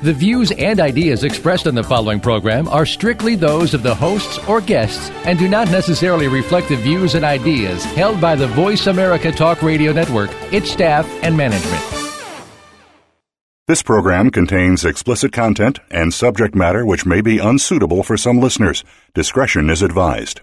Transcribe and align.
The 0.00 0.12
views 0.12 0.52
and 0.52 0.78
ideas 0.78 1.24
expressed 1.24 1.66
on 1.66 1.74
the 1.74 1.82
following 1.82 2.20
program 2.20 2.68
are 2.68 2.86
strictly 2.86 3.34
those 3.34 3.74
of 3.74 3.82
the 3.82 3.96
hosts 3.96 4.38
or 4.48 4.60
guests 4.60 5.10
and 5.24 5.36
do 5.36 5.48
not 5.48 5.72
necessarily 5.72 6.28
reflect 6.28 6.68
the 6.68 6.76
views 6.76 7.16
and 7.16 7.24
ideas 7.24 7.84
held 7.84 8.20
by 8.20 8.36
the 8.36 8.46
Voice 8.46 8.86
America 8.86 9.32
Talk 9.32 9.60
Radio 9.60 9.92
Network, 9.92 10.30
its 10.52 10.70
staff, 10.70 11.04
and 11.24 11.36
management. 11.36 11.82
This 13.66 13.82
program 13.82 14.30
contains 14.30 14.84
explicit 14.84 15.32
content 15.32 15.80
and 15.90 16.14
subject 16.14 16.54
matter 16.54 16.86
which 16.86 17.04
may 17.04 17.20
be 17.20 17.40
unsuitable 17.40 18.04
for 18.04 18.16
some 18.16 18.38
listeners. 18.38 18.84
Discretion 19.14 19.68
is 19.68 19.82
advised. 19.82 20.42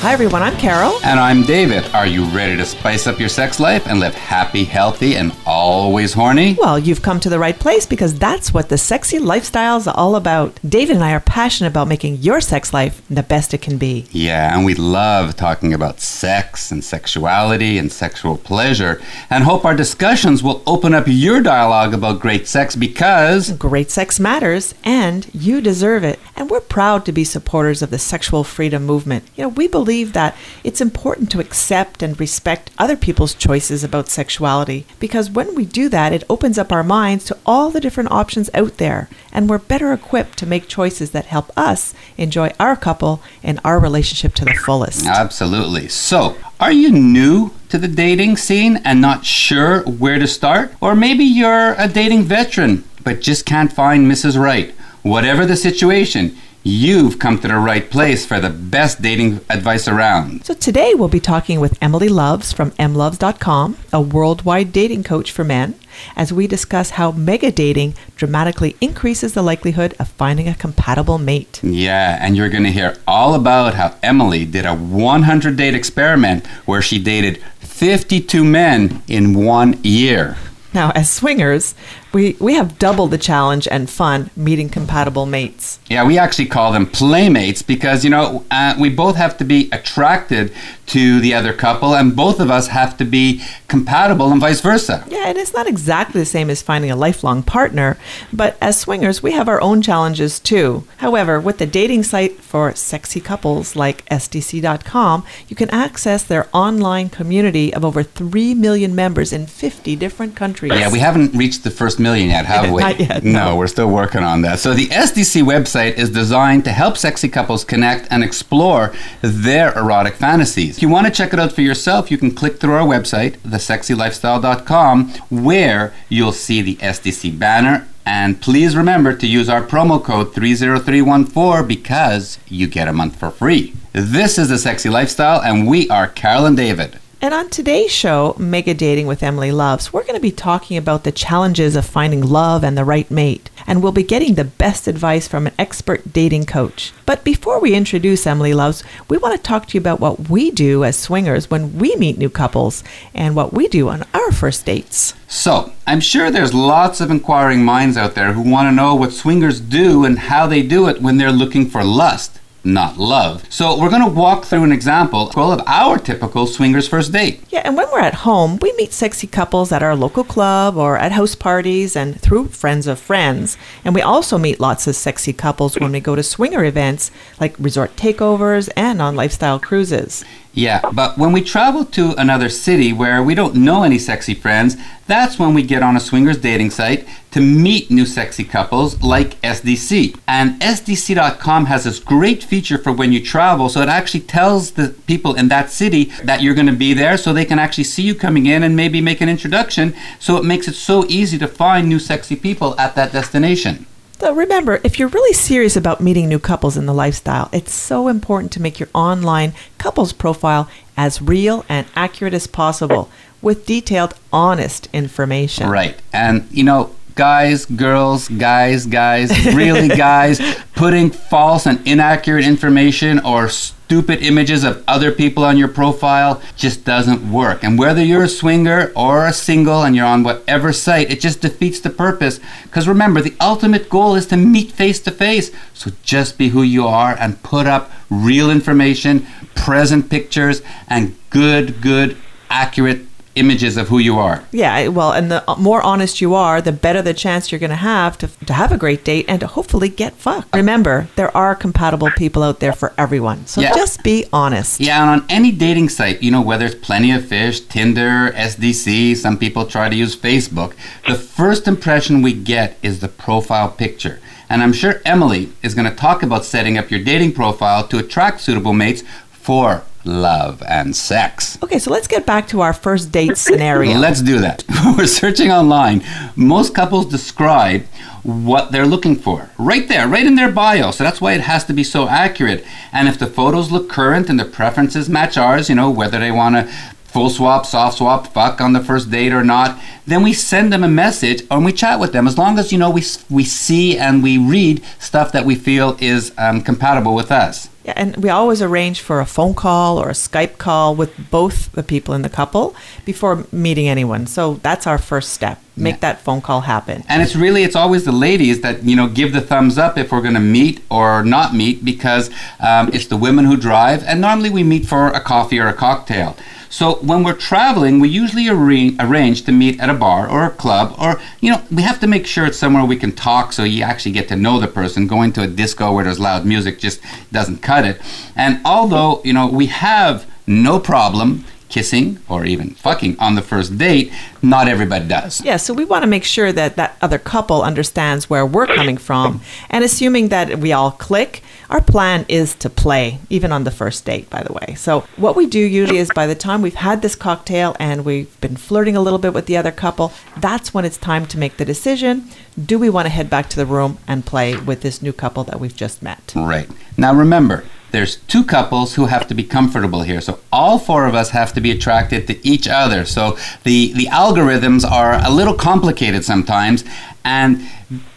Hi, 0.00 0.12
everyone. 0.12 0.42
I'm 0.42 0.56
Carol. 0.56 1.00
And 1.02 1.18
I'm 1.18 1.42
David. 1.42 1.84
Are 1.92 2.06
you 2.06 2.26
ready 2.26 2.56
to 2.56 2.64
spice 2.64 3.08
up 3.08 3.18
your 3.18 3.28
sex 3.28 3.58
life 3.58 3.88
and 3.88 3.98
live 3.98 4.14
happy, 4.14 4.62
healthy, 4.62 5.16
and 5.16 5.34
always 5.44 6.12
horny? 6.12 6.54
Well, 6.60 6.78
you've 6.78 7.02
come 7.02 7.18
to 7.20 7.28
the 7.28 7.40
right 7.40 7.58
place 7.58 7.86
because 7.86 8.16
that's 8.16 8.54
what 8.54 8.68
the 8.68 8.78
sexy 8.78 9.18
lifestyle 9.18 9.78
is 9.78 9.88
all 9.88 10.14
about. 10.14 10.60
David 10.68 10.94
and 10.96 11.04
I 11.04 11.12
are 11.12 11.20
passionate 11.20 11.70
about 11.70 11.88
making 11.88 12.18
your 12.18 12.40
sex 12.40 12.72
life 12.72 13.02
the 13.10 13.24
best 13.24 13.52
it 13.52 13.62
can 13.62 13.78
be. 13.78 14.06
Yeah, 14.12 14.54
and 14.54 14.64
we 14.64 14.74
love 14.74 15.34
talking 15.34 15.74
about 15.74 15.98
sex 16.00 16.70
and 16.70 16.84
sexuality 16.84 17.76
and 17.76 17.90
sexual 17.90 18.36
pleasure 18.36 19.02
and 19.28 19.42
hope 19.42 19.64
our 19.64 19.74
discussions 19.74 20.40
will 20.40 20.62
open 20.68 20.94
up 20.94 21.06
your 21.08 21.40
dialogue 21.40 21.94
about 21.94 22.20
great 22.20 22.46
sex 22.46 22.76
because 22.76 23.50
great 23.52 23.90
sex 23.90 24.20
matters 24.20 24.72
and 24.84 25.28
you 25.34 25.60
deserve 25.60 26.04
it. 26.04 26.20
And 26.36 26.48
we're 26.48 26.60
proud 26.60 27.04
to 27.06 27.12
be 27.12 27.24
supporters 27.24 27.82
of 27.82 27.90
the 27.90 27.98
sexual 27.98 28.44
freedom 28.44 28.84
movement. 28.84 29.24
You 29.34 29.44
know, 29.44 29.48
we 29.48 29.66
believe 29.66 29.85
believe 29.86 30.14
that 30.14 30.34
it's 30.64 30.80
important 30.80 31.30
to 31.30 31.38
accept 31.38 32.02
and 32.02 32.18
respect 32.18 32.72
other 32.76 32.96
people's 32.96 33.34
choices 33.34 33.84
about 33.84 34.08
sexuality 34.08 34.84
because 34.98 35.30
when 35.30 35.54
we 35.54 35.64
do 35.64 35.88
that, 35.88 36.12
it 36.12 36.24
opens 36.28 36.58
up 36.58 36.72
our 36.72 36.82
minds 36.82 37.24
to 37.26 37.38
all 37.46 37.70
the 37.70 37.80
different 37.80 38.10
options 38.10 38.50
out 38.52 38.78
there, 38.78 39.08
and 39.32 39.48
we're 39.48 39.58
better 39.58 39.92
equipped 39.92 40.36
to 40.38 40.44
make 40.44 40.66
choices 40.66 41.12
that 41.12 41.26
help 41.26 41.56
us 41.56 41.94
enjoy 42.18 42.52
our 42.58 42.74
couple 42.74 43.22
and 43.44 43.60
our 43.64 43.78
relationship 43.78 44.34
to 44.34 44.44
the 44.44 44.54
fullest. 44.54 45.06
Absolutely. 45.06 45.86
So, 45.86 46.36
are 46.58 46.72
you 46.72 46.90
new 46.90 47.52
to 47.68 47.78
the 47.78 47.86
dating 47.86 48.38
scene 48.38 48.78
and 48.84 49.00
not 49.00 49.24
sure 49.24 49.82
where 49.84 50.18
to 50.18 50.26
start? 50.26 50.74
Or 50.80 50.96
maybe 50.96 51.22
you're 51.24 51.76
a 51.78 51.86
dating 51.86 52.24
veteran 52.24 52.82
but 53.04 53.20
just 53.20 53.46
can't 53.46 53.72
find 53.72 54.10
Mrs. 54.10 54.36
Right. 54.36 54.74
Whatever 55.02 55.46
the 55.46 55.54
situation, 55.54 56.36
You've 56.68 57.20
come 57.20 57.38
to 57.38 57.46
the 57.46 57.58
right 57.58 57.88
place 57.88 58.26
for 58.26 58.40
the 58.40 58.50
best 58.50 59.00
dating 59.00 59.38
advice 59.48 59.86
around. 59.86 60.44
So 60.44 60.52
today 60.52 60.94
we'll 60.94 61.06
be 61.06 61.20
talking 61.20 61.60
with 61.60 61.78
Emyli 61.78 62.08
Lovz 62.08 62.52
from 62.52 62.72
Emlovz.com, 62.72 63.76
a 63.92 64.00
worldwide 64.00 64.72
dating 64.72 65.04
coach 65.04 65.30
for 65.30 65.44
men, 65.44 65.78
as 66.16 66.32
we 66.32 66.48
discuss 66.48 66.90
how 66.90 67.12
mega 67.12 67.52
dating 67.52 67.94
dramatically 68.16 68.74
increases 68.80 69.32
the 69.32 69.42
likelihood 69.42 69.94
of 70.00 70.08
finding 70.08 70.48
a 70.48 70.56
compatible 70.56 71.18
mate. 71.18 71.60
Yeah, 71.62 72.18
and 72.20 72.36
you're 72.36 72.48
going 72.48 72.64
to 72.64 72.72
hear 72.72 72.96
all 73.06 73.36
about 73.36 73.74
how 73.74 73.90
Emyli 74.02 74.50
did 74.50 74.66
a 74.66 74.74
100 74.74 75.56
date 75.56 75.76
experiment 75.76 76.48
where 76.64 76.82
she 76.82 76.98
dated 76.98 77.40
52 77.60 78.42
men 78.42 79.04
in 79.06 79.34
one 79.34 79.78
year. 79.84 80.36
Now, 80.74 80.90
as 80.90 81.10
swingers, 81.10 81.74
we, 82.16 82.34
we 82.40 82.54
have 82.54 82.78
double 82.78 83.08
the 83.08 83.18
challenge 83.18 83.68
and 83.70 83.90
fun 83.90 84.30
meeting 84.34 84.70
compatible 84.70 85.26
mates. 85.26 85.78
Yeah, 85.90 86.06
we 86.06 86.16
actually 86.16 86.46
call 86.46 86.72
them 86.72 86.86
playmates 86.86 87.60
because, 87.60 88.04
you 88.04 88.10
know, 88.10 88.46
uh, 88.50 88.74
we 88.80 88.88
both 88.88 89.16
have 89.16 89.36
to 89.36 89.44
be 89.44 89.68
attracted 89.70 90.50
to 90.86 91.20
the 91.20 91.34
other 91.34 91.52
couple 91.52 91.94
and 91.94 92.16
both 92.16 92.40
of 92.40 92.50
us 92.50 92.68
have 92.68 92.96
to 92.96 93.04
be 93.04 93.42
compatible 93.68 94.32
and 94.32 94.40
vice 94.40 94.62
versa. 94.62 95.04
Yeah, 95.08 95.26
and 95.26 95.36
it's 95.36 95.52
not 95.52 95.66
exactly 95.66 96.20
the 96.20 96.26
same 96.26 96.48
as 96.48 96.62
finding 96.62 96.90
a 96.90 96.96
lifelong 96.96 97.42
partner, 97.42 97.98
but 98.32 98.56
as 98.62 98.80
swingers, 98.80 99.22
we 99.22 99.32
have 99.32 99.48
our 99.48 99.60
own 99.60 99.82
challenges 99.82 100.40
too. 100.40 100.84
However, 100.98 101.38
with 101.38 101.58
the 101.58 101.66
dating 101.66 102.04
site 102.04 102.40
for 102.40 102.74
sexy 102.74 103.20
couples 103.20 103.76
like 103.76 104.06
SDC.com, 104.06 105.24
you 105.48 105.56
can 105.56 105.68
access 105.70 106.22
their 106.22 106.48
online 106.54 107.10
community 107.10 107.74
of 107.74 107.84
over 107.84 108.02
3 108.02 108.54
million 108.54 108.94
members 108.94 109.32
in 109.32 109.46
50 109.46 109.96
different 109.96 110.34
countries. 110.34 110.72
Yeah, 110.72 110.90
we 110.90 111.00
haven't 111.00 111.34
reached 111.34 111.64
the 111.64 111.70
first 111.70 111.98
million 112.06 112.28
yet, 112.30 112.46
have 112.46 112.70
we? 112.70 112.80
Not 112.80 113.00
yet. 113.00 113.24
No. 113.24 113.50
no, 113.50 113.56
we're 113.56 113.66
still 113.66 113.90
working 113.90 114.22
on 114.22 114.42
that. 114.42 114.58
So 114.58 114.74
the 114.74 114.86
SDC 114.86 115.42
website 115.42 115.94
is 115.94 116.10
designed 116.10 116.64
to 116.64 116.72
help 116.72 116.96
sexy 116.96 117.28
couples 117.28 117.64
connect 117.64 118.06
and 118.10 118.22
explore 118.22 118.94
their 119.22 119.76
erotic 119.76 120.14
fantasies. 120.14 120.76
If 120.76 120.82
you 120.82 120.88
want 120.88 121.06
to 121.06 121.12
check 121.12 121.32
it 121.32 121.40
out 121.40 121.52
for 121.52 121.62
yourself, 121.62 122.10
you 122.10 122.18
can 122.18 122.30
click 122.30 122.60
through 122.60 122.74
our 122.74 122.86
website, 122.86 123.38
thesexylifestyle.com, 123.38 125.08
where 125.30 125.92
you'll 126.08 126.32
see 126.32 126.62
the 126.62 126.76
SDC 126.76 127.38
banner 127.38 127.88
and 128.08 128.40
please 128.40 128.76
remember 128.76 129.16
to 129.16 129.26
use 129.26 129.48
our 129.48 129.62
promo 129.62 130.02
code 130.02 130.32
30314 130.32 131.66
because 131.66 132.38
you 132.46 132.68
get 132.68 132.86
a 132.86 132.92
month 132.92 133.16
for 133.18 133.30
free. 133.32 133.74
This 133.92 134.38
is 134.38 134.48
The 134.48 134.58
Sexy 134.58 134.88
Lifestyle, 134.88 135.42
and 135.42 135.66
we 135.66 135.88
are 135.88 136.06
Carol 136.06 136.46
and 136.46 136.56
David. 136.56 137.00
And 137.26 137.34
on 137.34 137.50
today's 137.50 137.90
show, 137.90 138.36
Mega 138.38 138.72
Dating 138.72 139.08
with 139.08 139.20
Emyli 139.20 139.50
Lovz, 139.50 139.92
we're 139.92 140.04
going 140.04 140.14
to 140.14 140.20
be 140.20 140.30
talking 140.30 140.76
about 140.76 141.02
the 141.02 141.10
challenges 141.10 141.74
of 141.74 141.84
finding 141.84 142.22
love 142.22 142.62
and 142.62 142.78
the 142.78 142.84
right 142.84 143.10
mate. 143.10 143.50
And 143.66 143.82
we'll 143.82 143.90
be 143.90 144.04
getting 144.04 144.36
the 144.36 144.44
best 144.44 144.86
advice 144.86 145.26
from 145.26 145.48
an 145.48 145.54
expert 145.58 146.12
dating 146.12 146.46
coach. 146.46 146.92
But 147.04 147.24
before 147.24 147.58
we 147.58 147.74
introduce 147.74 148.26
Emyli 148.26 148.54
Lovz, 148.54 148.84
we 149.08 149.18
want 149.18 149.34
to 149.34 149.42
talk 149.42 149.66
to 149.66 149.74
you 149.74 149.80
about 149.80 149.98
what 149.98 150.30
we 150.30 150.52
do 150.52 150.84
as 150.84 150.96
swingers 150.96 151.50
when 151.50 151.76
we 151.76 151.96
meet 151.96 152.16
new 152.16 152.30
couples 152.30 152.84
and 153.12 153.34
what 153.34 153.52
we 153.52 153.66
do 153.66 153.88
on 153.88 154.04
our 154.14 154.30
first 154.30 154.64
dates. 154.64 155.14
So, 155.26 155.72
I'm 155.84 155.98
sure 155.98 156.30
there's 156.30 156.54
lots 156.54 157.00
of 157.00 157.10
inquiring 157.10 157.64
minds 157.64 157.96
out 157.96 158.14
there 158.14 158.34
who 158.34 158.48
want 158.48 158.68
to 158.68 158.72
know 158.72 158.94
what 158.94 159.12
swingers 159.12 159.58
do 159.58 160.04
and 160.04 160.16
how 160.16 160.46
they 160.46 160.62
do 160.62 160.86
it 160.86 161.02
when 161.02 161.16
they're 161.16 161.32
looking 161.32 161.68
for 161.68 161.82
lust 161.82 162.38
not 162.66 162.98
love. 162.98 163.44
So 163.48 163.78
we're 163.78 163.90
going 163.90 164.04
to 164.04 164.10
walk 164.10 164.44
through 164.44 164.64
an 164.64 164.72
example 164.72 165.30
of 165.30 165.62
our 165.66 165.98
typical 165.98 166.46
swingers 166.46 166.88
first 166.88 167.12
date. 167.12 167.42
Yeah, 167.50 167.62
and 167.64 167.76
when 167.76 167.90
we're 167.92 168.00
at 168.00 168.14
home, 168.14 168.58
we 168.60 168.72
meet 168.76 168.92
sexy 168.92 169.26
couples 169.26 169.72
at 169.72 169.82
our 169.82 169.94
local 169.94 170.24
club 170.24 170.76
or 170.76 170.98
at 170.98 171.12
house 171.12 171.34
parties 171.34 171.96
and 171.96 172.20
through 172.20 172.48
friends 172.48 172.86
of 172.86 172.98
friends. 172.98 173.56
And 173.84 173.94
we 173.94 174.02
also 174.02 174.36
meet 174.36 174.60
lots 174.60 174.86
of 174.86 174.96
sexy 174.96 175.32
couples 175.32 175.78
when 175.78 175.92
we 175.92 176.00
go 176.00 176.16
to 176.16 176.22
swinger 176.22 176.64
events 176.64 177.10
like 177.40 177.54
resort 177.58 177.94
takeovers 177.96 178.68
and 178.76 179.00
on 179.00 179.14
lifestyle 179.14 179.60
cruises. 179.60 180.24
Yeah, 180.56 180.80
but 180.90 181.18
when 181.18 181.32
we 181.32 181.42
travel 181.42 181.84
to 181.84 182.14
another 182.14 182.48
city 182.48 182.90
where 182.90 183.22
we 183.22 183.34
don't 183.34 183.56
know 183.56 183.82
any 183.82 183.98
sexy 183.98 184.32
friends, 184.32 184.74
that's 185.06 185.38
when 185.38 185.52
we 185.52 185.62
get 185.62 185.82
on 185.82 185.96
a 185.96 186.00
swingers 186.00 186.38
dating 186.38 186.70
site 186.70 187.06
to 187.32 187.42
meet 187.42 187.90
new 187.90 188.06
sexy 188.06 188.42
couples 188.42 189.02
like 189.02 189.38
SDC. 189.42 190.18
And 190.26 190.58
SDC.com 190.62 191.66
has 191.66 191.84
this 191.84 191.98
great 191.98 192.42
feature 192.42 192.78
for 192.78 192.90
when 192.90 193.12
you 193.12 193.22
travel, 193.22 193.68
so 193.68 193.82
it 193.82 193.90
actually 193.90 194.20
tells 194.20 194.70
the 194.70 194.96
people 195.06 195.34
in 195.34 195.48
that 195.48 195.70
city 195.70 196.04
that 196.24 196.40
you're 196.40 196.54
going 196.54 196.68
to 196.68 196.72
be 196.72 196.94
there 196.94 197.18
so 197.18 197.34
they 197.34 197.44
can 197.44 197.58
actually 197.58 197.84
see 197.84 198.04
you 198.04 198.14
coming 198.14 198.46
in 198.46 198.62
and 198.62 198.74
maybe 198.74 199.02
make 199.02 199.20
an 199.20 199.28
introduction. 199.28 199.94
So 200.18 200.38
it 200.38 200.44
makes 200.46 200.68
it 200.68 200.74
so 200.74 201.04
easy 201.06 201.36
to 201.36 201.46
find 201.48 201.86
new 201.86 201.98
sexy 201.98 202.34
people 202.34 202.80
at 202.80 202.94
that 202.94 203.12
destination. 203.12 203.84
So 204.18 204.34
remember, 204.34 204.80
if 204.82 204.98
you're 204.98 205.08
really 205.08 205.34
serious 205.34 205.76
about 205.76 206.00
meeting 206.00 206.28
new 206.28 206.38
couples 206.38 206.76
in 206.76 206.86
the 206.86 206.94
lifestyle, 206.94 207.50
it's 207.52 207.72
so 207.72 208.08
important 208.08 208.50
to 208.52 208.62
make 208.62 208.80
your 208.80 208.88
online 208.94 209.52
couples 209.78 210.12
profile 210.12 210.68
as 210.96 211.20
real 211.20 211.64
and 211.68 211.86
accurate 211.94 212.32
as 212.32 212.46
possible 212.46 213.10
with 213.42 213.66
detailed, 213.66 214.14
honest 214.32 214.88
information. 214.92 215.68
Right. 215.68 216.00
And, 216.12 216.48
you 216.50 216.64
know, 216.64 216.94
guys, 217.16 217.64
girls, 217.64 218.28
guys, 218.28 218.84
guys, 218.84 219.30
really 219.46 219.88
guys, 220.06 220.38
putting 220.74 221.10
false 221.10 221.66
and 221.66 221.84
inaccurate 221.88 222.44
information 222.44 223.18
or 223.20 223.48
stupid 223.48 224.22
images 224.22 224.64
of 224.64 224.84
other 224.86 225.10
people 225.10 225.42
on 225.42 225.56
your 225.56 225.66
profile 225.66 226.42
just 226.56 226.84
doesn't 226.84 227.32
work. 227.32 227.64
And 227.64 227.78
whether 227.78 228.04
you're 228.04 228.24
a 228.24 228.28
swinger 228.28 228.92
or 228.94 229.26
a 229.26 229.32
single 229.32 229.82
and 229.82 229.96
you're 229.96 230.04
on 230.04 230.24
whatever 230.24 230.74
site, 230.74 231.10
it 231.10 231.20
just 231.20 231.40
defeats 231.40 231.80
the 231.80 231.88
purpose. 231.88 232.38
Because 232.64 232.86
remember, 232.86 233.22
the 233.22 233.34
ultimate 233.40 233.88
goal 233.88 234.14
is 234.14 234.26
to 234.26 234.36
meet 234.36 234.70
face 234.70 235.00
to 235.00 235.10
face. 235.10 235.50
So 235.72 235.92
just 236.02 236.36
be 236.36 236.50
who 236.50 236.62
you 236.62 236.86
are 236.86 237.16
and 237.18 237.42
put 237.42 237.66
up 237.66 237.90
real 238.10 238.50
information, 238.50 239.26
present 239.54 240.10
pictures, 240.10 240.60
and 240.86 241.16
good, 241.30 241.80
good, 241.80 242.18
accurate 242.50 243.06
images 243.36 243.76
of 243.76 243.88
who 243.88 243.98
you 243.98 244.18
are. 244.18 244.42
Yeah, 244.50 244.88
well, 244.88 245.12
and 245.12 245.30
the 245.30 245.48
uh, 245.48 245.54
more 245.56 245.82
honest 245.82 246.20
you 246.20 246.34
are, 246.34 246.60
the 246.60 246.72
better 246.72 247.02
the 247.02 247.14
chance 247.14 247.52
you're 247.52 247.58
going 247.58 247.70
to 247.70 247.76
have 247.76 248.18
to 248.18 248.26
to 248.46 248.52
have 248.52 248.72
a 248.72 248.76
great 248.76 249.04
date 249.04 249.26
and 249.28 249.40
to 249.40 249.46
hopefully 249.46 249.88
get 249.88 250.14
fucked. 250.14 250.54
Uh, 250.54 250.58
Remember, 250.58 251.08
there 251.16 251.34
are 251.36 251.54
compatible 251.54 252.10
people 252.16 252.42
out 252.42 252.60
there 252.60 252.72
for 252.72 252.92
everyone. 252.98 253.46
So 253.46 253.60
Yeah. 253.60 253.74
just 253.74 254.02
be 254.02 254.24
honest. 254.32 254.80
Yeah, 254.80 255.00
and 255.02 255.10
on 255.22 255.26
any 255.28 255.52
dating 255.52 255.90
site, 255.90 256.22
you 256.22 256.30
know, 256.30 256.40
whether 256.40 256.66
it's 256.66 256.74
Plenty 256.74 257.12
of 257.12 257.24
Fish, 257.26 257.60
Tinder, 257.60 258.32
SDC, 258.34 259.14
some 259.14 259.36
people 259.36 259.66
try 259.66 259.88
to 259.88 259.96
use 259.96 260.16
Facebook, 260.16 260.72
the 261.06 261.14
first 261.14 261.68
impression 261.68 262.22
we 262.22 262.32
get 262.32 262.78
is 262.82 263.00
the 263.00 263.08
profile 263.08 263.68
picture. 263.68 264.18
And 264.48 264.62
I'm 264.62 264.72
sure 264.72 264.94
Emyli 265.04 265.50
is 265.62 265.74
going 265.74 265.90
to 265.90 265.96
talk 265.96 266.22
about 266.22 266.44
setting 266.44 266.78
up 266.78 266.90
your 266.90 267.02
dating 267.02 267.32
profile 267.32 267.86
to 267.88 267.98
attract 267.98 268.40
suitable 268.40 268.72
mates 268.72 269.02
for 269.46 269.84
love 270.04 270.60
and 270.66 270.96
sex. 270.96 271.56
Okay, 271.62 271.78
so 271.78 271.92
let's 271.92 272.08
get 272.08 272.26
back 272.26 272.48
to 272.48 272.62
our 272.62 272.72
first 272.72 273.12
date 273.12 273.36
scenario. 273.36 273.96
Let's 274.06 274.20
do 274.20 274.40
that. 274.40 274.64
We're 274.98 275.06
searching 275.06 275.52
online. 275.52 276.02
Most 276.34 276.74
couples 276.74 277.06
describe 277.06 277.84
what 278.24 278.72
they're 278.72 278.86
looking 278.86 279.14
for 279.14 279.48
right 279.56 279.86
there, 279.86 280.08
right 280.08 280.26
in 280.26 280.34
their 280.34 280.50
bio. 280.50 280.90
So 280.90 281.04
that's 281.04 281.20
why 281.20 281.34
it 281.34 281.42
has 281.42 281.64
to 281.66 281.72
be 281.72 281.84
so 281.84 282.08
accurate. 282.08 282.64
And 282.92 283.06
if 283.06 283.20
the 283.20 283.28
photos 283.28 283.70
look 283.70 283.88
current 283.88 284.28
and 284.28 284.38
the 284.38 284.44
preferences 284.44 285.08
match 285.08 285.36
ours, 285.36 285.68
you 285.68 285.76
know, 285.76 285.90
whether 285.90 286.18
they 286.18 286.32
want 286.32 286.56
to 286.56 286.72
full 287.04 287.30
swap, 287.30 287.66
soft 287.66 287.98
swap, 287.98 288.26
fuck 288.26 288.60
on 288.60 288.72
the 288.72 288.82
first 288.82 289.12
date 289.12 289.32
or 289.32 289.44
not, 289.44 289.80
then 290.08 290.24
we 290.24 290.32
send 290.32 290.72
them 290.72 290.82
a 290.82 290.88
message 290.88 291.44
and 291.52 291.64
we 291.64 291.72
chat 291.72 292.00
with 292.00 292.12
them. 292.12 292.26
As 292.26 292.36
long 292.36 292.58
as 292.58 292.72
you 292.72 292.78
know 292.78 292.90
we 292.90 293.04
we 293.30 293.44
see 293.44 293.96
and 293.96 294.24
we 294.24 294.38
read 294.38 294.82
stuff 294.98 295.30
that 295.30 295.44
we 295.44 295.54
feel 295.54 295.96
is 296.00 296.32
um, 296.36 296.62
compatible 296.62 297.14
with 297.14 297.30
us. 297.30 297.68
Yeah, 297.86 297.92
and 297.94 298.16
we 298.16 298.30
always 298.30 298.60
arrange 298.60 299.00
for 299.00 299.20
a 299.20 299.26
phone 299.26 299.54
call 299.54 299.98
or 299.98 300.08
a 300.08 300.12
Skype 300.12 300.58
call 300.58 300.96
with 300.96 301.12
both 301.30 301.70
the 301.70 301.84
people 301.84 302.14
in 302.14 302.22
the 302.22 302.28
couple 302.28 302.74
before 303.04 303.44
meeting 303.52 303.86
anyone. 303.88 304.26
So 304.26 304.54
that's 304.54 304.88
our 304.88 304.98
first 304.98 305.32
step. 305.32 305.60
Make 305.76 305.94
Yeah. 305.96 306.00
that 306.00 306.20
phone 306.20 306.40
call 306.40 306.62
happen. 306.62 307.04
And 307.08 307.22
it's 307.22 307.36
really 307.36 307.62
it's 307.62 307.76
always 307.76 308.02
the 308.04 308.10
ladies 308.10 308.60
that 308.62 308.82
you 308.82 308.96
know 308.96 309.06
give 309.06 309.32
the 309.32 309.40
thumbs 309.40 309.78
up 309.78 309.96
if 309.96 310.10
we're 310.10 310.22
going 310.22 310.34
to 310.34 310.40
meet 310.58 310.80
or 310.90 311.22
not 311.22 311.54
meet 311.54 311.84
because 311.84 312.28
um, 312.58 312.90
it's 312.92 313.06
the 313.06 313.16
women 313.16 313.44
who 313.44 313.56
drive, 313.56 314.02
and 314.04 314.20
normally 314.20 314.50
we 314.50 314.64
meet 314.64 314.84
for 314.86 315.06
a 315.08 315.20
coffee 315.20 315.60
or 315.60 315.68
a 315.68 315.74
cocktail. 315.74 316.34
So 316.68 316.96
when 316.96 317.22
we're 317.22 317.34
traveling, 317.34 318.00
we 318.00 318.08
usually 318.08 318.48
arra- 318.48 318.96
arrange 319.00 319.42
to 319.44 319.52
meet 319.52 319.80
at 319.80 319.88
a 319.88 319.94
bar 319.94 320.28
or 320.28 320.44
a 320.44 320.50
club, 320.50 320.94
or 320.98 321.20
you 321.40 321.50
know 321.50 321.62
we 321.70 321.82
have 321.82 322.00
to 322.00 322.06
make 322.06 322.26
sure 322.26 322.46
it's 322.46 322.58
somewhere 322.58 322.84
we 322.84 322.96
can 322.96 323.12
talk, 323.12 323.52
so 323.52 323.64
you 323.64 323.82
actually 323.82 324.12
get 324.12 324.28
to 324.28 324.36
know 324.36 324.60
the 324.60 324.68
person. 324.68 325.06
Going 325.06 325.32
to 325.34 325.42
a 325.42 325.46
disco 325.46 325.92
where 325.92 326.04
there's 326.04 326.20
loud 326.20 326.44
music 326.44 326.78
just 326.78 327.00
doesn't 327.32 327.62
cut 327.62 327.84
it. 327.84 328.00
And 328.34 328.60
although 328.64 329.20
you 329.24 329.32
know 329.32 329.46
we 329.46 329.66
have 329.66 330.26
no 330.46 330.78
problem 330.78 331.44
kissing 331.68 332.18
or 332.28 332.44
even 332.44 332.70
fucking 332.70 333.18
on 333.18 333.34
the 333.34 333.42
first 333.42 333.76
date, 333.76 334.12
not 334.42 334.68
everybody 334.68 335.06
does. 335.06 335.42
Yeah, 335.44 335.56
so 335.56 335.74
we 335.74 335.84
want 335.84 336.02
to 336.04 336.06
make 336.06 336.24
sure 336.24 336.52
that 336.52 336.76
that 336.76 336.96
other 337.00 337.18
couple 337.18 337.62
understands 337.62 338.30
where 338.30 338.46
we're 338.46 338.66
coming 338.66 338.96
from. 338.96 339.40
And 339.68 339.82
assuming 339.84 340.28
that 340.28 340.58
we 340.58 340.72
all 340.72 340.92
click, 340.92 341.42
our 341.70 341.82
plan 341.82 342.24
is 342.28 342.54
to 342.56 342.70
play, 342.70 343.18
even 343.28 343.52
on 343.52 343.64
the 343.64 343.70
first 343.70 344.04
date, 344.04 344.30
by 344.30 344.42
the 344.42 344.52
way. 344.52 344.74
So, 344.74 345.00
what 345.16 345.36
we 345.36 345.46
do 345.46 345.58
usually 345.58 345.98
is 345.98 346.10
by 346.14 346.26
the 346.26 346.34
time 346.34 346.62
we've 346.62 346.74
had 346.74 347.02
this 347.02 347.14
cocktail 347.14 347.76
and 347.80 348.04
we've 348.04 348.40
been 348.40 348.56
flirting 348.56 348.96
a 348.96 349.00
little 349.00 349.18
bit 349.18 349.34
with 349.34 349.46
the 349.46 349.56
other 349.56 349.72
couple, 349.72 350.12
that's 350.36 350.72
when 350.72 350.84
it's 350.84 350.96
time 350.96 351.26
to 351.26 351.38
make 351.38 351.56
the 351.56 351.64
decision. 351.64 352.28
Do 352.62 352.78
we 352.78 352.90
want 352.90 353.06
to 353.06 353.10
head 353.10 353.28
back 353.28 353.48
to 353.50 353.56
the 353.56 353.66
room 353.66 353.98
and 354.06 354.24
play 354.24 354.56
with 354.56 354.82
this 354.82 355.02
new 355.02 355.12
couple 355.12 355.44
that 355.44 355.60
we've 355.60 355.76
just 355.76 356.02
met? 356.02 356.32
Right. 356.36 356.68
Now 356.96 357.12
remember, 357.14 357.64
there's 357.92 358.16
two 358.16 358.44
couples 358.44 358.94
who 358.94 359.06
have 359.06 359.26
to 359.28 359.34
be 359.34 359.42
comfortable 359.42 360.02
here. 360.02 360.20
So 360.20 360.38
all 360.52 360.78
four 360.78 361.06
of 361.06 361.14
us 361.14 361.30
have 361.30 361.52
to 361.54 361.60
be 361.60 361.70
attracted 361.70 362.26
to 362.26 362.46
each 362.46 362.68
other. 362.68 363.04
So 363.04 363.38
the 363.64 363.92
the 363.94 364.06
algorithms 364.06 364.88
are 364.88 365.14
a 365.24 365.30
little 365.30 365.54
complicated 365.54 366.24
sometimes 366.24 366.84
and 367.26 367.60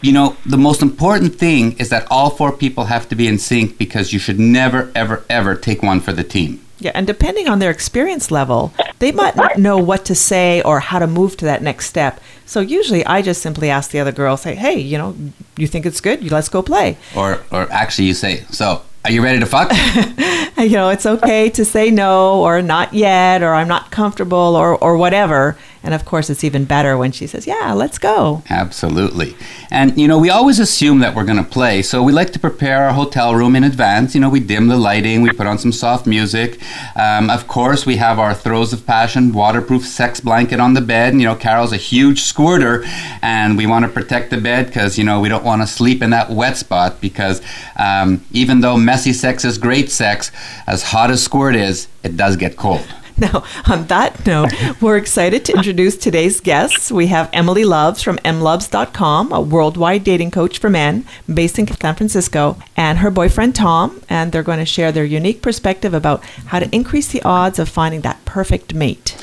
you 0.00 0.12
know, 0.12 0.36
the 0.46 0.56
most 0.56 0.82
important 0.82 1.34
thing 1.34 1.76
is 1.78 1.88
that 1.90 2.06
all 2.10 2.30
four 2.30 2.52
people 2.52 2.84
have 2.84 3.08
to 3.08 3.14
be 3.16 3.26
in 3.26 3.38
sync 3.38 3.76
because 3.76 4.12
you 4.12 4.18
should 4.18 4.38
never 4.38 4.90
ever 4.94 5.24
ever 5.28 5.54
take 5.56 5.82
one 5.82 6.00
for 6.00 6.12
the 6.12 6.24
team. 6.24 6.64
Yeah, 6.78 6.92
and 6.94 7.06
depending 7.06 7.46
on 7.46 7.58
their 7.58 7.70
experience 7.70 8.30
level, 8.30 8.72
they 9.00 9.12
might 9.12 9.36
not 9.36 9.58
know 9.58 9.76
what 9.76 10.06
to 10.06 10.14
say 10.14 10.62
or 10.62 10.80
how 10.80 10.98
to 10.98 11.06
move 11.06 11.36
to 11.38 11.44
that 11.44 11.62
next 11.62 11.86
step. 11.86 12.20
So 12.46 12.60
usually 12.60 13.04
I 13.04 13.20
just 13.20 13.42
simply 13.42 13.68
ask 13.68 13.90
the 13.90 14.00
other 14.00 14.12
girl, 14.12 14.38
say, 14.38 14.54
hey, 14.54 14.78
you 14.78 14.96
know, 14.96 15.14
you 15.58 15.66
think 15.66 15.84
it's 15.84 16.00
good? 16.00 16.22
You 16.22 16.30
Let's 16.30 16.48
go 16.48 16.62
play. 16.62 16.96
Or 17.14 17.42
or 17.50 17.70
actually 17.70 18.06
you 18.06 18.14
say, 18.14 18.44
"So, 18.50 18.82
are 19.04 19.10
you 19.10 19.22
ready 19.22 19.40
to 19.40 19.46
fuck?" 19.46 19.70
You 20.60 20.76
know, 20.76 20.90
it's 20.90 21.06
okay 21.06 21.48
to 21.50 21.64
say 21.64 21.90
no 21.90 22.42
or 22.42 22.60
not 22.60 22.92
yet 22.92 23.42
or 23.42 23.54
I'm 23.54 23.68
not 23.68 23.90
comfortable 23.90 24.56
or, 24.56 24.76
or 24.76 24.98
whatever. 24.98 25.56
And 25.82 25.94
of 25.94 26.04
course, 26.04 26.28
it's 26.28 26.44
even 26.44 26.66
better 26.66 26.98
when 26.98 27.10
she 27.10 27.26
says, 27.26 27.46
yeah, 27.46 27.72
let's 27.72 27.98
go. 27.98 28.42
Absolutely. 28.50 29.34
And, 29.70 29.96
you 29.96 30.06
know, 30.06 30.18
we 30.18 30.28
always 30.28 30.58
assume 30.58 30.98
that 30.98 31.14
we're 31.14 31.24
going 31.24 31.42
to 31.42 31.50
play. 31.50 31.80
So 31.80 32.02
we 32.02 32.12
like 32.12 32.32
to 32.34 32.38
prepare 32.38 32.84
our 32.84 32.92
hotel 32.92 33.34
room 33.34 33.56
in 33.56 33.64
advance. 33.64 34.14
You 34.14 34.20
know, 34.20 34.28
we 34.28 34.40
dim 34.40 34.68
the 34.68 34.76
lighting, 34.76 35.22
we 35.22 35.30
put 35.30 35.46
on 35.46 35.56
some 35.58 35.72
soft 35.72 36.06
music. 36.06 36.60
Um, 36.96 37.30
of 37.30 37.48
course, 37.48 37.86
we 37.86 37.96
have 37.96 38.18
our 38.18 38.34
Throws 38.34 38.74
of 38.74 38.84
Passion 38.86 39.32
waterproof 39.32 39.86
sex 39.86 40.20
blanket 40.20 40.60
on 40.60 40.74
the 40.74 40.82
bed. 40.82 41.14
You 41.14 41.24
know, 41.24 41.34
Carol's 41.34 41.72
a 41.72 41.78
huge 41.78 42.22
squirter, 42.22 42.84
and 43.22 43.56
we 43.56 43.66
want 43.66 43.86
to 43.86 43.90
protect 43.90 44.30
the 44.30 44.38
bed 44.38 44.66
because, 44.66 44.98
you 44.98 45.04
know, 45.04 45.20
we 45.20 45.30
don't 45.30 45.44
want 45.44 45.62
to 45.62 45.66
sleep 45.66 46.02
in 46.02 46.10
that 46.10 46.28
wet 46.30 46.58
spot 46.58 47.00
because 47.00 47.40
um, 47.76 48.22
even 48.32 48.60
though 48.60 48.76
messy 48.76 49.14
sex 49.14 49.46
is 49.46 49.56
great 49.56 49.90
sex, 49.90 50.30
as 50.66 50.82
hot 50.82 51.10
as 51.10 51.22
squirt 51.22 51.56
is, 51.56 51.88
it 52.02 52.16
does 52.18 52.36
get 52.36 52.56
cold. 52.56 52.86
Now, 53.32 53.44
on 53.66 53.86
that 53.88 54.26
note, 54.26 54.50
we're 54.80 54.96
excited 54.96 55.44
to 55.44 55.52
introduce 55.52 55.98
today's 55.98 56.40
guests. 56.40 56.90
We 56.90 57.08
have 57.08 57.30
Emyli 57.32 57.66
Lovz 57.66 58.02
from 58.02 58.16
Emlovz.com, 58.18 59.30
a 59.30 59.40
worldwide 59.42 60.04
dating 60.04 60.30
coach 60.30 60.58
for 60.58 60.70
men 60.70 61.04
based 61.32 61.58
in 61.58 61.66
San 61.66 61.94
Francisco, 61.96 62.56
and 62.78 63.00
her 63.00 63.10
boyfriend 63.10 63.54
Tom, 63.54 64.00
and 64.08 64.32
they're 64.32 64.42
going 64.42 64.58
to 64.58 64.64
share 64.64 64.90
their 64.90 65.04
unique 65.04 65.42
perspective 65.42 65.92
about 65.92 66.24
how 66.46 66.60
to 66.60 66.74
increase 66.74 67.08
the 67.08 67.22
odds 67.22 67.58
of 67.58 67.68
finding 67.68 68.00
that 68.00 68.24
perfect 68.24 68.72
mate. 68.72 69.22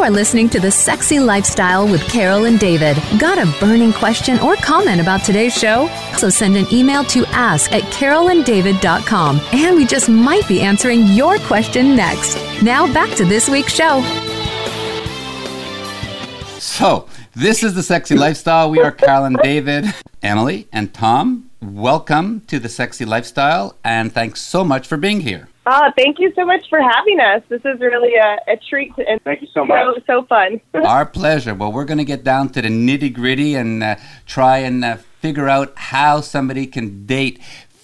You 0.00 0.06
are 0.06 0.10
listening 0.10 0.48
to 0.48 0.60
The 0.60 0.70
Sexy 0.70 1.20
Lifestyle 1.20 1.86
with 1.86 2.00
Carol 2.08 2.46
and 2.46 2.58
David. 2.58 2.96
Got 3.18 3.36
a 3.36 3.44
burning 3.60 3.92
question 3.92 4.38
or 4.38 4.56
comment 4.56 4.98
about 4.98 5.24
today's 5.24 5.54
show? 5.54 5.90
So 6.16 6.30
send 6.30 6.56
an 6.56 6.64
email 6.72 7.04
to 7.04 7.26
ask 7.26 7.70
at 7.70 7.82
carolanddavid.com 7.92 9.40
and 9.52 9.76
we 9.76 9.84
just 9.84 10.08
might 10.08 10.48
be 10.48 10.62
answering 10.62 11.06
your 11.08 11.36
question 11.40 11.94
next. 11.94 12.38
Now 12.62 12.90
back 12.94 13.14
to 13.18 13.26
this 13.26 13.50
week's 13.50 13.74
show. 13.74 14.00
So, 16.58 17.06
this 17.34 17.62
is 17.62 17.74
the 17.74 17.82
Sexy 17.82 18.16
Lifestyle. 18.16 18.70
We 18.70 18.80
are 18.80 18.92
Carol 18.92 19.26
and 19.26 19.36
David, 19.42 19.84
Emyli, 20.22 20.66
and 20.72 20.94
Tom. 20.94 21.50
Welcome 21.60 22.40
to 22.46 22.58
the 22.58 22.70
Sexy 22.70 23.04
Lifestyle, 23.04 23.76
and 23.84 24.10
thanks 24.10 24.40
so 24.40 24.64
much 24.64 24.86
for 24.86 24.96
being 24.96 25.20
here. 25.20 25.50
Oh, 25.72 25.88
thank 25.96 26.18
you 26.18 26.32
so 26.34 26.44
much 26.44 26.68
for 26.68 26.80
having 26.80 27.20
us. 27.20 27.44
This 27.48 27.60
is 27.64 27.78
really 27.78 28.16
a, 28.16 28.38
a 28.48 28.56
treat 28.68 28.92
and 28.98 29.22
Thank 29.22 29.42
you 29.42 29.46
so 29.54 29.64
much. 29.64 29.98
so, 29.98 30.02
so 30.04 30.26
fun. 30.26 30.60
Our 30.74 31.06
pleasure. 31.06 31.54
Well, 31.54 31.70
we're 31.70 31.84
going 31.84 31.98
to 31.98 32.04
get 32.04 32.24
down 32.24 32.48
to 32.50 32.62
the 32.62 32.66
nitty 32.66 33.14
gritty 33.14 33.54
and 33.54 33.80
uh, 33.80 33.94
try 34.26 34.58
and 34.58 34.84
uh, 34.84 34.96
figure 34.96 35.48
out 35.48 35.72
how 35.76 36.22
somebody 36.22 36.66
can 36.66 37.06
date 37.06 37.38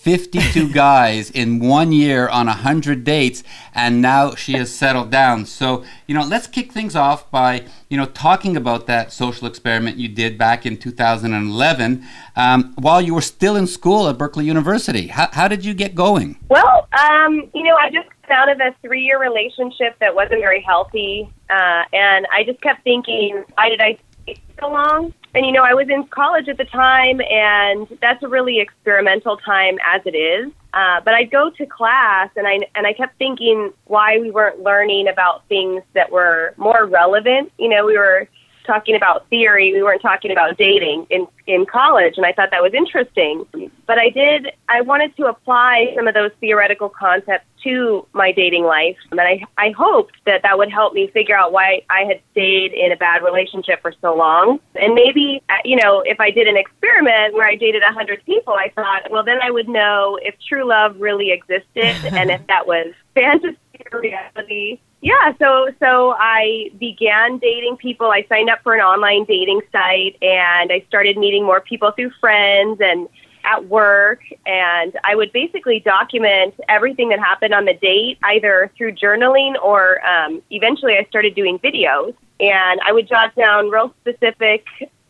52 0.07 0.73
guys 0.73 1.33
in 1.33 1.59
one 1.59 1.91
year 1.91 2.29
on 2.29 2.47
100 2.47 3.03
dates, 3.03 3.43
and 3.75 4.01
now 4.01 4.37
she 4.37 4.53
has 4.53 4.73
settled 4.73 5.11
down. 5.11 5.45
So, 5.47 5.85
you 6.07 6.15
know, 6.15 6.23
let's 6.23 6.47
kick 6.47 6.71
things 6.71 6.95
off 6.95 7.29
by, 7.33 7.65
you 7.91 7.97
know, 7.97 8.07
talking 8.07 8.57
about 8.57 8.87
that 8.87 9.13
social 9.13 9.49
experiment 9.49 9.97
you 9.97 10.07
did 10.07 10.39
back 10.39 10.65
in 10.65 10.77
2011 10.77 12.07
um, 12.37 12.73
while 12.79 13.01
you 13.01 13.15
were 13.15 13.21
still 13.21 13.57
in 13.57 13.67
school 13.67 14.09
at 14.09 14.17
Berkeley 14.17 14.45
University. 14.45 15.09
How, 15.09 15.29
how 15.33 15.49
did 15.49 15.65
you 15.65 15.75
get 15.75 15.97
going? 15.97 16.39
well, 16.49 16.87
um, 16.93 17.51
you 17.53 17.65
know, 17.65 17.75
I 17.75 17.91
just 17.91 18.09
out 18.31 18.49
of 18.49 18.61
a 18.61 18.77
three 18.83 19.03
year 19.03 19.21
relationship 19.21 19.99
that 19.99 20.15
wasn't 20.15 20.41
very 20.41 20.61
healthy. 20.61 21.29
Uh, 21.51 21.83
and 21.93 22.29
I 22.33 22.45
just 22.45 22.61
kept 22.61 22.85
thinking, 22.85 23.43
why 23.55 23.71
did 23.71 23.81
I 23.81 23.99
stay 24.23 24.37
so 24.61 24.69
long? 24.71 25.13
And 25.37 25.45
you 25.45 25.53
know, 25.53 25.65
I 25.65 25.75
was 25.75 25.91
in 25.91 26.05
college 26.05 26.49
at 26.49 26.57
the 26.57 26.65
time, 26.65 27.21
and 27.21 27.87
that's 28.01 28.23
a 28.23 28.29
really 28.29 28.59
experimental 28.59 29.37
time 29.37 29.77
as 29.87 30.01
it 30.07 30.17
is. 30.17 30.51
Uh, 30.73 31.03
but 31.05 31.13
I'd 31.13 31.31
go 31.31 31.51
to 31.51 31.67
class, 31.67 32.31
and 32.37 32.47
I 32.47 32.61
and 32.75 32.87
I 32.87 32.95
kept 32.95 33.19
thinking 33.19 33.71
why 33.85 34.19
we 34.19 34.31
weren't 34.31 34.63
learning 34.63 35.09
about 35.09 35.47
things 35.47 35.83
that 35.93 36.11
were 36.11 36.55
more 36.57 36.87
relevant. 36.87 37.53
You 37.59 37.69
know, 37.69 37.85
we 37.85 37.99
were 37.99 38.27
talking 38.67 38.95
about 38.95 39.29
theory. 39.29 39.73
We 39.73 39.83
weren't 39.83 40.03
talking 40.03 40.31
about 40.31 40.57
dating 40.57 41.07
in 41.11 41.27
in 41.47 41.65
college, 41.67 42.15
and 42.17 42.27
I 42.27 42.33
thought 42.33 42.51
that 42.51 42.63
was 42.63 42.75
interesting. 42.75 43.47
But 43.87 43.99
I 43.99 44.11
did. 44.11 44.53
I 44.69 44.81
wanted 44.81 45.17
to 45.17 45.27
apply 45.27 45.93
some 45.97 46.09
of 46.09 46.15
those 46.15 46.33
theoretical 46.41 46.89
concepts 46.89 47.47
to 47.63 48.07
my 48.13 48.33
dating 48.33 48.65
life, 48.65 48.97
and 49.11 49.21
I 49.21 49.43
I 49.57 49.71
hoped 49.71 50.17
that 50.27 50.43
that 50.43 50.59
would 50.59 50.71
help 50.71 50.95
me 50.95 51.09
figure 51.09 51.37
out 51.37 51.53
why 51.53 51.83
I 51.89 52.05
had 52.05 52.21
stayed 52.33 52.73
in 52.73 52.93
a 52.93 52.97
bad 52.97 53.23
relationship 53.23 53.81
for 53.83 53.93
so 54.01 54.15
long. 54.15 54.61
And 54.75 54.95
maybe 54.95 55.43
uh, 55.49 55.55
you 55.65 55.77
know, 55.77 56.01
if 56.01 56.21
I 56.21 56.31
did 56.31 56.49
an 56.49 56.57
experiment 56.57 57.35
where 57.35 57.47
I 57.47 57.57
dated 57.57 57.83
a 57.83 57.93
hundred 57.93 58.25
people, 58.27 58.55
I 58.55 58.71
thought, 58.75 59.11
well, 59.11 59.25
then 59.25 59.39
I 59.43 59.51
would 59.51 59.69
know 59.69 60.19
if 60.23 60.35
true 60.49 60.67
love 60.67 60.97
really 60.99 61.31
existed, 61.31 61.95
and 62.15 62.31
if 62.31 62.47
that 62.49 62.67
was 62.67 62.93
fantasy 63.15 63.57
or 63.93 64.01
reality 64.01 64.81
yeah, 65.03 65.33
so 65.39 65.69
so 65.79 66.15
I 66.19 66.71
began 66.79 67.39
dating 67.39 67.77
people. 67.77 68.11
I 68.11 68.25
signed 68.29 68.51
up 68.51 68.61
for 68.63 68.75
an 68.75 68.81
online 68.81 69.25
dating 69.25 69.61
site 69.71 70.17
and 70.23 70.73
I 70.73 70.85
started 70.89 71.17
meeting 71.17 71.45
more 71.45 71.61
people 71.61 71.91
through 71.93 72.11
friends 72.21 72.81
and 72.81 73.09
at 73.45 73.69
work 73.69 74.21
and 74.45 74.99
I 75.05 75.15
would 75.15 75.33
basically 75.33 75.79
document 75.79 76.55
everything 76.69 77.11
that 77.11 77.21
happened 77.21 77.55
on 77.55 77.65
the 77.65 77.75
date 77.75 78.19
either 78.25 78.73
through 78.77 78.93
journaling 78.93 79.55
or 79.63 80.05
um, 80.05 80.43
eventually 80.51 80.97
I 80.97 81.05
started 81.09 81.37
doing 81.37 81.61
videos 81.61 82.15
and 82.41 82.81
I 82.85 82.93
would 82.93 83.07
jot 83.09 83.35
down 83.37 83.71
real 83.71 83.95
specific 84.01 84.65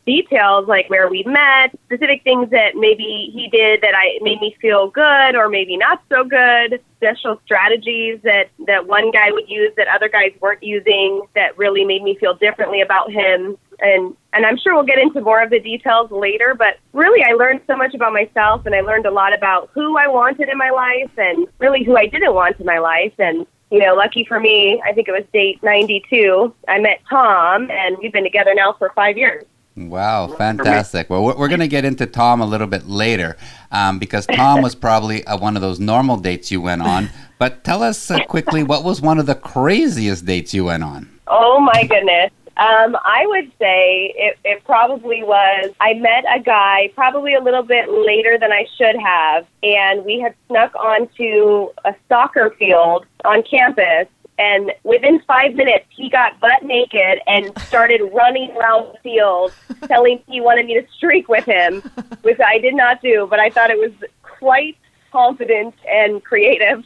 details 0.06 0.68
like 0.68 0.88
where 0.88 1.08
we 1.08 1.24
met, 1.24 1.76
specific 1.86 2.22
things 2.22 2.48
that 2.50 2.76
maybe 2.76 3.30
he 3.34 3.48
did 3.48 3.82
that 3.82 3.94
I 3.94 4.18
made 4.22 4.40
me 4.40 4.56
feel 4.60 4.88
good 4.88 5.34
or 5.34 5.48
maybe 5.48 5.76
not 5.76 6.02
so 6.08 6.24
good, 6.24 6.80
special 6.96 7.40
strategies 7.44 8.20
that 8.22 8.48
that 8.66 8.86
one 8.86 9.10
guy 9.10 9.30
would 9.32 9.48
use 9.48 9.72
that 9.76 9.88
other 9.88 10.08
guys 10.08 10.32
weren't 10.40 10.62
using 10.62 11.22
that 11.34 11.58
really 11.58 11.84
made 11.84 12.02
me 12.02 12.16
feel 12.18 12.34
differently 12.34 12.80
about 12.80 13.10
him. 13.10 13.58
And 13.80 14.16
and 14.32 14.46
I'm 14.46 14.56
sure 14.56 14.74
we'll 14.74 14.84
get 14.84 14.98
into 14.98 15.20
more 15.20 15.42
of 15.42 15.50
the 15.50 15.60
details 15.60 16.10
later, 16.10 16.54
but 16.56 16.78
really 16.92 17.24
I 17.24 17.32
learned 17.32 17.62
so 17.66 17.76
much 17.76 17.94
about 17.94 18.12
myself 18.12 18.64
and 18.64 18.74
I 18.74 18.80
learned 18.80 19.06
a 19.06 19.10
lot 19.10 19.34
about 19.34 19.70
who 19.74 19.98
I 19.98 20.06
wanted 20.06 20.48
in 20.48 20.56
my 20.56 20.70
life 20.70 21.10
and 21.18 21.48
really 21.58 21.82
who 21.82 21.96
I 21.96 22.06
didn't 22.06 22.32
want 22.32 22.60
in 22.60 22.66
my 22.66 22.78
life 22.78 23.12
and 23.18 23.46
you 23.70 23.80
know, 23.80 23.94
lucky 23.94 24.24
for 24.24 24.38
me, 24.38 24.80
I 24.86 24.92
think 24.92 25.08
it 25.08 25.12
was 25.12 25.24
date 25.32 25.60
92. 25.60 26.54
I 26.68 26.78
met 26.78 27.00
Tom, 27.10 27.68
and 27.68 27.96
we've 27.98 28.12
been 28.12 28.22
together 28.22 28.54
now 28.54 28.76
for 28.78 28.92
five 28.94 29.18
years. 29.18 29.44
Wow, 29.76 30.28
fantastic. 30.28 31.10
Well, 31.10 31.22
we're 31.22 31.48
going 31.48 31.60
to 31.60 31.68
get 31.68 31.84
into 31.84 32.06
Tom 32.06 32.40
a 32.40 32.46
little 32.46 32.66
bit 32.66 32.88
later 32.88 33.36
um, 33.70 33.98
because 33.98 34.24
Tom 34.26 34.62
was 34.62 34.74
probably 34.74 35.22
uh, 35.26 35.36
one 35.36 35.54
of 35.54 35.60
those 35.60 35.78
normal 35.78 36.16
dates 36.16 36.50
you 36.50 36.62
went 36.62 36.80
on. 36.80 37.10
But 37.38 37.62
tell 37.62 37.82
us 37.82 38.10
uh, 38.10 38.24
quickly, 38.24 38.62
what 38.62 38.84
was 38.84 39.02
one 39.02 39.18
of 39.18 39.26
the 39.26 39.34
craziest 39.34 40.24
dates 40.24 40.54
you 40.54 40.64
went 40.64 40.82
on? 40.82 41.10
Oh, 41.26 41.60
my 41.60 41.84
goodness. 41.84 42.30
Um, 42.56 42.96
I 43.04 43.26
would 43.26 43.52
say 43.58 44.14
it, 44.16 44.38
it 44.42 44.64
probably 44.64 45.22
was. 45.22 45.74
I 45.78 45.92
met 45.92 46.24
a 46.34 46.40
guy 46.40 46.90
probably 46.94 47.34
a 47.34 47.40
little 47.40 47.62
bit 47.62 47.90
later 47.90 48.38
than 48.38 48.50
I 48.50 48.66
should 48.78 48.96
have, 48.96 49.46
and 49.62 50.06
we 50.06 50.20
had 50.20 50.34
snuck 50.48 50.74
onto 50.74 51.68
a 51.84 51.94
soccer 52.08 52.54
field 52.58 53.04
on 53.26 53.42
campus 53.42 54.08
and 54.38 54.72
within 54.84 55.20
five 55.26 55.54
minutes, 55.54 55.86
he 55.88 56.10
got 56.10 56.38
butt 56.40 56.62
naked 56.62 57.20
and 57.26 57.50
started 57.62 58.02
running 58.12 58.50
around 58.56 58.92
the 58.92 58.98
field, 59.02 59.52
telling 59.86 60.16
me 60.16 60.24
he 60.28 60.40
wanted 60.40 60.66
me 60.66 60.74
to 60.74 60.86
streak 60.94 61.28
with 61.28 61.44
him, 61.44 61.80
which 62.22 62.38
I 62.40 62.58
did 62.58 62.74
not 62.74 63.00
do, 63.00 63.26
but 63.30 63.38
I 63.38 63.48
thought 63.48 63.70
it 63.70 63.78
was 63.78 63.92
quite 64.22 64.76
confident 65.10 65.74
and 65.88 66.22
creative. 66.22 66.84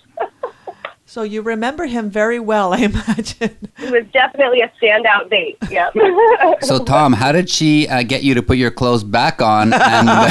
so 1.07 1.23
you 1.23 1.43
remember 1.43 1.87
him 1.87 2.09
very 2.09 2.39
well, 2.39 2.73
I 2.73 2.79
imagine. 2.83 3.57
It 3.79 3.91
was 3.91 4.05
definitely 4.13 4.61
a 4.61 4.73
standout 4.81 5.29
date. 5.29 5.59
Yeah. 5.71 5.91
so 6.61 6.85
Tom, 6.85 7.13
how 7.13 7.33
did 7.33 7.51
she 7.51 7.89
uh, 7.89 8.05
get 8.05 8.23
you 8.23 8.35
to 8.35 8.43
put 8.43 8.59
your 8.59 8.71
clothes 8.71 9.03
back 9.03 9.43
on? 9.43 9.73
And, 9.73 10.09
uh... 10.09 10.31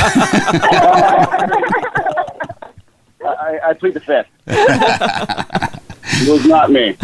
I, 3.26 3.60
I 3.68 3.74
plead 3.74 3.94
the 3.94 4.00
fifth. 4.00 4.28
It 6.22 6.32
was 6.32 6.46
not 6.46 6.72
me. 6.72 6.98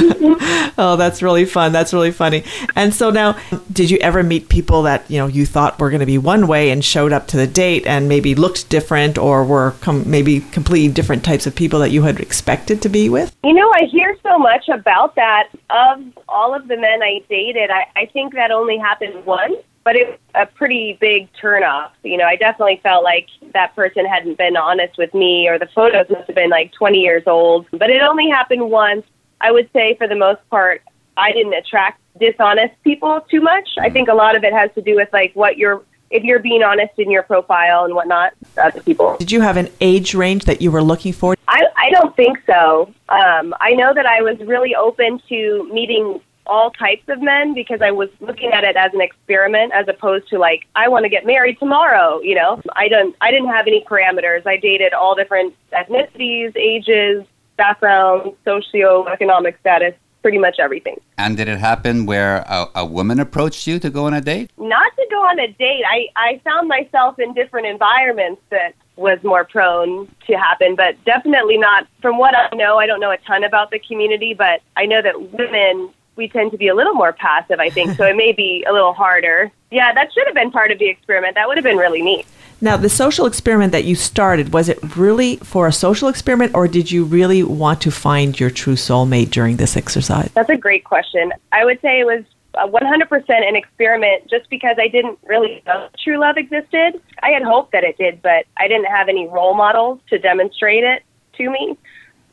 oh, 0.77 0.95
that's 0.97 1.21
really 1.21 1.45
fun. 1.45 1.71
That's 1.71 1.93
really 1.93 2.11
funny. 2.11 2.43
And 2.75 2.93
so 2.93 3.09
now, 3.09 3.37
did 3.71 3.89
you 3.89 3.97
ever 3.99 4.23
meet 4.23 4.49
people 4.49 4.83
that 4.83 5.09
you 5.09 5.17
know 5.17 5.27
you 5.27 5.45
thought 5.45 5.79
were 5.79 5.89
going 5.89 6.01
to 6.01 6.05
be 6.05 6.17
one 6.17 6.47
way 6.47 6.69
and 6.69 6.83
showed 6.83 7.13
up 7.13 7.27
to 7.27 7.37
the 7.37 7.47
date 7.47 7.85
and 7.85 8.09
maybe 8.09 8.35
looked 8.35 8.69
different 8.69 9.17
or 9.17 9.43
were 9.43 9.71
com- 9.81 10.09
maybe 10.09 10.41
completely 10.41 10.93
different 10.93 11.23
types 11.23 11.47
of 11.47 11.55
people 11.55 11.79
that 11.79 11.91
you 11.91 12.03
had 12.03 12.19
expected 12.19 12.81
to 12.81 12.89
be 12.89 13.09
with? 13.09 13.35
You 13.43 13.53
know, 13.53 13.71
I 13.73 13.85
hear 13.85 14.17
so 14.23 14.37
much 14.37 14.67
about 14.69 15.15
that. 15.15 15.49
Of 15.69 16.03
all 16.27 16.53
of 16.53 16.67
the 16.67 16.77
men 16.77 17.01
I 17.01 17.21
dated, 17.29 17.69
I, 17.69 17.87
I 17.95 18.05
think 18.07 18.33
that 18.33 18.51
only 18.51 18.77
happened 18.77 19.25
once 19.25 19.55
but 19.85 19.95
it 19.95 20.07
was 20.09 20.19
a 20.33 20.45
pretty 20.47 20.97
big 20.99 21.29
turnoff. 21.41 21.91
You 22.03 22.17
know, 22.17 22.25
I 22.25 22.35
definitely 22.35 22.81
felt 22.83 23.03
like 23.03 23.27
that 23.53 23.73
person 23.75 24.03
hadn't 24.03 24.37
been 24.37 24.57
honest 24.57 24.97
with 24.97 25.13
me, 25.13 25.47
or 25.47 25.57
the 25.59 25.67
photos 25.67 26.09
must 26.09 26.25
have 26.25 26.35
been 26.35 26.49
like 26.49 26.73
20 26.73 26.99
years 26.99 27.23
old. 27.27 27.67
But 27.71 27.91
it 27.91 28.01
only 28.01 28.29
happened 28.29 28.69
once. 28.69 29.05
I 29.39 29.51
would 29.51 29.69
say, 29.73 29.95
for 29.95 30.07
the 30.07 30.15
most 30.15 30.41
part, 30.49 30.81
I 31.15 31.31
didn't 31.31 31.53
attract 31.53 32.01
dishonest 32.19 32.73
people 32.83 33.21
too 33.29 33.41
much. 33.41 33.69
I 33.79 33.89
think 33.91 34.09
a 34.09 34.13
lot 34.13 34.35
of 34.35 34.43
it 34.43 34.53
has 34.53 34.71
to 34.73 34.81
do 34.81 34.95
with 34.95 35.09
like 35.13 35.33
what 35.35 35.57
you're 35.57 35.83
if 36.09 36.23
you're 36.23 36.39
being 36.39 36.63
honest 36.63 36.93
in 36.97 37.11
your 37.11 37.23
profile 37.23 37.85
and 37.85 37.93
whatnot 37.93 38.33
to 38.55 38.65
other 38.65 38.81
people. 38.81 39.17
Did 39.17 39.31
you 39.31 39.41
have 39.41 39.57
an 39.57 39.69
age 39.81 40.15
range 40.15 40.45
that 40.45 40.61
you 40.61 40.71
were 40.71 40.83
looking 40.83 41.13
for? 41.13 41.35
I, 41.47 41.63
I 41.75 41.89
don't 41.89 42.15
think 42.15 42.39
so. 42.45 42.93
Um, 43.09 43.53
I 43.59 43.71
know 43.71 43.93
that 43.93 44.05
I 44.05 44.21
was 44.21 44.39
really 44.39 44.75
open 44.75 45.19
to 45.29 45.69
meeting 45.73 46.21
all 46.47 46.71
types 46.71 47.03
of 47.07 47.21
men 47.21 47.53
because 47.53 47.81
I 47.81 47.91
was 47.91 48.09
looking 48.19 48.51
at 48.51 48.63
it 48.63 48.75
as 48.75 48.93
an 48.93 49.01
experiment 49.01 49.73
as 49.73 49.87
opposed 49.87 50.27
to 50.29 50.39
like 50.39 50.67
I 50.75 50.87
want 50.87 51.03
to 51.03 51.09
get 51.09 51.25
married 51.25 51.59
tomorrow, 51.59 52.19
you 52.21 52.35
know. 52.35 52.61
I 52.75 52.87
don't 52.87 53.15
I 53.21 53.31
didn't 53.31 53.49
have 53.49 53.67
any 53.67 53.83
parameters. 53.83 54.45
I 54.45 54.57
dated 54.57 54.93
all 54.93 55.15
different 55.15 55.55
ethnicities, 55.73 56.55
ages, 56.55 57.25
backgrounds, 57.57 58.35
socioeconomic 58.45 59.59
status, 59.59 59.93
pretty 60.21 60.37
much 60.37 60.57
everything. 60.59 60.99
And 61.17 61.37
did 61.37 61.47
it 61.47 61.59
happen 61.59 62.05
where 62.05 62.37
a, 62.47 62.67
a 62.75 62.85
woman 62.85 63.19
approached 63.19 63.67
you 63.67 63.79
to 63.79 63.89
go 63.89 64.05
on 64.05 64.13
a 64.13 64.21
date? 64.21 64.51
Not 64.57 64.95
to 64.95 65.07
go 65.09 65.17
on 65.17 65.39
a 65.39 65.47
date. 65.47 65.83
I 65.87 66.07
I 66.15 66.41
found 66.43 66.67
myself 66.67 67.19
in 67.19 67.33
different 67.33 67.67
environments 67.67 68.41
that 68.49 68.73
was 68.95 69.19
more 69.23 69.43
prone 69.43 70.09
to 70.27 70.33
happen, 70.33 70.75
but 70.75 70.95
definitely 71.05 71.57
not. 71.57 71.87
From 72.01 72.17
what 72.17 72.33
I 72.35 72.55
know, 72.55 72.77
I 72.77 72.85
don't 72.85 72.99
know 72.99 73.11
a 73.11 73.17
ton 73.17 73.43
about 73.43 73.71
the 73.71 73.79
community, 73.79 74.33
but 74.33 74.61
I 74.75 74.85
know 74.85 75.01
that 75.01 75.31
women 75.31 75.93
we 76.15 76.27
tend 76.27 76.51
to 76.51 76.57
be 76.57 76.67
a 76.67 76.75
little 76.75 76.93
more 76.93 77.13
passive, 77.13 77.59
I 77.59 77.69
think. 77.69 77.97
so 77.97 78.05
it 78.05 78.15
may 78.15 78.31
be 78.31 78.65
a 78.67 78.73
little 78.73 78.93
harder. 78.93 79.51
Yeah, 79.71 79.93
that 79.93 80.13
should 80.13 80.25
have 80.25 80.35
been 80.35 80.51
part 80.51 80.71
of 80.71 80.79
the 80.79 80.87
experiment. 80.87 81.35
That 81.35 81.47
would 81.47 81.57
have 81.57 81.63
been 81.63 81.77
really 81.77 82.01
neat. 82.01 82.25
Now, 82.61 82.77
the 82.77 82.89
social 82.89 83.25
experiment 83.25 83.73
that 83.73 83.83
you 83.83 83.95
started, 83.95 84.53
was 84.53 84.69
it 84.69 84.79
really 84.95 85.37
for 85.37 85.67
a 85.67 85.73
social 85.73 86.07
experiment 86.07 86.55
or 86.55 86.67
did 86.67 86.89
you 86.89 87.03
really 87.03 87.43
want 87.43 87.81
to 87.81 87.91
find 87.91 88.39
your 88.39 88.49
true 88.49 88.75
soulmate 88.75 89.29
during 89.29 89.57
this 89.57 89.75
exercise? 89.75 90.31
That's 90.33 90.49
a 90.49 90.57
great 90.57 90.85
question. 90.85 91.33
I 91.51 91.65
would 91.65 91.81
say 91.81 91.99
it 91.99 92.05
was 92.05 92.23
100% 92.55 93.29
an 93.29 93.55
experiment 93.55 94.29
just 94.29 94.49
because 94.49 94.77
I 94.79 94.87
didn't 94.87 95.19
really 95.25 95.61
know 95.65 95.89
true 96.01 96.17
love 96.17 96.37
existed. 96.37 97.01
I 97.21 97.31
had 97.31 97.43
hoped 97.43 97.73
that 97.73 97.83
it 97.83 97.97
did, 97.97 98.21
but 98.21 98.45
I 98.57 98.67
didn't 98.67 98.85
have 98.85 99.09
any 99.09 99.27
role 99.27 99.53
models 99.53 99.99
to 100.09 100.17
demonstrate 100.17 100.83
it 100.83 101.03
to 101.37 101.49
me. 101.49 101.77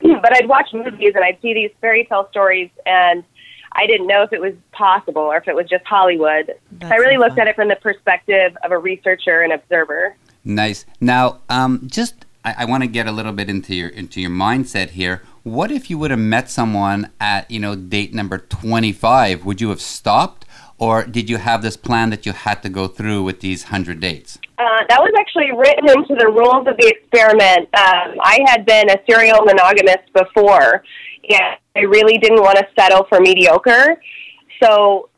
But 0.21 0.35
I'd 0.35 0.49
watch 0.49 0.73
movies 0.73 1.13
and 1.15 1.25
I'd 1.25 1.41
see 1.41 1.55
these 1.55 1.71
fairy 1.81 2.05
tale 2.05 2.27
stories 2.31 2.71
and 2.85 3.23
I 3.75 3.87
didn't 3.87 4.07
know 4.07 4.23
if 4.23 4.33
it 4.33 4.41
was 4.41 4.55
possible 4.73 5.23
or 5.23 5.37
if 5.37 5.49
it 5.49 5.55
was 5.55 5.69
just 5.69 5.85
Hollywood. 5.85 6.55
That's 6.73 6.93
I 6.93 6.97
really 6.97 7.17
looked 7.17 7.39
at 7.39 7.49
it 7.49 7.57
from 7.57 7.69
the 7.69 7.77
perspective 7.77 8.57
of 8.65 8.71
a 8.71 8.79
researcher 8.79 9.43
and 9.43 9.53
observer. 9.53 10.17
Nice. 10.45 10.85
Now, 11.01 11.41
um, 11.49 11.83
just 11.87 12.27
I, 12.45 12.55
I 12.59 12.65
want 12.65 12.83
to 12.83 12.89
get 12.89 13.07
a 13.07 13.13
little 13.13 13.33
bit 13.33 13.49
into 13.49 13.75
your 13.75 13.89
into 13.89 14.21
your 14.21 14.31
mindset 14.31 14.91
here. 14.91 15.23
What 15.43 15.71
if 15.71 15.91
you 15.91 15.99
would 15.99 16.11
have 16.11 16.21
met 16.21 16.51
someone 16.51 17.11
at 17.21 17.51
you 17.51 17.61
know 17.61 17.75
date 17.75 18.15
number 18.15 18.39
twenty 18.39 18.93
five? 18.93 19.45
Would 19.45 19.61
you 19.61 19.71
have 19.71 19.81
stopped, 19.81 20.45
or 20.79 21.05
did 21.05 21.31
you 21.31 21.39
have 21.39 21.63
this 21.63 21.77
plan 21.77 22.11
that 22.11 22.27
you 22.27 22.33
had 22.33 22.63
to 22.63 22.69
go 22.69 22.89
through 22.89 23.23
with 23.23 23.41
these 23.41 23.65
hundred 23.65 24.01
dates? 24.01 24.39
Uh, 24.59 24.85
that 24.89 25.01
was 25.01 25.13
actually 25.19 25.51
written 25.57 25.89
into 25.91 26.15
the 26.15 26.29
rules 26.29 26.67
of 26.69 26.77
the 26.77 26.87
experiment. 26.87 27.69
Um, 27.75 28.15
I 28.23 28.39
had 28.47 28.65
been 28.65 28.91
a 28.91 28.97
serial 29.11 29.43
monogamist 29.45 30.13
before, 30.13 30.85
and 31.29 31.57
I 31.77 31.81
really 31.81 32.19
didn't 32.19 32.43
want 32.43 32.59
to 32.59 32.67
settle 32.79 33.05
for 33.05 33.21
mediocre. 33.21 34.01
So 34.63 35.09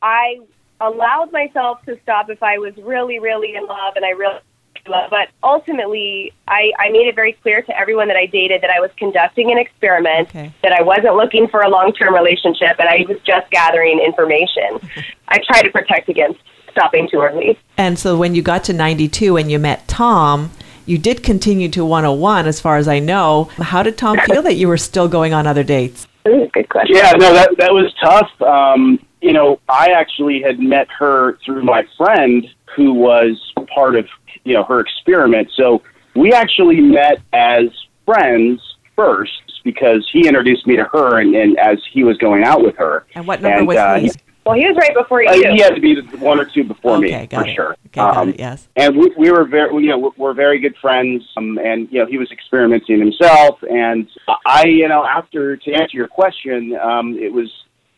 I 0.00 0.40
allowed 0.80 1.32
myself 1.32 1.84
to 1.86 1.98
stop 2.02 2.28
if 2.30 2.42
I 2.42 2.58
was 2.58 2.76
really, 2.78 3.18
really 3.18 3.54
in 3.54 3.66
love 3.66 3.94
and 3.96 4.04
I 4.04 4.10
really 4.10 4.40
love. 4.86 5.10
But 5.10 5.28
ultimately, 5.42 6.32
I, 6.48 6.72
I 6.78 6.90
made 6.90 7.06
it 7.06 7.14
very 7.14 7.32
clear 7.34 7.62
to 7.62 7.78
everyone 7.78 8.08
that 8.08 8.16
I 8.16 8.26
dated 8.26 8.62
that 8.62 8.70
I 8.70 8.80
was 8.80 8.90
conducting 8.96 9.52
an 9.52 9.58
experiment, 9.58 10.28
okay. 10.28 10.52
that 10.62 10.72
I 10.72 10.82
wasn't 10.82 11.14
looking 11.14 11.48
for 11.48 11.62
a 11.62 11.68
long 11.68 11.92
term 11.92 12.14
relationship, 12.14 12.76
and 12.78 12.88
I 12.88 13.04
was 13.08 13.18
just 13.24 13.50
gathering 13.50 14.00
information. 14.00 14.80
I 15.28 15.38
try 15.46 15.62
to 15.62 15.70
protect 15.70 16.08
against 16.08 16.40
stopping 16.72 17.08
too 17.08 17.20
early. 17.20 17.58
And 17.76 17.98
so 17.98 18.16
when 18.16 18.34
you 18.34 18.42
got 18.42 18.64
to 18.64 18.72
92 18.72 19.36
and 19.36 19.50
you 19.50 19.58
met 19.58 19.86
Tom, 19.88 20.50
you 20.86 20.98
did 20.98 21.22
continue 21.22 21.68
to 21.70 21.84
101 21.84 22.46
as 22.46 22.60
far 22.60 22.76
as 22.76 22.88
I 22.88 22.98
know. 22.98 23.44
How 23.58 23.82
did 23.82 23.96
Tom 23.96 24.18
feel 24.26 24.42
that 24.42 24.54
you 24.54 24.68
were 24.68 24.76
still 24.76 25.08
going 25.08 25.32
on 25.32 25.46
other 25.46 25.64
dates? 25.64 26.06
Good 26.24 26.68
question. 26.68 26.96
Yeah, 26.96 27.12
no, 27.12 27.32
that 27.32 27.50
that 27.58 27.72
was 27.72 27.92
tough. 28.00 28.30
Um, 28.42 29.04
you 29.20 29.32
know, 29.32 29.60
I 29.68 29.90
actually 29.90 30.40
had 30.40 30.60
met 30.60 30.88
her 30.98 31.38
through 31.44 31.64
my 31.64 31.86
friend 31.96 32.46
who 32.76 32.92
was 32.92 33.52
part 33.74 33.96
of 33.96 34.06
you 34.44 34.54
know 34.54 34.64
her 34.64 34.80
experiment. 34.80 35.50
So 35.56 35.82
we 36.14 36.32
actually 36.32 36.80
met 36.80 37.20
as 37.32 37.64
friends 38.04 38.60
first 38.94 39.60
because 39.64 40.08
he 40.12 40.26
introduced 40.26 40.66
me 40.66 40.76
to 40.76 40.84
her, 40.84 41.20
and, 41.20 41.34
and 41.34 41.58
as 41.58 41.78
he 41.90 42.04
was 42.04 42.16
going 42.18 42.44
out 42.44 42.62
with 42.62 42.76
her. 42.76 43.06
And 43.14 43.26
what 43.26 43.40
number 43.40 43.58
And, 43.58 43.66
was 43.66 43.76
uh, 43.76 43.98
he? 44.00 44.10
Well, 44.44 44.56
he 44.56 44.66
was 44.66 44.76
right 44.76 44.94
before 44.94 45.22
you. 45.22 45.28
Uh, 45.28 45.54
he 45.54 45.60
had 45.60 45.74
to 45.76 45.80
be 45.80 46.00
one 46.18 46.40
or 46.40 46.44
two 46.44 46.64
before 46.64 46.96
Okay, 46.96 47.20
me 47.20 47.26
got 47.28 47.44
for 47.44 47.48
it. 47.50 47.54
sure. 47.54 47.70
Okay, 47.72 47.78
got 47.92 48.16
Um, 48.16 48.30
it, 48.30 48.38
yes. 48.40 48.68
and 48.74 48.96
we, 48.96 49.12
we 49.16 49.30
were 49.30 49.44
very, 49.44 49.72
you 49.82 49.88
know, 49.88 49.98
we're- 49.98 50.14
we're 50.16 50.32
very 50.34 50.58
good 50.58 50.76
friends. 50.78 51.22
Um, 51.36 51.58
and 51.58 51.88
you 51.92 52.00
know, 52.00 52.06
he 52.06 52.18
was 52.18 52.30
experimenting 52.32 52.98
himself. 52.98 53.62
And 53.70 54.08
I, 54.44 54.64
you 54.66 54.88
know, 54.88 55.04
after 55.04 55.56
to 55.56 55.72
answer 55.72 55.96
your 55.96 56.08
question, 56.08 56.76
um, 56.82 57.16
it 57.18 57.32
was 57.32 57.50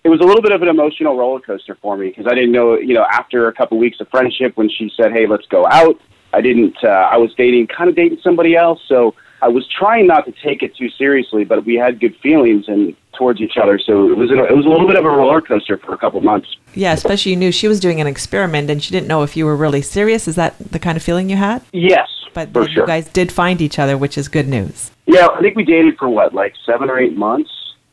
it 0.04 0.10
was 0.10 0.20
a 0.20 0.24
little 0.24 0.42
bit 0.42 0.52
of 0.52 0.60
an 0.60 0.68
emotional 0.68 1.16
roller 1.16 1.40
coaster 1.40 1.78
for 1.80 1.96
me 1.96 2.08
because 2.10 2.26
I 2.26 2.34
didn't 2.34 2.52
know, 2.52 2.76
you 2.78 2.92
know, 2.92 3.06
after 3.10 3.48
a 3.48 3.52
couple 3.54 3.78
weeks 3.78 3.98
of 4.00 4.08
friendship, 4.10 4.52
when 4.56 4.68
she 4.68 4.92
said, 5.00 5.12
"Hey, 5.12 5.26
let's 5.26 5.46
go 5.46 5.66
out," 5.66 5.98
I 6.34 6.42
didn't. 6.42 6.76
Uh, 6.84 6.88
I 6.88 7.16
was 7.16 7.32
dating, 7.38 7.68
kind 7.68 7.88
of 7.88 7.96
dating 7.96 8.18
somebody 8.22 8.54
else, 8.54 8.80
so 8.86 9.14
I 9.44 9.48
was 9.48 9.68
trying 9.68 10.06
not 10.06 10.24
to 10.24 10.32
take 10.42 10.62
it 10.62 10.74
too 10.74 10.88
seriously. 10.88 11.44
But 11.44 11.66
we 11.66 11.74
had 11.74 12.00
good 12.00 12.16
feelings 12.16 12.64
and 12.66 12.96
towards 13.12 13.40
each 13.40 13.56
other, 13.62 13.78
so 13.78 14.10
it 14.10 14.16
was 14.16 14.30
an, 14.30 14.38
it 14.38 14.56
was 14.56 14.64
a 14.66 14.68
little 14.68 14.88
bit 14.88 14.96
of 14.96 15.04
a 15.04 15.08
roller 15.08 15.40
coaster 15.40 15.76
for 15.76 15.94
a 15.94 15.98
couple 15.98 16.20
months. 16.20 16.56
Yeah, 16.74 16.92
especially 16.94 17.30
you 17.32 17.36
knew 17.36 17.52
she 17.52 17.68
was 17.68 17.78
doing 17.78 18.00
an 18.00 18.08
experiment 18.08 18.68
and 18.70 18.82
she 18.82 18.90
didn't 18.90 19.06
know 19.06 19.22
if 19.22 19.36
you 19.36 19.44
were 19.44 19.54
really 19.54 19.82
serious. 19.82 20.26
Is 20.26 20.34
that 20.34 20.58
the 20.58 20.80
kind 20.80 20.96
of 20.96 21.02
feeling 21.02 21.30
you 21.30 21.36
had? 21.36 21.62
Yes, 21.72 22.08
But 22.32 22.52
sure. 22.52 22.68
you 22.68 22.86
guys 22.86 23.08
did 23.08 23.30
find 23.30 23.60
each 23.60 23.78
other, 23.78 23.96
which 23.96 24.18
is 24.18 24.26
good 24.26 24.48
news. 24.48 24.90
Yeah, 25.06 25.28
I 25.28 25.40
think 25.40 25.54
we 25.54 25.64
dated 25.64 25.96
for 25.96 26.08
what, 26.08 26.34
like 26.34 26.54
seven 26.66 26.90
or 26.90 26.98
eight 26.98 27.16
months. 27.16 27.50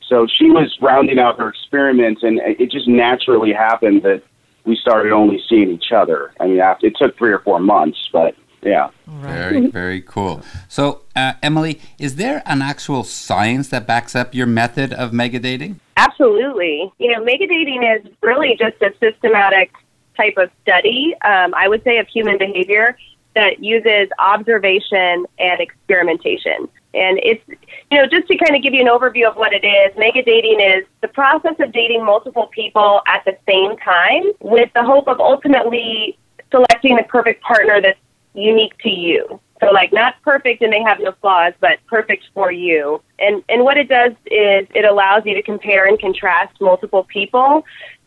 So 0.08 0.26
she 0.26 0.50
was 0.50 0.76
rounding 0.82 1.20
out 1.20 1.38
her 1.38 1.50
experiments, 1.50 2.24
and 2.24 2.40
it 2.40 2.72
just 2.72 2.88
naturally 2.88 3.54
happened 3.54 4.02
that 4.02 4.24
we 4.66 4.76
started 4.76 5.12
only 5.12 5.42
seeing 5.48 5.70
each 5.70 5.92
other. 5.92 6.34
I 6.40 6.48
mean, 6.48 6.60
after, 6.60 6.88
it 6.88 6.96
took 6.98 7.18
three 7.18 7.32
or 7.32 7.40
four 7.40 7.60
months, 7.60 8.10
but 8.12 8.36
yeah. 8.62 8.90
Very, 9.08 9.68
very 9.68 10.02
cool. 10.02 10.44
So, 10.68 11.02
uh, 11.16 11.34
Emyli, 11.44 11.80
is 11.98 12.16
there 12.16 12.44
an 12.46 12.62
actual 12.62 13.04
science 13.04 13.70
that 13.70 13.88
backs 13.88 14.16
up 14.16 14.36
your 14.36 14.48
method 14.48 14.94
of 14.94 15.14
mega 15.14 15.40
dating? 15.40 15.80
Absolutely. 15.98 16.92
You 17.00 17.12
know, 17.12 17.24
mega 17.24 17.48
dating 17.48 17.84
is 17.84 18.12
really 18.22 18.56
just 18.58 18.82
a 18.82 18.94
systematic 19.00 19.72
type 20.16 20.36
of 20.38 20.50
study, 20.62 21.16
um, 21.24 21.54
I 21.56 21.68
would 21.68 21.84
say, 21.84 21.98
of 21.98 22.08
human 22.08 22.38
behavior 22.38 22.98
that 23.34 23.64
uses 23.64 24.10
observation 24.20 25.26
and 25.40 25.62
experimentation. 25.62 26.68
And 26.94 27.20
it's, 27.24 27.42
you 27.90 27.98
know, 27.98 28.06
just 28.06 28.28
to 28.28 28.36
kind 28.38 28.56
of 28.56 28.62
give 28.62 28.74
you 28.74 28.82
an 28.82 28.88
overview 28.88 29.30
of 29.30 29.38
what 29.38 29.54
it 29.54 29.66
is, 29.66 29.98
mega 29.98 30.22
dating 30.24 30.60
is 30.60 30.86
the 31.02 31.08
process 31.08 31.56
of 31.60 31.72
dating 31.72 32.06
multiple 32.06 32.48
people 32.54 33.02
at 33.08 33.24
the 33.26 33.38
same 33.48 33.78
time 33.78 34.24
with 34.42 34.70
the 34.76 34.84
hope 34.84 35.08
of 35.08 35.20
ultimately 35.20 36.18
selecting 36.52 36.98
the 36.98 37.04
perfect 37.04 37.42
partner 37.42 37.82
that's 37.82 37.98
unique 38.34 38.78
to 38.80 38.90
you. 38.90 39.40
So 39.62 39.72
like 39.72 39.94
not 39.94 40.16
perfect 40.24 40.64
and 40.64 40.74
they 40.74 40.82
have 40.82 41.00
no 41.00 41.14
flaws, 41.22 41.54
but 41.60 41.78
perfect 41.86 42.26
for 42.34 42.52
you. 42.52 43.02
And 43.20 43.44
and 43.48 43.64
what 43.64 43.78
it 43.78 43.88
does 43.88 44.12
is 44.26 44.68
it 44.74 44.86
allows 44.86 45.24
you 45.26 45.36
to 45.36 45.44
compare 45.44 45.88
and 45.88 46.00
contrast 46.00 46.60
multiple 46.60 47.04
people 47.04 47.64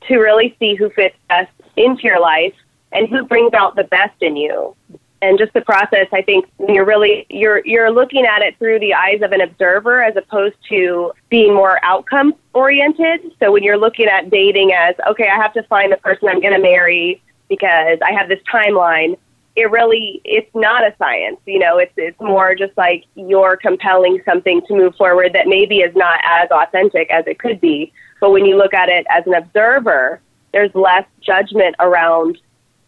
to 0.09 0.19
really 0.19 0.57
see 0.59 0.75
who 0.75 0.91
fits 0.91 1.17
best 1.29 1.53
into 1.77 2.03
your 2.03 2.21
life 2.21 2.55
and 2.93 3.09
who 3.09 3.25
brings 3.25 3.55
out 3.55 3.77
the 3.77 3.85
best 3.85 4.21
in 4.21 4.37
you. 4.37 4.75
And 5.23 5.39
just 5.39 5.55
the 5.55 5.63
process, 5.63 6.07
I 6.13 6.23
think 6.23 6.47
you're 6.69 6.85
really 6.85 7.25
you're 7.31 7.65
you're 7.65 7.91
looking 7.91 8.27
at 8.27 8.43
it 8.43 8.59
through 8.59 8.81
the 8.81 8.93
eyes 8.93 9.23
of 9.23 9.31
an 9.31 9.41
observer 9.41 10.03
as 10.03 10.17
opposed 10.17 10.57
to 10.71 11.13
being 11.29 11.55
more 11.55 11.79
outcome 11.85 12.35
oriented. 12.53 13.33
So 13.39 13.53
when 13.53 13.63
you're 13.63 13.79
looking 13.79 14.07
at 14.07 14.29
dating 14.29 14.73
as 14.73 14.97
okay, 15.09 15.29
I 15.29 15.37
have 15.37 15.53
to 15.55 15.63
find 15.65 15.93
the 15.93 15.99
person 15.99 16.29
I'm 16.29 16.41
going 16.41 16.53
to 16.53 16.61
marry 16.61 17.23
because 17.49 17.99
I 18.05 18.13
have 18.13 18.29
this 18.29 18.41
timeline 18.53 19.17
it 19.57 19.71
really 19.71 20.21
it's 20.25 20.53
not 20.55 20.83
a 20.83 20.95
science 20.99 21.39
you 21.47 21.59
know 21.59 21.79
it's 21.79 21.93
it's 21.97 22.21
more 22.21 22.55
just 22.55 22.77
like 22.77 23.05
you're 23.15 23.57
compelling 23.57 24.21
something 24.25 24.61
to 24.67 24.75
move 24.75 24.95
forward 24.97 25.33
that 25.33 25.47
maybe 25.47 25.79
is 25.79 25.95
not 25.95 26.19
as 26.25 26.51
authentic 26.51 27.11
as 27.11 27.25
it 27.27 27.39
could 27.39 27.61
be. 27.61 27.93
But 28.21 28.31
when 28.31 28.45
you 28.47 28.57
look 28.57 28.75
at 28.75 28.89
it 28.89 29.07
as 29.11 29.27
an 29.27 29.35
observer 29.35 30.21
there's 30.53 30.75
less 30.75 31.05
judgment 31.21 31.75
around 31.81 32.39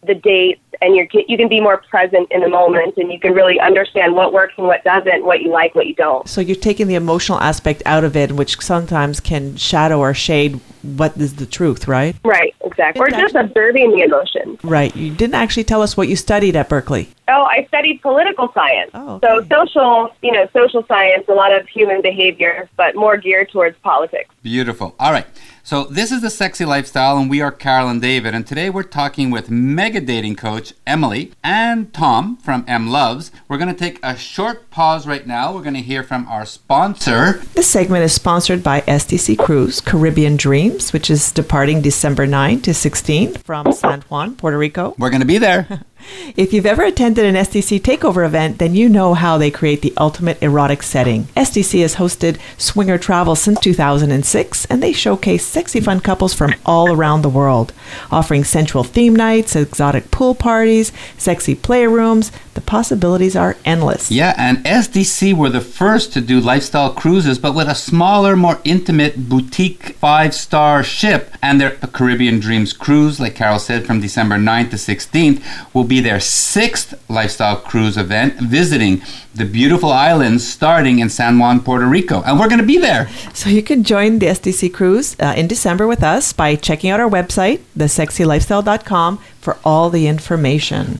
the 0.07 0.15
dates 0.15 0.61
and 0.81 0.95
you're, 0.95 1.07
you 1.27 1.37
can 1.37 1.47
be 1.47 1.59
more 1.59 1.77
present 1.77 2.31
in 2.31 2.41
the 2.41 2.49
moment 2.49 2.97
and 2.97 3.11
you 3.11 3.19
can 3.19 3.33
really 3.33 3.59
understand 3.59 4.15
what 4.15 4.31
works 4.31 4.53
and 4.57 4.67
what 4.67 4.83
doesn't 4.83 5.25
what 5.25 5.41
you 5.41 5.49
like 5.49 5.73
what 5.75 5.87
you 5.87 5.95
don't 5.95 6.27
So 6.27 6.41
you're 6.41 6.55
taking 6.55 6.87
the 6.87 6.95
emotional 6.95 7.39
aspect 7.39 7.81
out 7.85 8.03
of 8.03 8.15
it, 8.15 8.31
which 8.31 8.59
sometimes 8.61 9.19
can 9.19 9.55
shadow 9.55 9.99
or 9.99 10.13
shade 10.13 10.59
what 10.83 11.17
is 11.17 11.35
the 11.35 11.45
truth, 11.45 11.87
right? 11.87 12.15
right 12.23 12.55
exactly 12.63 13.01
or 13.01 13.09
just 13.09 13.35
observing 13.35 13.91
the 13.91 14.03
emotions 14.03 14.57
Right. 14.63 14.95
You 14.95 15.13
didn't 15.13 15.35
actually 15.35 15.63
tell 15.63 15.81
us 15.81 15.97
what 15.97 16.07
you 16.07 16.15
studied 16.15 16.55
at 16.55 16.69
Berkeley. 16.69 17.09
Oh, 17.27 17.43
I 17.43 17.65
studied 17.67 18.01
political 18.01 18.51
science. 18.53 18.91
Oh, 18.93 19.19
So 19.21 19.45
social, 19.49 20.13
you 20.21 20.31
know, 20.31 20.47
social 20.53 20.85
science, 20.87 21.25
a 21.27 21.33
lot 21.33 21.53
of 21.53 21.67
human 21.67 22.01
behavior, 22.01 22.69
but 22.77 22.95
more 22.95 23.17
geared 23.17 23.49
towards 23.51 23.77
politics. 23.79 24.33
Beautiful. 24.43 24.95
All 24.99 25.11
right. 25.11 25.25
So 25.67 25.83
this 25.83 26.13
is 26.13 26.21
the 26.21 26.29
sexy 26.29 26.63
lifestyle, 26.63 27.17
and 27.17 27.29
we 27.29 27.41
are 27.41 27.51
Carol 27.51 27.89
and 27.89 28.01
David, 28.01 28.33
and 28.33 28.47
today 28.47 28.69
we're 28.69 28.83
talking 28.83 29.31
with 29.31 29.51
mega 29.51 29.99
dating 29.99 30.37
coach 30.37 30.73
Emyli 30.87 31.33
and 31.43 31.93
Tom 31.93 32.37
from 32.37 32.63
Emlovz. 32.67 33.31
We're 33.49 33.57
going 33.57 33.73
to 33.73 33.77
take 33.77 33.99
a 34.01 34.15
short 34.15 34.71
pause 34.71 35.05
right 35.05 35.27
now. 35.27 35.53
We're 35.53 35.63
going 35.63 35.73
to 35.73 35.81
hear 35.81 36.03
from 36.03 36.25
our 36.29 36.45
sponsor. 36.45 37.41
This 37.53 37.67
segment 37.67 38.05
is 38.05 38.13
sponsored 38.13 38.63
by 38.63 38.79
SDC 38.79 39.39
Cruise 39.39 39.81
Caribbean 39.81 40.37
Dreams, 40.37 40.93
which 40.93 41.09
is 41.09 41.33
departing 41.33 41.81
December 41.81 42.25
9 42.25 42.61
to 42.61 42.73
16 42.73 43.33
from 43.33 43.69
San 43.73 44.03
Juan, 44.03 44.37
Puerto 44.37 44.57
Rico. 44.57 44.95
We're 44.97 45.09
going 45.09 45.19
to 45.19 45.27
be 45.27 45.37
there. 45.37 45.81
If 46.35 46.53
you've 46.53 46.65
ever 46.65 46.83
attended 46.83 47.25
an 47.25 47.35
SDC 47.35 47.81
takeover 47.81 48.25
event, 48.25 48.59
then 48.59 48.75
you 48.75 48.89
know 48.89 49.13
how 49.13 49.37
they 49.37 49.51
create 49.51 49.81
the 49.81 49.93
ultimate 49.97 50.41
erotic 50.41 50.83
setting. 50.83 51.23
SDC 51.35 51.81
has 51.81 51.95
hosted 51.95 52.39
swinger 52.57 52.97
travel 52.97 53.35
since 53.35 53.59
2006, 53.59 54.65
and 54.65 54.83
they 54.83 54.93
showcase 54.93 55.45
sexy 55.45 55.79
fun 55.79 55.99
couples 55.99 56.33
from 56.33 56.53
all 56.65 56.91
around 56.91 57.21
the 57.21 57.29
world, 57.29 57.73
offering 58.11 58.43
sensual 58.43 58.83
theme 58.83 59.15
nights, 59.15 59.55
exotic 59.55 60.11
pool 60.11 60.35
parties, 60.35 60.91
sexy 61.17 61.55
playrooms. 61.55 62.31
The 62.57 62.61
possibilities 62.61 63.35
are 63.35 63.55
endless. 63.65 64.09
Yeah, 64.09 64.33
and 64.35 64.57
SDC 64.65 65.35
were 65.35 65.51
the 65.51 65.61
first 65.61 66.11
to 66.13 66.21
do 66.21 66.39
lifestyle 66.39 66.91
cruises, 66.91 67.37
but 67.37 67.53
with 67.53 67.67
a 67.67 67.75
smaller, 67.75 68.35
more 68.35 68.59
intimate 68.63 69.29
boutique 69.29 69.89
five 69.97 70.33
star 70.33 70.83
ship. 70.83 71.35
And 71.43 71.61
their 71.61 71.69
Caribbean 71.69 72.39
Dreams 72.39 72.73
cruise, 72.73 73.19
like 73.19 73.35
Carol 73.35 73.59
said, 73.59 73.85
from 73.85 74.01
December 74.01 74.37
9th 74.37 74.71
to 74.71 74.75
16th, 74.77 75.43
will 75.75 75.83
be 75.83 75.99
their 75.99 76.19
sixth 76.19 76.95
lifestyle 77.07 77.57
cruise 77.57 77.95
event, 77.95 78.39
visiting 78.39 79.03
the 79.35 79.45
beautiful 79.45 79.91
islands 79.91 80.43
starting 80.47 80.97
in 80.97 81.09
San 81.09 81.37
Juan, 81.37 81.59
Puerto 81.59 81.85
Rico. 81.85 82.23
And 82.23 82.39
we're 82.39 82.49
going 82.49 82.61
to 82.61 82.65
be 82.65 82.79
there. 82.79 83.07
So 83.35 83.51
you 83.51 83.61
can 83.61 83.83
join 83.83 84.17
the 84.17 84.25
SDC 84.25 84.73
cruise 84.73 85.15
uh, 85.19 85.35
in 85.37 85.45
December 85.47 85.85
with 85.85 86.01
us 86.01 86.33
by 86.33 86.55
checking 86.55 86.89
out 86.89 86.99
our 86.99 87.09
website, 87.09 87.59
thesexylifestyle.com, 87.77 89.19
for 89.41 89.57
all 89.63 89.91
the 89.91 90.07
information. 90.07 90.97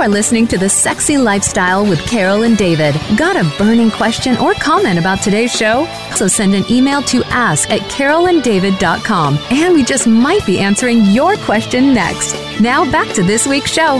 Are 0.00 0.08
listening 0.08 0.46
to 0.46 0.56
The 0.56 0.68
Sexy 0.68 1.18
Lifestyle 1.18 1.84
with 1.84 2.00
Carol 2.06 2.44
and 2.44 2.56
David. 2.56 2.94
Got 3.18 3.36
a 3.36 3.44
burning 3.58 3.90
question 3.90 4.34
or 4.38 4.54
comment 4.54 4.98
about 4.98 5.20
today's 5.20 5.52
show? 5.52 5.86
So 6.14 6.26
send 6.26 6.54
an 6.54 6.64
email 6.70 7.02
to 7.02 7.22
ask 7.24 7.68
at 7.70 7.80
carolanddavid.com 7.82 9.38
and 9.50 9.74
we 9.74 9.84
just 9.84 10.06
might 10.06 10.46
be 10.46 10.58
answering 10.58 11.04
your 11.04 11.36
question 11.36 11.92
next. 11.92 12.34
Now 12.62 12.90
back 12.90 13.12
to 13.14 13.22
this 13.22 13.46
week's 13.46 13.70
show. 13.70 13.98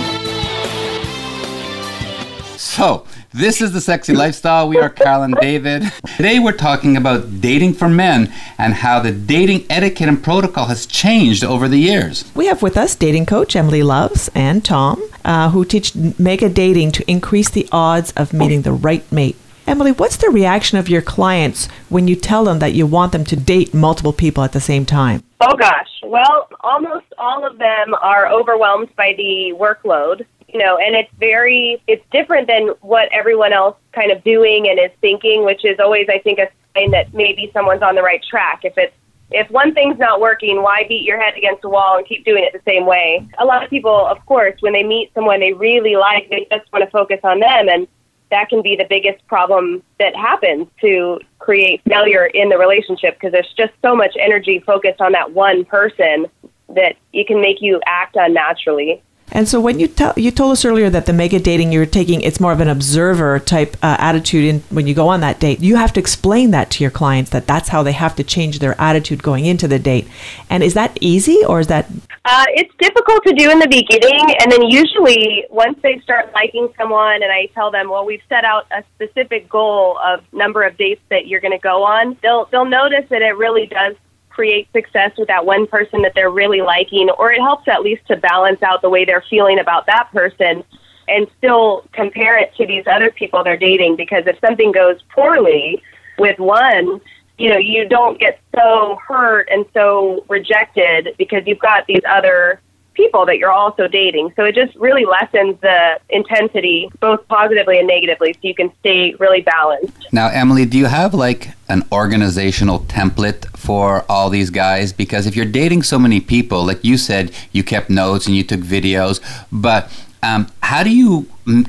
So, 2.57 3.05
this 3.33 3.61
is 3.61 3.73
the 3.73 3.81
sexy 3.81 4.15
lifestyle. 4.15 4.69
We 4.69 4.79
are 4.79 4.89
Carol 4.89 5.23
and 5.23 5.37
David. 5.41 5.85
Today 6.17 6.39
we're 6.39 6.53
talking 6.53 6.97
about 6.97 7.41
dating 7.41 7.75
for 7.75 7.89
men 7.89 8.33
and 8.59 8.75
how 8.75 9.01
the 9.01 9.13
dating 9.13 9.67
etiquette 9.71 10.09
and 10.09 10.23
protocol 10.23 10.67
has 10.67 10.87
changed 10.87 11.45
over 11.45 11.69
the 11.69 11.79
years. 11.79 12.25
We 12.35 12.47
have 12.47 12.63
with 12.63 12.77
us 12.77 12.95
dating 12.97 13.27
coach 13.27 13.55
Emyli 13.55 13.83
Lovz 13.83 14.29
and 14.35 14.65
Tom, 14.65 15.03
uh, 15.25 15.51
who 15.51 15.65
teach 15.65 15.95
mega 15.95 16.49
dating 16.49 16.93
to 16.93 17.11
increase 17.11 17.51
the 17.51 17.69
odds 17.71 18.13
of 18.13 18.33
meeting 18.33 18.63
the 18.63 18.73
right 18.73 19.11
mate. 19.13 19.37
Emyli, 19.67 19.97
what's 19.97 20.17
the 20.17 20.31
reaction 20.31 20.79
of 20.79 20.89
your 20.89 21.03
clients 21.03 21.69
when 21.89 22.09
you 22.09 22.17
tell 22.17 22.45
them 22.45 22.59
that 22.59 22.73
you 22.73 22.87
want 22.87 23.13
them 23.13 23.25
to 23.25 23.37
date 23.37 23.73
multiple 23.73 24.13
people 24.13 24.43
at 24.43 24.53
the 24.53 24.61
same 24.61 24.85
time? 24.85 25.23
Oh 25.41 25.57
gosh. 25.57 25.87
Well, 26.03 26.49
almost 26.61 27.07
all 27.19 27.47
of 27.47 27.59
them 27.59 27.95
are 28.03 28.27
overwhelmed 28.27 28.89
by 28.97 29.15
the 29.17 29.55
workload, 29.57 30.27
you 30.53 30.59
know, 30.59 30.79
and 30.79 30.95
it's 30.95 31.11
very 31.19 31.83
it's 31.87 32.05
different 32.11 32.47
than 32.47 32.69
what 32.81 33.09
everyone 33.13 33.53
else 33.53 33.77
kind 33.93 34.11
of 34.11 34.23
doing 34.25 34.69
and 34.69 34.79
is 34.79 34.91
thinking, 35.01 35.45
which 35.45 35.65
is 35.65 35.79
always 35.79 36.07
I 36.09 36.19
think 36.19 36.39
a 36.39 36.49
sign 36.75 36.91
that 36.93 37.13
maybe 37.15 37.51
someone's 37.53 37.83
on 37.83 37.95
the 37.95 38.03
right 38.03 38.23
track. 38.23 38.61
If 38.65 38.77
it's 38.77 38.95
if 39.33 39.49
one 39.51 39.75
thing's 39.75 39.99
not 39.99 40.21
working, 40.21 40.63
why 40.63 40.85
beat 40.89 41.05
your 41.05 41.21
head 41.21 41.37
against 41.37 41.63
the 41.63 41.69
wall 41.69 41.99
and 41.99 42.07
keep 42.07 42.25
doing 42.25 42.43
it 42.43 42.53
the 42.53 42.63
same 42.69 42.85
way? 42.85 43.29
A 43.39 43.45
lot 43.45 43.63
of 43.63 43.71
people, 43.71 43.95
of 43.95 44.25
course, 44.27 44.57
when 44.61 44.73
they 44.73 44.83
meet 44.83 45.13
someone 45.15 45.39
they 45.39 45.53
really 45.53 45.95
like, 45.95 46.29
they 46.31 46.49
just 46.51 46.71
want 46.73 46.85
to 46.85 46.91
focus 46.91 47.21
on 47.23 47.39
them 47.39 47.69
and 47.69 47.87
that 48.31 48.49
can 48.49 48.63
be 48.63 48.77
the 48.77 48.87
biggest 48.89 49.27
problem 49.27 49.83
that 49.99 50.15
happens 50.15 50.67
to 50.81 51.21
create 51.39 51.81
failure 51.89 52.27
in 52.27 52.49
the 52.49 52.57
relationship 52.57 53.15
because 53.15 53.33
there's 53.33 53.53
just 53.57 53.73
so 53.83 53.95
much 53.95 54.17
energy 54.19 54.61
focused 54.61 55.01
on 55.01 55.13
that 55.13 55.33
one 55.33 55.65
person 55.65 56.27
that 56.69 56.97
it 57.13 57.27
can 57.27 57.41
make 57.41 57.61
you 57.61 57.81
act 57.87 58.17
unnaturally. 58.17 59.03
And 59.33 59.49
so 59.49 59.61
when 59.61 59.79
you 59.79 59.89
tell 59.89 60.13
you 60.17 60.31
told 60.31 60.53
us 60.53 60.65
earlier 60.65 60.91
that 60.91 61.07
the 61.07 61.13
mega 61.13 61.39
dating 61.39 61.73
you're 61.73 61.87
taking 61.87 62.21
it's 62.21 62.41
more 62.41 62.53
of 62.53 62.61
an 62.61 62.69
observer 62.69 63.39
type 63.39 63.77
uh, 63.83 63.97
attitude 63.99 64.45
in 64.45 64.61
when 64.71 64.87
you 64.87 64.95
go 64.95 65.09
on 65.09 65.21
that 65.21 65.41
date. 65.41 65.61
You 65.61 65.77
have 65.77 65.93
to 65.95 66.01
explain 66.01 66.51
that 66.51 66.71
to 66.73 66.85
your 66.85 66.91
clients 66.91 67.31
that 67.31 67.47
that's 67.47 67.69
how 67.69 67.83
they 67.83 67.93
have 67.93 68.17
to 68.17 68.25
change 68.25 68.59
their 68.59 68.81
attitude 68.81 69.23
going 69.23 69.47
into 69.47 69.69
the 69.69 69.79
date. 69.79 70.09
And 70.49 70.63
is 70.63 70.75
that 70.75 70.99
easy 71.01 71.45
or 71.45 71.61
is 71.61 71.69
that 71.69 71.91
uh, 72.25 72.45
it's 72.49 72.73
difficult 72.79 73.25
to 73.25 73.33
do 73.33 73.51
in 73.51 73.59
the 73.59 73.69
beginning, 73.69 74.37
and 74.41 74.53
then 74.53 74.63
usually 74.69 75.47
once 75.49 75.79
they 75.83 75.99
start 76.01 76.31
liking 76.35 76.69
someone, 76.77 77.23
and 77.23 77.33
I 77.33 77.47
tell 77.55 77.71
them, 77.71 77.89
well, 77.89 78.05
we've 78.05 78.21
set 78.29 78.45
out 78.45 78.67
a 78.71 78.85
specific 78.95 79.49
goal 79.49 79.99
of 80.05 80.21
number 80.31 80.63
of 80.63 80.77
dates 80.77 81.01
that 81.09 81.27
you're 81.27 81.41
going 81.41 81.57
to 81.57 81.63
go 81.63 81.83
on. 81.83 82.19
They'll 82.23 82.45
they'll 82.47 82.67
notice 82.67 83.07
that 83.09 83.23
it 83.23 83.37
really 83.39 83.67
does 83.67 83.97
create 84.31 84.69
success 84.73 85.13
with 85.19 85.29
that 85.29 85.45
one 85.45 85.67
person 85.67 86.03
that 86.03 86.13
they're 86.15 86.31
really 86.31 86.63
liking, 86.63 87.11
or 87.19 87.33
it 87.33 87.41
helps 87.41 87.69
at 87.69 87.83
least 87.83 88.07
to 88.09 88.17
balance 88.17 88.63
out 88.63 88.81
the 88.81 88.89
way 88.89 89.05
they're 89.05 89.25
feeling 89.29 89.59
about 89.59 89.87
that 89.87 90.09
person 90.13 90.65
and 91.09 91.27
still 91.37 91.85
compare 91.93 92.39
it 92.39 92.55
to 92.57 92.67
these 92.67 92.85
other 92.87 93.11
people 93.11 93.45
they're 93.45 93.57
dating. 93.57 93.97
Because 93.97 94.25
if 94.27 94.39
something 94.41 94.73
goes 94.73 95.03
poorly 95.15 95.83
with 96.19 96.39
one, 96.39 97.01
you 97.37 97.51
know, 97.51 97.59
you 97.59 97.89
don't 97.89 98.19
get 98.21 98.39
so 98.55 98.99
hurt 99.07 99.49
and 99.51 99.65
so 99.75 100.25
rejected 100.29 101.15
because 101.19 101.43
you've 101.47 101.59
got 101.59 101.87
these 101.87 102.03
other 102.09 102.61
people 102.95 103.27
that 103.27 103.39
you're 103.39 103.53
also 103.53 103.89
dating. 103.89 104.33
So 104.37 104.45
it 104.45 104.55
just 104.55 104.75
really 104.77 105.05
lessens 105.05 105.59
the 105.61 105.99
intensity, 106.09 106.91
both 107.01 107.27
positively 107.29 107.79
and 107.79 107.87
negatively, 107.87 108.33
so 108.33 108.41
you 108.43 108.55
can 108.55 108.73
stay 108.81 109.15
really 109.19 109.43
balanced. 109.43 109.93
Now, 110.13 110.29
Emyli, 110.31 110.69
do 110.69 110.79
you 110.79 110.87
have 110.87 111.15
like 111.15 111.51
an 111.69 111.85
organizational 111.93 112.81
template 112.81 113.47
for 113.57 114.05
all 114.09 114.31
these 114.31 114.51
guys? 114.51 114.93
Because 114.93 115.27
if 115.27 115.37
you're 115.37 115.47
dating 115.47 115.83
so 115.83 115.99
many 115.99 116.21
people, 116.21 116.65
like 116.65 116.85
you 116.85 116.97
said, 116.97 117.33
you 117.53 117.63
kept 117.63 117.91
notes 117.91 118.27
and 118.27 118.37
you 118.37 118.45
took 118.45 118.61
videos, 118.61 119.21
but 119.51 119.91
um, 120.23 120.49
how 120.63 120.83
do 120.83 120.91
you 120.91 121.27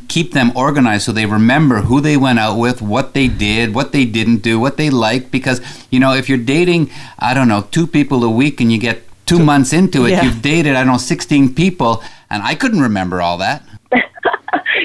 keep 0.09 0.33
them 0.33 0.51
organized 0.55 1.05
so 1.05 1.11
they 1.11 1.25
remember 1.25 1.81
who 1.81 2.01
they 2.01 2.17
went 2.17 2.37
out 2.37 2.57
with, 2.57 2.81
what 2.81 3.13
they 3.13 3.27
did, 3.27 3.73
what 3.73 3.93
they 3.93 4.05
didn't 4.05 4.37
do, 4.37 4.59
what 4.59 4.77
they 4.77 4.89
liked? 4.89 5.31
Because, 5.31 5.61
you 5.89 5.99
know, 5.99 6.13
if 6.13 6.27
you're 6.27 6.37
dating, 6.37 6.89
I 7.17 7.33
don't 7.33 7.47
know, 7.47 7.67
two 7.71 7.87
people 7.87 8.23
a 8.23 8.29
week 8.29 8.59
and 8.59 8.71
you 8.71 8.77
get 8.77 9.03
two 9.37 9.43
months 9.43 9.73
into 9.73 10.05
it, 10.05 10.11
Yeah. 10.11 10.23
you've 10.23 10.41
dated, 10.41 10.75
I 10.75 10.83
don't 10.83 10.93
know, 10.93 10.97
16 10.97 11.53
people, 11.55 12.03
and 12.29 12.43
I 12.43 12.55
couldn't 12.55 12.81
remember 12.81 13.21
all 13.21 13.37
that. 13.37 13.63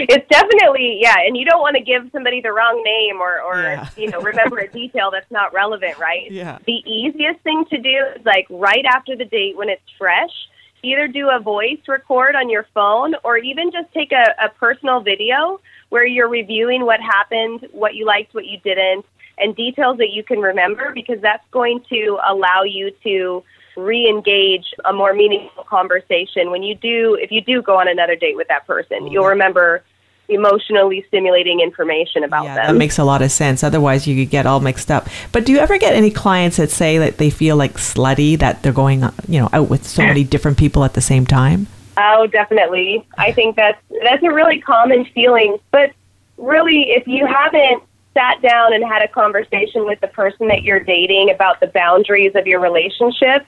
it's 0.09 0.29
definitely 0.29 0.99
yeah 1.01 1.15
and 1.27 1.37
you 1.37 1.45
don't 1.45 1.61
want 1.61 1.77
to 1.77 1.83
give 1.83 2.03
somebody 2.13 2.41
the 2.41 2.53
wrong 2.53 2.83
name 2.85 3.21
or 3.21 3.41
or 3.41 3.63
Yeah. 3.63 3.89
you 3.97 4.11
know 4.11 4.21
remember 4.21 4.59
a 4.59 4.69
detail 4.81 5.11
that's 5.11 5.31
not 5.31 5.53
relevant 5.55 5.97
right 5.99 6.31
Yeah. 6.31 6.59
the 6.67 6.83
easiest 6.87 7.41
thing 7.41 7.65
to 7.71 7.79
do 7.79 7.97
is 8.17 8.25
like 8.27 8.47
right 8.51 8.85
after 8.85 9.17
the 9.17 9.25
date 9.25 9.57
when 9.57 9.69
it's 9.69 9.89
fresh 9.97 10.35
either 10.83 11.09
do 11.09 11.31
a 11.31 11.41
voice 11.41 11.79
record 11.89 12.35
on 12.37 12.51
your 12.51 12.67
phone 12.75 13.15
or 13.25 13.39
even 13.39 13.71
just 13.73 13.91
take 13.95 14.13
a, 14.13 14.35
a 14.45 14.49
personal 14.51 15.01
video 15.01 15.61
where 15.89 16.07
you're 16.07 16.29
reviewing 16.29 16.85
what 16.85 17.01
happened 17.01 17.67
what 17.73 17.95
you 17.95 18.05
liked 18.05 18.35
what 18.35 18.45
you 18.45 18.59
didn't 18.59 19.05
and 19.39 19.55
details 19.57 19.99
that 19.99 20.11
you 20.11 20.23
can 20.23 20.41
remember 20.41 20.93
because 20.93 21.21
that's 21.23 21.47
going 21.53 21.81
to 21.89 22.19
allow 22.29 22.63
you 22.65 22.91
to 23.03 23.43
re-engage 23.77 24.67
a 24.85 24.93
more 24.93 25.13
meaningful 25.13 25.65
conversation 25.65 26.51
when 26.51 26.63
you 26.63 26.75
do 26.75 27.17
if 27.21 27.31
you 27.31 27.41
do 27.41 27.63
go 27.63 27.79
on 27.79 27.89
another 27.89 28.17
date 28.17 28.37
with 28.37 28.49
that 28.49 28.67
person 28.67 29.01
mm-hmm. 29.01 29.13
you'll 29.13 29.27
remember 29.27 29.83
emotionally 30.29 31.05
stimulating 31.09 31.61
information 31.61 32.25
about 32.25 32.45
yeah, 32.45 32.55
them 32.55 32.67
that 32.67 32.79
makes 32.79 32.99
a 32.99 33.05
lot 33.05 33.23
of 33.23 33.31
sense. 33.31 33.63
Otherwise, 33.63 34.07
you 34.07 34.25
could 34.25 34.31
get 34.31 34.47
all 34.47 34.61
mixed 34.61 34.91
up. 34.91 35.09
But 35.33 35.47
do 35.47 35.53
you 35.53 35.59
ever 35.59 35.79
get 35.79 35.95
any 35.95 36.11
clients 36.11 36.57
that 36.57 36.71
say 36.71 36.99
that 36.99 37.19
they 37.19 37.31
feel 37.31 37.57
like 37.57 37.75
slutty 37.75 38.39
that 38.39 38.63
they're 38.63 38.73
going, 38.73 39.03
you 39.29 39.41
know, 39.41 39.49
out 39.53 39.69
with 39.69 39.87
so 39.87 40.03
many 40.03 40.25
different 40.35 40.59
people 40.59 40.85
at 40.85 40.95
the 40.95 41.01
same 41.01 41.27
time? 41.27 41.67
Oh, 41.97 42.27
definitely. 42.27 43.07
I 43.17 43.33
think 43.33 43.57
that's 43.57 43.81
that's 44.03 44.23
a 44.23 44.33
really 44.33 44.61
common 44.61 45.05
feeling. 45.07 45.59
But 45.71 45.93
really, 46.37 46.91
if 46.91 47.07
you 47.07 47.27
haven't 47.27 47.83
sat 48.17 48.41
down 48.41 48.73
and 48.73 48.83
had 48.85 49.03
a 49.03 49.09
conversation 49.09 49.85
with 49.85 50.01
the 50.01 50.09
person 50.09 50.49
that 50.49 50.63
you're 50.63 50.81
dating 50.81 51.31
about 51.31 51.61
the 51.61 51.67
boundaries 51.69 52.33
of 52.35 52.47
your 52.47 52.61
relationship, 52.61 53.47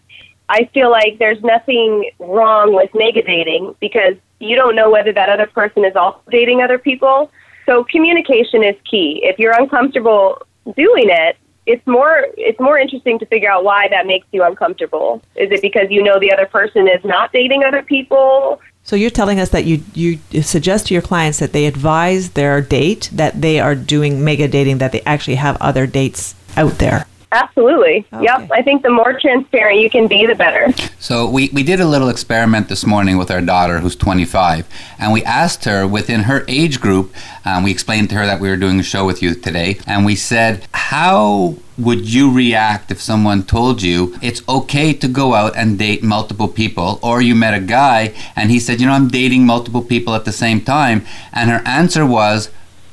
I 0.48 0.68
feel 0.72 0.90
like 0.90 1.18
there's 1.18 1.42
nothing 1.42 2.10
wrong 2.18 2.74
with 2.74 2.90
mega 2.94 3.22
dating 3.22 3.74
because 3.80 4.14
you 4.40 4.56
don't 4.56 4.76
know 4.76 4.90
whether 4.90 5.12
that 5.12 5.28
other 5.28 5.46
person 5.46 5.84
is 5.84 5.96
also 5.96 6.20
dating 6.30 6.62
other 6.62 6.78
people. 6.78 7.30
So 7.66 7.84
communication 7.84 8.62
is 8.62 8.76
key. 8.88 9.20
If 9.22 9.38
you're 9.38 9.58
uncomfortable 9.58 10.40
doing 10.76 11.08
it, 11.08 11.36
it's 11.66 11.86
more 11.86 12.26
it's 12.38 12.58
more 12.58 12.78
interesting 12.78 13.18
to 13.18 13.26
figure 13.26 13.50
out 13.50 13.62
why 13.62 13.88
that 13.88 14.06
makes 14.06 14.26
you 14.32 14.42
uncomfortable. 14.42 15.22
Is 15.36 15.50
it 15.50 15.60
because 15.60 15.90
you 15.90 16.02
know 16.02 16.18
the 16.18 16.32
other 16.32 16.46
person 16.46 16.88
is 16.88 17.04
not 17.04 17.30
dating 17.30 17.62
other 17.62 17.82
people? 17.82 18.60
So 18.88 18.96
you're 18.96 19.10
telling 19.10 19.38
us 19.38 19.50
that 19.50 19.66
you 19.66 19.84
you 19.92 20.18
suggest 20.40 20.86
to 20.86 20.94
your 20.94 21.02
clients 21.02 21.40
that 21.40 21.52
they 21.52 21.66
advise 21.66 22.30
their 22.30 22.62
date 22.62 23.10
that 23.12 23.38
they 23.42 23.60
are 23.60 23.74
doing 23.74 24.24
mega 24.24 24.48
dating, 24.48 24.78
that 24.78 24.92
they 24.92 25.02
actually 25.02 25.34
have 25.34 25.58
other 25.60 25.86
dates 25.86 26.34
out 26.56 26.78
there. 26.78 27.04
Absolutely. 27.30 28.06
Okay. 28.12 28.24
Yep. 28.24 28.50
I 28.52 28.62
think 28.62 28.82
the 28.82 28.90
more 28.90 29.18
transparent 29.18 29.80
you 29.80 29.90
can 29.90 30.06
be, 30.06 30.26
the 30.26 30.34
better. 30.34 30.72
So 30.98 31.28
we, 31.28 31.50
we 31.52 31.62
did 31.62 31.80
a 31.80 31.86
little 31.86 32.08
experiment 32.08 32.68
this 32.68 32.86
morning 32.86 33.18
with 33.18 33.30
our 33.30 33.42
daughter 33.42 33.80
who's 33.80 33.96
25, 33.96 34.66
and 34.98 35.12
we 35.12 35.22
asked 35.24 35.64
her 35.64 35.86
within 35.86 36.22
her 36.22 36.44
age 36.48 36.80
group, 36.80 37.14
um, 37.44 37.64
we 37.64 37.70
explained 37.70 38.08
to 38.10 38.16
her 38.16 38.26
that 38.26 38.40
we 38.40 38.48
were 38.48 38.56
doing 38.56 38.80
a 38.80 38.82
show 38.82 39.04
with 39.06 39.22
you 39.22 39.34
today, 39.34 39.78
and 39.86 40.06
we 40.06 40.16
said, 40.16 40.66
how 40.72 41.56
would 41.78 42.12
you 42.12 42.32
react 42.34 42.90
if 42.90 43.00
someone 43.00 43.42
told 43.42 43.82
you 43.82 44.18
it's 44.20 44.46
okay 44.48 44.92
to 44.92 45.06
go 45.06 45.34
out 45.34 45.56
and 45.56 45.78
date 45.78 46.02
multiple 46.02 46.48
people, 46.48 46.98
or 47.02 47.22
you 47.22 47.34
met 47.34 47.54
a 47.54 47.60
guy 47.60 48.12
and 48.34 48.50
he 48.50 48.58
said, 48.58 48.80
you 48.80 48.86
know, 48.86 48.92
I'm 48.92 49.08
dating 49.08 49.46
multiple 49.46 49.82
people 49.82 50.14
at 50.14 50.24
the 50.24 50.32
same 50.32 50.60
time, 50.60 51.06
and 51.32 51.50
her 51.50 51.62
answer 51.64 52.04
was, 52.04 52.50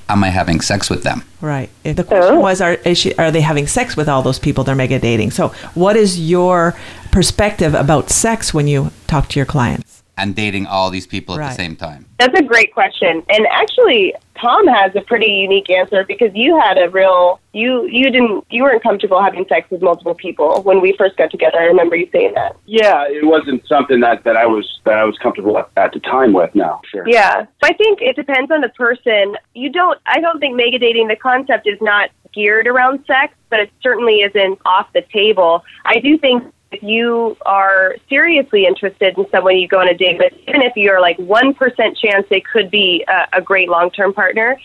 am 0.09 0.23
I 0.23 0.29
having 0.29 0.61
sex 0.61 0.89
with 0.89 1.03
them? 1.03 1.23
Right. 1.41 1.69
The 1.83 2.03
question 2.03 2.39
was, 2.39 2.61
are 2.61 2.73
is 2.73 2.97
she, 2.97 3.13
are 3.15 3.31
they 3.31 3.41
having 3.41 3.67
sex 3.67 3.95
with 3.97 4.07
all 4.09 4.21
those 4.21 4.39
people 4.39 4.63
they're 4.63 4.75
mega 4.75 4.99
dating? 4.99 5.31
So, 5.31 5.49
what 5.73 5.95
is 5.95 6.19
your 6.19 6.75
perspective 7.11 7.73
about 7.73 8.09
sex 8.09 8.53
when 8.53 8.67
you 8.67 8.91
talk 9.07 9.29
to 9.29 9.39
your 9.39 9.45
clients? 9.45 10.03
And 10.17 10.35
dating 10.35 10.65
all 10.67 10.89
these 10.91 11.07
people 11.07 11.35
at 11.35 11.39
Right. 11.39 11.49
the 11.49 11.55
same 11.55 11.75
time. 11.75 12.05
That's 12.19 12.39
a 12.39 12.43
great 12.43 12.73
question. 12.73 13.23
And 13.29 13.45
actually, 13.51 14.13
Tom 14.39 14.67
has 14.67 14.95
a 14.95 15.01
pretty 15.01 15.27
unique 15.27 15.69
answer 15.69 16.03
because 16.03 16.31
you 16.33 16.59
had 16.59 16.77
a 16.77 16.89
real 16.89 17.39
you 17.53 17.87
you 17.87 18.09
didn't 18.11 18.45
you 18.49 18.63
weren't 18.63 18.83
comfortable 18.83 19.21
having 19.21 19.45
sex 19.47 19.69
with 19.71 19.81
multiple 19.81 20.13
people 20.13 20.61
when 20.63 20.81
we 20.81 20.93
first 20.97 21.15
got 21.17 21.31
together. 21.31 21.57
I 21.57 21.65
remember 21.65 21.95
you 21.95 22.09
saying 22.11 22.33
that. 22.35 22.57
Yeah, 22.65 23.05
it 23.07 23.25
wasn't 23.25 23.65
something 23.67 24.01
that, 24.01 24.23
that 24.25 24.35
I 24.35 24.45
was 24.45 24.79
that 24.85 24.97
I 24.97 25.05
was 25.05 25.17
comfortable 25.19 25.57
at, 25.57 25.69
at 25.77 25.93
the 25.93 25.99
time 26.01 26.33
with. 26.33 26.53
No, 26.53 26.81
sure. 26.91 27.07
Yeah. 27.07 27.43
So 27.43 27.63
I 27.63 27.73
think 27.73 28.01
it 28.01 28.15
depends 28.15 28.51
on 28.51 28.61
the 28.61 28.69
person. 28.69 29.37
You 29.53 29.69
don't 29.71 29.99
I 30.05 30.19
don't 30.19 30.39
think 30.39 30.55
mega 30.55 30.79
dating 30.79 31.07
the 31.07 31.15
concept 31.15 31.67
is 31.67 31.79
not 31.81 32.09
geared 32.33 32.67
around 32.67 33.03
sex, 33.07 33.33
but 33.49 33.61
it 33.61 33.71
certainly 33.81 34.21
isn't 34.21 34.59
off 34.65 34.87
the 34.93 35.01
table. 35.13 35.63
I 35.85 35.99
do 35.99 36.17
think 36.17 36.43
if 36.75 36.83
you 36.83 37.37
are 37.45 37.95
seriously 38.09 38.65
interested 38.65 39.17
in 39.17 39.25
someone 39.31 39.57
you 39.57 39.67
go 39.67 39.79
on 39.79 39.87
a 39.87 39.93
date 39.93 40.17
with, 40.17 40.33
even 40.47 40.61
if 40.61 40.73
you're 40.75 40.99
like 40.99 41.17
1% 41.17 41.97
chance 41.97 42.25
they 42.29 42.41
could 42.41 42.69
be 42.69 43.05
a, 43.07 43.37
a 43.37 43.41
great 43.41 43.69
long 43.69 43.89
term 43.91 44.13
partner, 44.13 44.57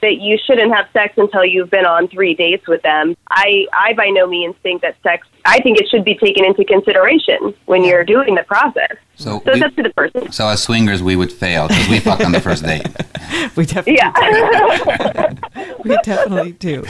that 0.00 0.16
you 0.16 0.38
shouldn't 0.46 0.74
have 0.74 0.86
sex 0.92 1.14
until 1.18 1.44
you've 1.44 1.70
been 1.70 1.84
on 1.84 2.08
three 2.08 2.34
dates 2.34 2.66
with 2.66 2.80
them. 2.82 3.16
I, 3.28 3.66
I 3.72 3.92
by 3.92 4.06
no 4.06 4.26
means 4.26 4.56
think 4.62 4.80
that 4.82 4.96
sex, 5.02 5.26
I 5.44 5.60
think 5.60 5.78
it 5.78 5.88
should 5.90 6.04
be 6.04 6.14
taken 6.14 6.44
into 6.44 6.64
consideration 6.64 7.54
when 7.66 7.84
you're 7.84 8.04
doing 8.04 8.34
the 8.34 8.44
process. 8.44 8.96
So, 9.20 9.42
So 9.44 9.52
we- 9.52 9.52
it's 9.52 9.62
up 9.62 9.76
to 9.76 9.82
the 9.82 9.90
person. 9.90 10.32
so 10.32 10.48
as 10.48 10.62
swingers, 10.62 11.02
we 11.02 11.14
would 11.14 11.30
fail 11.30 11.68
because 11.68 11.88
we 11.90 12.00
fuck 12.00 12.24
on 12.24 12.32
the 12.32 12.40
first 12.40 12.64
date. 12.64 12.86
We 13.56 13.64
definitely 13.64 13.94
Yeah. 13.96 14.12
we 15.84 15.96
definitely 16.02 16.52
do. 16.52 16.84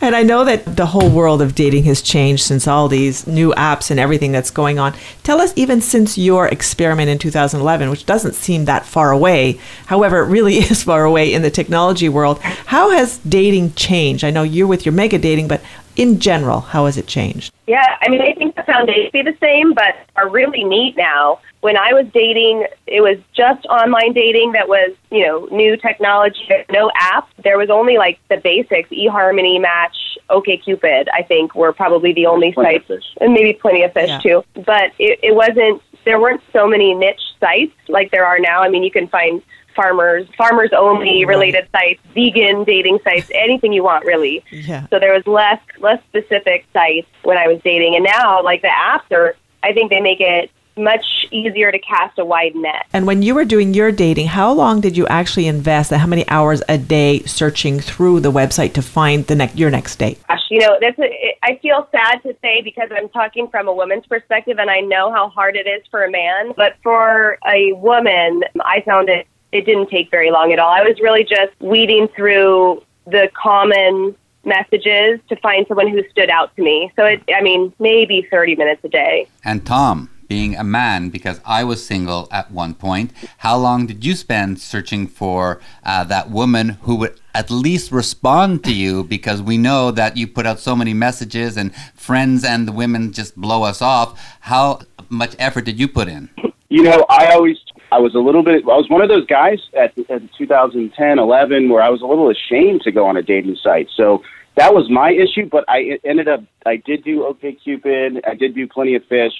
And 0.00 0.14
I 0.14 0.22
know 0.22 0.44
that 0.44 0.76
the 0.76 0.86
whole 0.86 1.08
world 1.08 1.40
of 1.42 1.54
dating 1.54 1.84
has 1.84 2.02
changed 2.02 2.42
since 2.44 2.68
all 2.68 2.88
these 2.88 3.26
new 3.26 3.52
apps 3.54 3.90
and 3.90 3.98
everything 3.98 4.30
that's 4.32 4.50
going 4.50 4.78
on. 4.78 4.94
Tell 5.22 5.40
us, 5.40 5.52
even 5.56 5.80
since 5.80 6.16
your 6.18 6.46
experiment 6.48 7.08
in 7.10 7.18
2011, 7.18 7.90
which 7.90 8.06
doesn't 8.06 8.34
seem 8.34 8.64
that 8.66 8.84
far 8.86 9.10
away, 9.12 9.58
however, 9.86 10.20
it 10.20 10.26
really 10.28 10.56
is 10.70 10.82
far 10.84 11.04
away 11.04 11.32
in 11.32 11.42
the 11.42 11.50
technology 11.50 12.08
world, 12.08 12.38
how 12.66 12.90
has 12.90 13.18
dating 13.18 13.74
changed? 13.74 14.24
I 14.24 14.30
know 14.30 14.42
you're 14.42 14.66
with 14.66 14.84
your 14.86 14.92
mega 14.92 15.18
dating, 15.18 15.48
but 15.48 15.62
in 15.96 16.18
general, 16.18 16.60
how 16.60 16.86
has 16.86 16.96
it 16.96 17.06
changed? 17.06 17.52
Yeah, 17.66 17.96
I 18.02 18.08
mean, 18.08 18.20
I 18.20 18.32
think 18.34 18.56
the 18.56 18.62
foundation 18.64 19.10
be 19.12 19.22
the 19.22 19.36
same, 19.40 19.74
but 19.74 19.94
are 20.16 20.28
really 20.28 20.64
neat 20.64 20.96
now. 20.96 21.38
When 21.64 21.78
I 21.78 21.94
was 21.94 22.04
dating, 22.12 22.66
it 22.86 23.00
was 23.00 23.16
just 23.34 23.64
online 23.64 24.12
dating 24.12 24.52
that 24.52 24.68
was, 24.68 24.90
you 25.10 25.26
know, 25.26 25.48
new 25.50 25.78
technology, 25.78 26.46
no 26.70 26.90
app. 27.00 27.26
There 27.42 27.56
was 27.56 27.70
only 27.70 27.96
like 27.96 28.18
the 28.28 28.36
basics, 28.36 28.90
eHarmony, 28.90 29.58
Match, 29.62 29.96
OKCupid, 30.28 31.06
I 31.14 31.22
think 31.22 31.54
were 31.54 31.72
probably 31.72 32.12
the 32.12 32.26
only 32.26 32.52
Plenty 32.52 32.76
of 32.76 32.82
sites, 32.82 32.88
Fish. 33.02 33.16
and 33.22 33.32
maybe 33.32 33.54
Plenty 33.54 33.82
of 33.82 33.94
Fish 33.94 34.10
Yeah. 34.10 34.18
too. 34.18 34.44
But 34.52 34.92
it, 34.98 35.18
it 35.22 35.34
wasn't, 35.34 35.80
there 36.04 36.20
weren't 36.20 36.42
so 36.52 36.66
many 36.68 36.92
niche 36.92 37.22
sites 37.40 37.72
like 37.88 38.10
there 38.10 38.26
are 38.26 38.38
now. 38.38 38.60
I 38.62 38.68
mean, 38.68 38.82
you 38.82 38.90
can 38.90 39.08
find 39.08 39.40
farmers, 39.74 40.26
farmers 40.36 40.68
only 40.76 41.24
related 41.24 41.66
sites, 41.72 41.98
vegan 42.12 42.64
dating 42.64 42.98
sites, 43.04 43.30
anything 43.34 43.72
you 43.72 43.82
want 43.82 44.04
really. 44.04 44.44
Yeah. 44.52 44.86
So 44.90 44.98
there 44.98 45.14
was 45.14 45.26
less 45.26 45.60
less 45.80 46.02
specific 46.10 46.66
sites 46.74 47.08
when 47.22 47.38
I 47.38 47.48
was 47.48 47.58
dating, 47.64 47.94
and 47.94 48.04
now 48.04 48.42
like 48.42 48.60
the 48.60 48.68
apps 48.68 49.10
are. 49.12 49.34
I 49.66 49.72
think 49.72 49.88
they 49.88 50.02
make 50.02 50.20
it 50.20 50.50
much 50.76 51.04
easier 51.30 51.70
to 51.70 51.78
cast 51.78 52.18
a 52.18 52.24
wide 52.24 52.54
net. 52.54 52.86
And 52.92 53.06
when 53.06 53.22
you 53.22 53.34
were 53.34 53.44
doing 53.44 53.74
your 53.74 53.92
dating, 53.92 54.28
how 54.28 54.52
long 54.52 54.80
did 54.80 54.96
you 54.96 55.06
actually 55.06 55.46
invest? 55.46 55.92
and 55.92 56.00
How 56.00 56.06
many 56.06 56.28
hours 56.28 56.62
a 56.68 56.78
day 56.78 57.20
searching 57.22 57.80
through 57.80 58.20
the 58.20 58.32
website 58.32 58.74
to 58.74 58.82
find 58.82 59.26
the 59.26 59.34
next 59.34 59.56
your 59.56 59.70
next 59.70 59.96
date? 59.96 60.20
Gosh, 60.28 60.42
you 60.50 60.60
know, 60.60 60.76
that's 60.80 60.98
a, 60.98 61.36
I 61.42 61.58
feel 61.62 61.88
sad 61.92 62.22
to 62.22 62.36
say 62.42 62.62
because 62.62 62.90
I'm 62.92 63.08
talking 63.08 63.48
from 63.48 63.68
a 63.68 63.72
woman's 63.72 64.06
perspective, 64.06 64.58
and 64.58 64.70
I 64.70 64.80
know 64.80 65.12
how 65.12 65.28
hard 65.28 65.56
it 65.56 65.66
is 65.66 65.82
for 65.90 66.04
a 66.04 66.10
man. 66.10 66.52
But 66.56 66.76
for 66.82 67.38
a 67.46 67.72
woman, 67.74 68.42
I 68.60 68.82
found 68.84 69.08
it 69.08 69.26
it 69.52 69.64
didn't 69.64 69.88
take 69.88 70.10
very 70.10 70.32
long 70.32 70.52
at 70.52 70.58
all. 70.58 70.70
I 70.70 70.82
was 70.82 70.98
really 71.00 71.22
just 71.22 71.52
weeding 71.60 72.08
through 72.08 72.82
the 73.06 73.30
common 73.40 74.16
messages 74.44 75.20
to 75.28 75.36
find 75.36 75.64
someone 75.68 75.88
who 75.88 76.02
stood 76.10 76.28
out 76.28 76.54
to 76.56 76.62
me. 76.62 76.92
So 76.96 77.04
it, 77.04 77.22
I 77.34 77.40
mean, 77.40 77.72
maybe 77.78 78.26
30 78.30 78.56
minutes 78.56 78.82
a 78.84 78.88
day. 78.88 79.28
And 79.44 79.64
Tom, 79.64 80.10
being 80.28 80.56
a 80.56 80.64
man, 80.64 81.10
because 81.10 81.40
I 81.44 81.64
was 81.64 81.84
single 81.84 82.28
at 82.30 82.50
one 82.50 82.74
point, 82.74 83.12
how 83.38 83.56
long 83.56 83.86
did 83.86 84.04
you 84.04 84.14
spend 84.14 84.60
searching 84.60 85.06
for 85.06 85.60
uh, 85.84 86.04
that 86.04 86.30
woman 86.30 86.70
who 86.82 86.96
would 86.96 87.20
at 87.34 87.50
least 87.50 87.92
respond 87.92 88.64
to 88.64 88.74
you? 88.74 89.04
Because 89.04 89.42
we 89.42 89.58
know 89.58 89.90
that 89.90 90.16
you 90.16 90.26
put 90.26 90.46
out 90.46 90.60
so 90.60 90.74
many 90.74 90.94
messages 90.94 91.56
and 91.56 91.74
friends 91.94 92.44
and 92.44 92.68
the 92.68 92.72
women 92.72 93.12
just 93.12 93.36
blow 93.36 93.62
us 93.62 93.82
off. 93.82 94.20
How 94.40 94.80
much 95.08 95.34
effort 95.38 95.64
did 95.64 95.78
you 95.78 95.88
put 95.88 96.08
in? 96.08 96.30
You 96.68 96.82
know, 96.82 97.06
I 97.08 97.32
always, 97.32 97.58
I 97.92 97.98
was 97.98 98.14
a 98.14 98.18
little 98.18 98.42
bit, 98.42 98.64
I 98.64 98.76
was 98.76 98.88
one 98.88 99.02
of 99.02 99.08
those 99.08 99.26
guys 99.26 99.60
at, 99.78 99.96
at 100.10 100.22
2010, 100.36 101.18
11, 101.18 101.68
where 101.68 101.82
I 101.82 101.88
was 101.88 102.02
a 102.02 102.06
little 102.06 102.30
ashamed 102.30 102.82
to 102.82 102.90
go 102.90 103.06
on 103.06 103.16
a 103.16 103.22
dating 103.22 103.56
site. 103.62 103.88
So 103.94 104.22
that 104.56 104.74
was 104.74 104.88
my 104.90 105.10
issue, 105.10 105.48
but 105.48 105.64
I 105.68 105.98
ended 106.04 106.28
up, 106.28 106.42
I 106.64 106.76
did 106.76 107.04
do 107.04 107.32
OkCupid, 107.32 108.20
I 108.26 108.34
did 108.34 108.54
do 108.54 108.68
Plenty 108.68 108.94
of 108.94 109.04
Fish. 109.06 109.32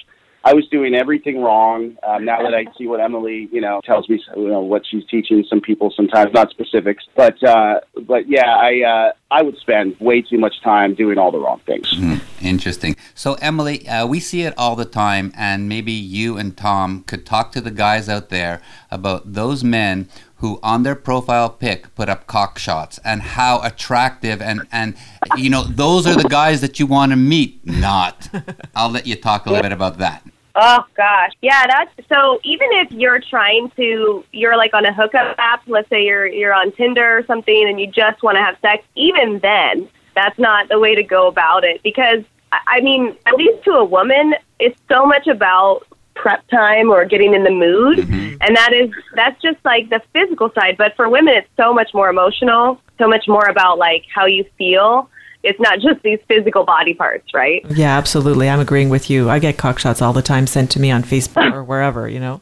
I 0.47 0.53
was 0.53 0.69
doing 0.69 0.95
everything 0.95 1.41
wrong. 1.41 1.97
Um, 2.07 2.27
now 2.27 2.43
that 2.43 2.55
I 2.55 2.67
see 2.77 2.87
what 2.87 3.01
Emyli, 3.01 3.51
you 3.51 3.63
know, 3.63 3.81
tells 3.83 4.09
me, 4.11 4.23
you 4.37 4.49
know, 4.49 4.61
what 4.61 4.83
she's 4.87 5.05
teaching 5.07 5.43
some 5.49 5.63
people 5.63 5.91
sometimes, 5.91 6.35
not 6.35 6.51
specifics, 6.51 7.05
but 7.17 7.43
uh, 7.43 7.81
but 8.03 8.29
yeah, 8.29 8.55
I 8.55 8.83
uh, 8.83 9.13
I 9.31 9.43
would 9.43 9.57
spend 9.57 9.99
way 10.01 10.21
too 10.21 10.39
much 10.39 10.61
time 10.63 10.95
doing 10.95 11.17
all 11.17 11.33
the 11.33 11.39
wrong 11.39 11.61
things. 11.65 11.95
Interesting. 12.43 12.95
So, 13.15 13.37
Emyli, 13.37 13.89
uh, 13.89 14.07
we 14.07 14.21
see 14.21 14.43
it 14.43 14.53
all 14.59 14.77
the 14.77 14.85
time, 14.85 15.33
and 15.35 15.67
maybe 15.67 15.93
you 15.93 16.37
and 16.37 16.55
Tom 16.55 17.05
could 17.05 17.25
talk 17.25 17.51
to 17.53 17.63
the 17.63 17.71
guys 17.71 18.11
out 18.11 18.29
there 18.29 18.61
about 18.91 19.33
those 19.33 19.65
men 19.65 20.11
who, 20.37 20.61
on 20.63 20.83
their 20.83 20.95
profile 20.95 21.49
pic, 21.49 21.95
put 21.95 22.11
up 22.11 22.27
cock 22.27 22.59
shots 22.59 23.01
and 23.03 23.23
how 23.23 23.63
attractive 23.63 24.43
and 24.43 24.67
and 24.71 24.95
you 25.39 25.49
know 25.49 25.63
those 25.63 26.07
are 26.07 26.15
the 26.15 26.29
guys 26.29 26.61
that 26.61 26.79
you 26.79 26.87
want 26.87 27.13
to 27.13 27.17
meet. 27.17 27.65
Not. 27.67 28.29
I'll 28.77 28.91
let 28.91 29.07
you 29.07 29.17
talk 29.17 29.47
a 29.47 29.49
little 29.49 29.63
bit 29.63 29.73
about 29.73 29.97
that. 29.99 30.23
Oh 30.57 30.85
gosh, 30.97 31.33
yeah. 31.43 31.67
That's 31.67 32.09
so. 32.09 32.39
Even 32.45 32.69
if 32.73 32.93
you're 32.93 33.19
trying 33.19 33.71
to, 33.77 34.25
you're 34.33 34.57
like 34.57 34.73
on 34.73 34.87
a 34.87 34.93
hookup 34.93 35.35
app. 35.39 35.63
Let's 35.67 35.89
say 35.89 36.05
you're 36.05 36.27
you're 36.27 36.55
on 36.55 36.71
Tinder 36.73 37.19
or 37.19 37.27
something, 37.27 37.69
and 37.69 37.81
you 37.81 37.89
just 37.89 38.23
want 38.23 38.37
to 38.37 38.43
have 38.43 38.57
sex. 38.61 38.85
Even 38.95 39.41
then, 39.41 39.89
that's 40.15 40.39
not 40.39 40.69
the 40.69 40.79
way 40.79 40.95
to 40.95 41.03
go 41.03 41.27
about 41.27 41.65
it 41.65 41.83
because 41.83 42.23
I 42.53 42.61
I 42.67 42.81
mean, 42.83 43.17
at 43.27 43.35
least 43.35 43.65
to 43.65 43.73
a 43.73 43.85
woman, 43.85 44.35
it's 44.61 44.79
so 44.89 45.05
much 45.07 45.27
about 45.27 45.87
prep 46.15 46.47
time 46.49 46.89
or 46.89 47.05
getting 47.05 47.35
in 47.35 47.43
the 47.43 47.51
mood, 47.51 47.99
mm-hmm. 47.99 48.37
and 48.41 48.57
that 48.57 48.73
is 48.73 48.91
that's 49.15 49.41
just 49.43 49.59
like 49.65 49.91
the 49.91 50.01
physical 50.13 50.51
side. 50.55 50.77
But 50.77 50.95
for 50.95 51.09
women, 51.09 51.35
it's 51.35 51.49
so 51.57 51.75
much 51.75 51.93
more 51.93 52.09
emotional, 52.09 52.81
so 52.99 53.09
much 53.09 53.27
more 53.27 53.47
about 53.47 53.79
like 53.79 54.05
how 54.15 54.27
you 54.27 54.45
feel. 54.57 55.11
It's 55.45 55.61
not 55.61 55.79
just 55.79 56.03
these 56.03 56.19
physical 56.27 56.65
body 56.65 56.95
parts, 56.95 57.35
right? 57.35 57.65
Yeah, 57.71 57.97
absolutely. 57.97 58.49
I'm 58.49 58.61
agreeing 58.61 58.89
with 58.89 59.11
you. 59.11 59.29
I 59.29 59.39
get 59.39 59.59
cock 59.59 59.79
shots 59.79 60.01
all 60.01 60.13
the 60.13 60.23
time 60.23 60.47
sent 60.47 60.71
to 60.73 60.81
me 60.81 60.91
on 60.91 61.03
Facebook 61.03 61.53
or 61.53 61.63
wherever, 61.63 62.09
you 62.09 62.19
know. 62.19 62.41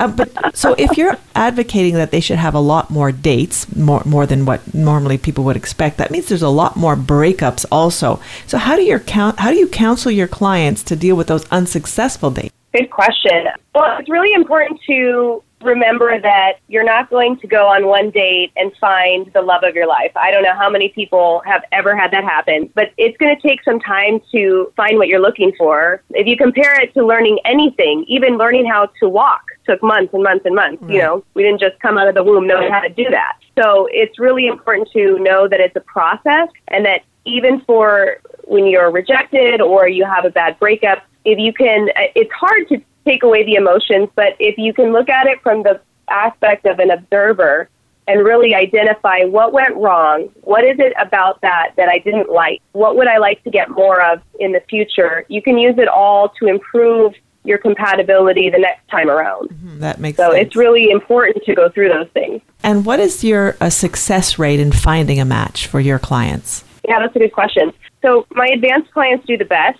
Uh, 0.00 0.08
but 0.08 0.56
so 0.56 0.74
if 0.78 0.96
you're 0.96 1.16
advocating 1.34 1.94
that 1.94 2.10
they 2.10 2.20
should 2.20 2.38
have 2.38 2.54
a 2.54 2.60
lot 2.60 2.90
more 2.90 3.12
dates, 3.12 3.74
more 3.76 4.02
more 4.04 4.26
than 4.26 4.44
what 4.44 4.74
normally 4.74 5.18
people 5.18 5.44
would 5.44 5.56
expect, 5.56 5.98
that 5.98 6.10
means 6.10 6.26
there's 6.26 6.42
a 6.42 6.48
lot 6.48 6.76
more 6.76 6.96
breakups 6.96 7.64
also. 7.70 8.20
So 8.46 8.58
how 8.58 8.76
do 8.76 8.82
you 8.82 8.98
count 8.98 9.38
how 9.38 9.50
do 9.50 9.56
you 9.56 9.68
counsel 9.68 10.10
your 10.10 10.28
clients 10.28 10.82
to 10.84 10.96
deal 10.96 11.16
with 11.16 11.28
those 11.28 11.46
unsuccessful 11.50 12.30
dates? 12.30 12.54
Good 12.72 12.90
question. 12.90 13.46
Well, 13.74 13.98
it's 13.98 14.08
really 14.08 14.32
important 14.34 14.80
to 14.88 15.42
remember 15.64 16.20
that 16.20 16.54
you're 16.68 16.84
not 16.84 17.10
going 17.10 17.38
to 17.38 17.46
go 17.46 17.66
on 17.66 17.86
one 17.86 18.10
date 18.10 18.52
and 18.56 18.72
find 18.80 19.30
the 19.32 19.42
love 19.42 19.62
of 19.64 19.74
your 19.74 19.86
life. 19.86 20.12
I 20.16 20.30
don't 20.30 20.42
know 20.42 20.54
how 20.54 20.70
many 20.70 20.88
people 20.88 21.42
have 21.44 21.62
ever 21.72 21.96
had 21.96 22.10
that 22.12 22.24
happen, 22.24 22.70
but 22.74 22.92
it's 22.96 23.16
going 23.18 23.34
to 23.34 23.48
take 23.48 23.62
some 23.64 23.80
time 23.80 24.20
to 24.32 24.72
find 24.76 24.98
what 24.98 25.08
you're 25.08 25.20
looking 25.20 25.52
for. 25.56 26.02
If 26.10 26.26
you 26.26 26.36
compare 26.36 26.80
it 26.80 26.94
to 26.94 27.04
learning 27.04 27.38
anything, 27.44 28.04
even 28.08 28.36
learning 28.36 28.66
how 28.66 28.90
to 29.00 29.08
walk 29.08 29.42
took 29.66 29.82
months 29.82 30.12
and 30.12 30.22
months 30.22 30.44
and 30.44 30.54
months. 30.54 30.82
You 30.88 30.98
know, 30.98 31.24
we 31.34 31.42
didn't 31.42 31.60
just 31.60 31.78
come 31.80 31.98
out 31.98 32.08
of 32.08 32.14
the 32.14 32.22
womb 32.22 32.46
knowing 32.46 32.70
how 32.70 32.80
to 32.80 32.88
do 32.88 33.04
that. 33.10 33.38
So 33.58 33.88
it's 33.90 34.18
really 34.18 34.46
important 34.46 34.90
to 34.92 35.18
know 35.20 35.48
that 35.48 35.60
it's 35.60 35.76
a 35.76 35.80
process 35.80 36.48
and 36.68 36.84
that 36.84 37.02
even 37.24 37.60
for 37.62 38.18
when 38.44 38.66
you're 38.66 38.90
rejected 38.90 39.60
or 39.60 39.88
you 39.88 40.04
have 40.04 40.24
a 40.24 40.30
bad 40.30 40.58
breakup, 40.58 41.02
if 41.24 41.38
you 41.38 41.52
can, 41.52 41.88
uh, 41.96 42.02
it's 42.14 42.32
hard 42.32 42.68
to 42.68 42.82
take 43.06 43.22
away 43.22 43.44
the 43.44 43.54
emotions, 43.54 44.08
but 44.14 44.34
if 44.38 44.56
you 44.58 44.72
can 44.72 44.92
look 44.92 45.08
at 45.08 45.26
it 45.26 45.42
from 45.42 45.62
the 45.62 45.80
aspect 46.08 46.66
of 46.66 46.78
an 46.78 46.90
observer 46.90 47.68
and 48.06 48.22
really 48.24 48.54
identify 48.54 49.20
what 49.24 49.52
went 49.52 49.74
wrong, 49.76 50.28
what 50.42 50.64
is 50.64 50.76
it 50.78 50.92
about 51.00 51.40
that 51.40 51.72
that 51.76 51.88
I 51.88 51.98
didn't 51.98 52.30
like, 52.30 52.60
what 52.72 52.96
would 52.96 53.06
I 53.08 53.16
like 53.18 53.42
to 53.44 53.50
get 53.50 53.70
more 53.70 54.02
of 54.02 54.20
in 54.40 54.52
the 54.52 54.60
future, 54.68 55.24
you 55.28 55.40
can 55.40 55.56
use 55.58 55.76
it 55.78 55.88
all 55.88 56.28
to 56.40 56.46
improve 56.46 57.14
your 57.46 57.58
compatibility 57.58 58.48
the 58.50 58.58
next 58.58 58.86
time 58.88 59.10
around. 59.10 59.48
That 59.80 60.00
makes 60.00 60.16
So 60.16 60.32
sense. 60.32 60.46
it's 60.46 60.56
really 60.56 60.90
important 60.90 61.44
to 61.44 61.54
go 61.54 61.68
through 61.68 61.90
those 61.90 62.08
things. 62.14 62.40
and 62.62 62.86
what 62.86 63.00
is 63.00 63.22
your 63.22 63.56
uh, 63.60 63.68
success 63.70 64.38
rate 64.38 64.60
in 64.60 64.72
finding 64.72 65.20
a 65.20 65.24
match 65.26 65.66
for 65.66 65.78
your 65.80 65.98
clients? 65.98 66.64
Yeah, 66.88 67.00
that's 67.00 67.14
a 67.16 67.18
good 67.18 67.32
question. 67.32 67.72
So 68.02 68.26
my 68.32 68.46
advanced 68.48 68.90
clients 68.92 69.26
do 69.26 69.36
the 69.38 69.44
best, 69.46 69.78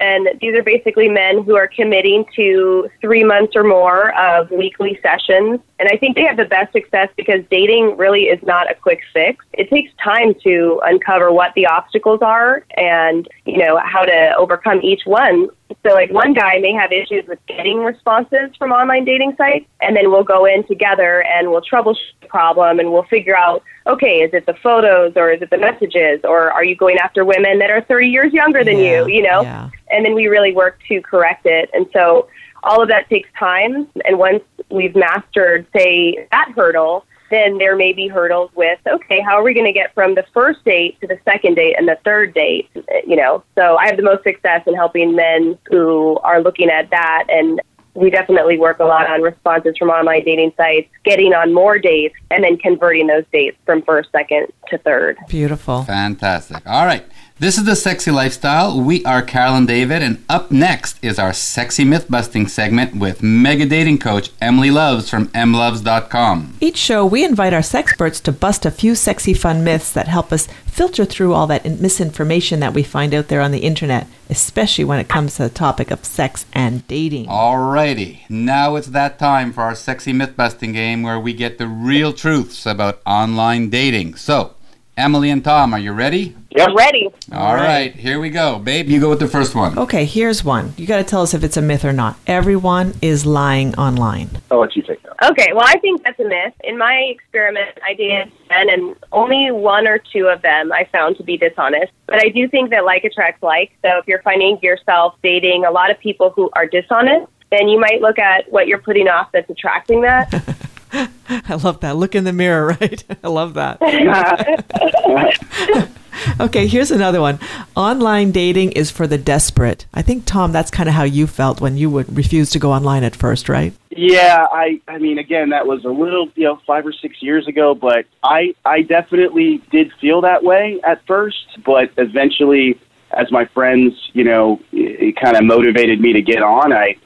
and 0.00 0.28
these 0.40 0.54
are 0.54 0.62
basically 0.62 1.08
men 1.08 1.42
who 1.42 1.56
are 1.56 1.66
committing 1.66 2.24
to 2.34 2.90
three 3.00 3.24
months 3.24 3.56
or 3.56 3.64
more 3.64 4.14
of 4.18 4.50
weekly 4.50 4.98
sessions. 5.02 5.60
And 5.78 5.88
I 5.90 5.96
think 5.96 6.16
they 6.16 6.24
have 6.24 6.36
the 6.36 6.44
best 6.44 6.72
success 6.72 7.08
because 7.16 7.40
dating 7.50 7.96
really 7.96 8.24
is 8.24 8.42
not 8.42 8.70
a 8.70 8.74
quick 8.74 9.00
fix. 9.12 9.44
It 9.54 9.70
takes 9.70 9.92
time 10.02 10.34
to 10.44 10.80
uncover 10.84 11.32
what 11.32 11.54
the 11.54 11.66
obstacles 11.66 12.20
are 12.22 12.64
and, 12.76 13.26
you 13.46 13.58
know, 13.58 13.78
how 13.78 14.02
to 14.02 14.34
overcome 14.36 14.80
each 14.82 15.02
one. 15.06 15.48
So 15.84 15.92
like 15.94 16.10
one 16.10 16.32
guy 16.32 16.58
may 16.58 16.72
have 16.72 16.92
issues 16.92 17.24
with 17.26 17.38
getting 17.46 17.78
responses 17.78 18.50
from 18.58 18.72
online 18.72 19.04
dating 19.04 19.34
sites 19.36 19.66
and 19.80 19.96
then 19.96 20.10
we'll 20.10 20.24
go 20.24 20.44
in 20.44 20.66
together 20.66 21.22
and 21.24 21.50
we'll 21.50 21.62
troubleshoot 21.62 21.96
the 22.20 22.28
problem 22.28 22.78
and 22.78 22.92
we'll 22.92 23.04
figure 23.04 23.36
out, 23.36 23.62
okay, 23.86 24.20
is 24.20 24.32
it 24.32 24.46
the 24.46 24.54
photos 24.62 25.12
or 25.16 25.30
is 25.30 25.42
it 25.42 25.50
the 25.50 25.58
messages 25.58 26.20
or 26.24 26.52
are 26.52 26.64
you 26.64 26.76
going 26.76 26.98
after 26.98 27.24
women 27.24 27.58
that 27.58 27.70
are 27.70 27.82
30 27.82 28.08
years 28.08 28.32
younger 28.32 28.62
than 28.64 28.78
Yeah, 28.78 29.06
you, 29.06 29.14
you 29.16 29.22
know? 29.22 29.42
yeah. 29.42 29.70
And 29.90 30.04
then 30.04 30.14
we 30.14 30.26
really 30.28 30.52
work 30.52 30.78
to 30.88 31.00
correct 31.02 31.46
it. 31.46 31.68
And 31.72 31.86
so 31.92 32.28
all 32.62 32.82
of 32.82 32.88
that 32.88 33.08
takes 33.08 33.28
time. 33.38 33.88
And 34.04 34.18
once 34.18 34.42
we've 34.70 34.94
mastered, 34.94 35.66
say, 35.74 36.26
that 36.30 36.52
hurdle, 36.54 37.04
then 37.30 37.58
there 37.58 37.76
may 37.76 37.92
be 37.92 38.08
hurdles 38.08 38.50
with, 38.54 38.78
okay, 38.86 39.20
how 39.20 39.34
are 39.34 39.42
we 39.42 39.54
going 39.54 39.66
to 39.66 39.72
get 39.72 39.94
from 39.94 40.14
the 40.14 40.24
first 40.32 40.64
date 40.64 41.00
to 41.00 41.06
the 41.06 41.18
second 41.24 41.54
date 41.54 41.74
and 41.78 41.88
the 41.88 41.98
third 42.04 42.34
date? 42.34 42.68
You 43.06 43.16
know, 43.16 43.42
so 43.54 43.76
I 43.76 43.86
have 43.86 43.96
the 43.96 44.02
most 44.02 44.22
success 44.22 44.62
in 44.66 44.74
helping 44.74 45.14
men 45.14 45.58
who 45.70 46.18
are 46.18 46.40
looking 46.40 46.70
at 46.70 46.90
that. 46.90 47.26
And 47.28 47.60
we 47.94 48.10
definitely 48.10 48.58
work 48.58 48.78
a 48.78 48.84
lot 48.84 49.08
on 49.08 49.22
responses 49.22 49.76
from 49.78 49.88
online 49.88 50.24
dating 50.24 50.52
sites, 50.56 50.88
getting 51.04 51.32
on 51.32 51.54
more 51.54 51.78
dates, 51.78 52.14
and 52.30 52.44
then 52.44 52.58
converting 52.58 53.06
those 53.06 53.24
dates 53.32 53.56
from 53.64 53.82
first, 53.82 54.10
second 54.12 54.48
to 54.68 54.78
third. 54.78 55.16
Beautiful. 55.28 55.82
Fantastic. 55.84 56.62
All 56.66 56.84
right. 56.84 57.06
This 57.38 57.58
is 57.58 57.64
the 57.64 57.76
Sexy 57.76 58.10
Lifestyle. 58.10 58.80
We 58.80 59.04
are 59.04 59.20
Carol 59.20 59.56
and 59.56 59.68
David, 59.68 60.02
and 60.02 60.24
up 60.26 60.50
next 60.50 60.98
is 61.04 61.18
our 61.18 61.34
sexy 61.34 61.84
myth 61.84 62.06
busting 62.08 62.48
segment 62.48 62.96
with 62.96 63.22
mega 63.22 63.66
dating 63.66 63.98
coach 63.98 64.30
Emyli 64.38 64.72
Lovz 64.72 65.10
from 65.10 65.28
Emlovz.com. 65.28 66.56
Each 66.62 66.78
show, 66.78 67.04
we 67.04 67.26
invite 67.26 67.52
our 67.52 67.60
sex 67.60 67.92
sexperts 67.92 68.22
to 68.22 68.32
bust 68.32 68.64
a 68.64 68.70
few 68.70 68.94
sexy 68.94 69.34
fun 69.34 69.62
myths 69.62 69.92
that 69.92 70.08
help 70.08 70.32
us 70.32 70.46
filter 70.64 71.04
through 71.04 71.34
all 71.34 71.46
that 71.46 71.64
misinformation 71.78 72.60
that 72.60 72.72
we 72.72 72.82
find 72.82 73.12
out 73.12 73.28
there 73.28 73.42
on 73.42 73.52
the 73.52 73.60
internet, 73.60 74.06
especially 74.30 74.84
when 74.84 74.98
it 74.98 75.08
comes 75.08 75.36
to 75.36 75.42
the 75.42 75.50
topic 75.50 75.90
of 75.90 76.06
sex 76.06 76.46
and 76.54 76.88
dating. 76.88 77.26
Alrighty, 77.26 78.20
now 78.30 78.76
it's 78.76 78.88
that 78.88 79.18
time 79.18 79.52
for 79.52 79.62
our 79.62 79.74
sexy 79.74 80.14
myth 80.14 80.36
busting 80.36 80.72
game 80.72 81.02
where 81.02 81.20
we 81.20 81.34
get 81.34 81.58
the 81.58 81.68
real 81.68 82.14
truths 82.14 82.64
about 82.64 83.02
online 83.04 83.68
dating. 83.68 84.14
So, 84.14 84.54
Emyli 84.96 85.30
and 85.30 85.44
Tom, 85.44 85.74
are 85.74 85.78
you 85.78 85.92
ready? 85.92 86.34
Yep. 86.52 86.70
Ready. 86.74 87.10
All 87.30 87.54
right, 87.54 87.94
here 87.94 88.18
we 88.18 88.30
go. 88.30 88.58
Babe, 88.58 88.88
you 88.88 88.98
go 88.98 89.10
with 89.10 89.18
the 89.18 89.28
first 89.28 89.54
one. 89.54 89.78
Okay, 89.78 90.06
here's 90.06 90.42
one. 90.42 90.72
You 90.78 90.86
got 90.86 90.96
to 90.96 91.04
tell 91.04 91.20
us 91.20 91.34
if 91.34 91.44
it's 91.44 91.58
a 91.58 91.62
myth 91.62 91.84
or 91.84 91.92
not. 91.92 92.16
Everyone 92.26 92.94
is 93.02 93.26
lying 93.26 93.74
online. 93.74 94.30
I'll 94.50 94.60
let 94.60 94.74
you 94.74 94.80
take 94.82 95.02
that. 95.02 95.32
Okay, 95.32 95.52
well, 95.52 95.66
I 95.66 95.78
think 95.80 96.02
that's 96.02 96.18
a 96.18 96.24
myth. 96.24 96.54
In 96.64 96.78
my 96.78 96.94
experiment, 97.10 97.78
I 97.84 97.92
did 97.92 98.32
men, 98.48 98.70
and 98.70 98.96
only 99.12 99.50
one 99.50 99.86
or 99.86 99.98
two 99.98 100.28
of 100.28 100.40
them 100.40 100.72
I 100.72 100.88
found 100.90 101.18
to 101.18 101.22
be 101.22 101.36
dishonest. 101.36 101.92
But 102.06 102.24
I 102.24 102.30
do 102.30 102.48
think 102.48 102.70
that 102.70 102.86
like 102.86 103.04
attracts 103.04 103.42
like. 103.42 103.72
So 103.82 103.98
if 103.98 104.08
you're 104.08 104.22
finding 104.22 104.58
yourself 104.62 105.16
dating 105.22 105.66
a 105.66 105.70
lot 105.70 105.90
of 105.90 105.98
people 105.98 106.30
who 106.30 106.48
are 106.54 106.66
dishonest, 106.66 107.30
then 107.50 107.68
you 107.68 107.78
might 107.78 108.00
look 108.00 108.18
at 108.18 108.50
what 108.50 108.66
you're 108.66 108.80
putting 108.80 109.08
off 109.08 109.30
that's 109.32 109.50
attracting 109.50 110.00
that. 110.00 110.32
I 111.28 111.54
love 111.62 111.80
that. 111.80 111.96
Look 111.96 112.14
in 112.14 112.24
the 112.24 112.32
mirror, 112.32 112.66
right? 112.80 113.04
I 113.22 113.28
love 113.28 113.54
that. 113.54 113.78
Okay, 116.40 116.66
here's 116.66 116.90
another 116.90 117.20
one. 117.20 117.38
Online 117.76 118.32
dating 118.32 118.72
is 118.72 118.90
for 118.90 119.06
the 119.06 119.18
desperate. 119.18 119.86
I 119.92 120.02
think, 120.02 120.24
Tom, 120.24 120.50
that's 120.50 120.70
kind 120.70 120.88
of 120.88 120.94
how 120.94 121.04
you 121.04 121.26
felt 121.26 121.60
when 121.60 121.76
you 121.76 121.90
would 121.90 122.16
refuse 122.16 122.50
to 122.50 122.58
go 122.58 122.72
online 122.72 123.04
at 123.04 123.14
first, 123.14 123.50
right? 123.50 123.74
Yeah, 123.90 124.46
I 124.50 124.80
I 124.88 124.98
mean 124.98 125.18
again 125.18 125.50
that 125.50 125.66
was 125.66 125.84
a 125.84 125.90
little, 125.90 126.30
you 126.34 126.44
know, 126.44 126.58
5 126.66 126.86
or 126.86 126.92
6 126.92 127.22
years 127.22 127.46
ago, 127.46 127.74
but 127.74 128.06
I 128.22 128.54
I 128.64 128.82
definitely 128.82 129.62
did 129.70 129.92
feel 130.00 130.22
that 130.22 130.42
way 130.42 130.80
at 130.84 131.04
first, 131.06 131.58
but 131.64 131.90
eventually 131.96 132.78
as 133.12 133.30
my 133.30 133.44
friends, 133.46 134.10
you 134.12 134.24
know, 134.24 134.60
it, 134.72 135.00
it 135.00 135.16
kind 135.16 135.36
of 135.36 135.44
motivated 135.44 136.00
me 136.00 136.12
to 136.12 136.22
get 136.22 136.42
on. 136.42 136.72
I 136.72 136.96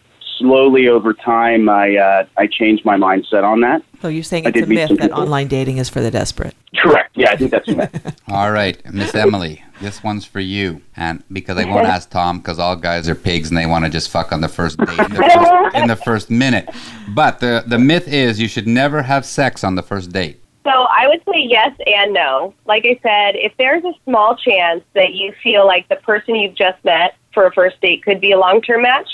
slowly 0.40 0.88
over 0.88 1.14
time 1.14 1.68
I 1.68 1.96
uh 1.96 2.26
I 2.36 2.46
changed 2.46 2.84
my 2.84 2.96
mindset 2.96 3.44
on 3.44 3.60
that. 3.60 3.82
So 4.02 4.08
you're 4.08 4.24
saying 4.24 4.46
I 4.46 4.50
it's 4.50 4.62
a 4.62 4.66
myth 4.66 4.98
that 4.98 5.12
online 5.12 5.46
dating 5.46 5.76
is 5.76 5.88
for 5.88 6.00
the 6.00 6.10
desperate. 6.10 6.54
Correct. 6.76 7.16
Yeah, 7.16 7.30
I 7.30 7.36
think 7.36 7.50
that's 7.50 7.68
it. 7.68 8.14
All 8.28 8.50
right, 8.50 8.82
Miss 8.92 9.12
Emyli, 9.12 9.62
this 9.80 10.02
one's 10.02 10.24
for 10.24 10.40
you. 10.40 10.80
And 10.96 11.22
because 11.30 11.58
I 11.58 11.64
won't 11.64 11.86
ask 11.86 12.10
Tom, 12.10 12.38
because 12.38 12.58
all 12.58 12.76
guys 12.76 13.08
are 13.08 13.14
pigs 13.14 13.50
and 13.50 13.58
they 13.58 13.66
want 13.66 13.84
to 13.84 13.90
just 13.90 14.10
fuck 14.10 14.32
on 14.32 14.40
the 14.40 14.48
first 14.48 14.78
date 14.78 14.98
in 14.98 15.10
the 15.10 15.14
first, 15.14 15.74
in 15.76 15.88
the 15.88 15.96
first 15.96 16.30
minute. 16.30 16.68
But 17.14 17.40
the 17.40 17.64
the 17.66 17.78
myth 17.78 18.08
is 18.08 18.40
you 18.40 18.48
should 18.48 18.66
never 18.66 19.02
have 19.02 19.26
sex 19.26 19.62
on 19.62 19.74
the 19.74 19.82
first 19.82 20.12
date. 20.12 20.40
So 20.64 20.70
I 20.70 21.08
would 21.08 21.22
say 21.24 21.40
yes 21.48 21.74
and 21.86 22.12
no. 22.12 22.54
Like 22.66 22.84
I 22.84 22.98
said, 23.02 23.36
if 23.36 23.52
there's 23.58 23.84
a 23.84 23.92
small 24.04 24.36
chance 24.36 24.84
that 24.94 25.14
you 25.14 25.32
feel 25.42 25.66
like 25.66 25.88
the 25.88 25.96
person 25.96 26.34
you've 26.34 26.54
just 26.54 26.82
met 26.84 27.16
for 27.32 27.46
a 27.46 27.52
first 27.52 27.80
date 27.80 28.04
could 28.04 28.20
be 28.20 28.32
a 28.32 28.38
long 28.38 28.60
term 28.60 28.82
match, 28.82 29.08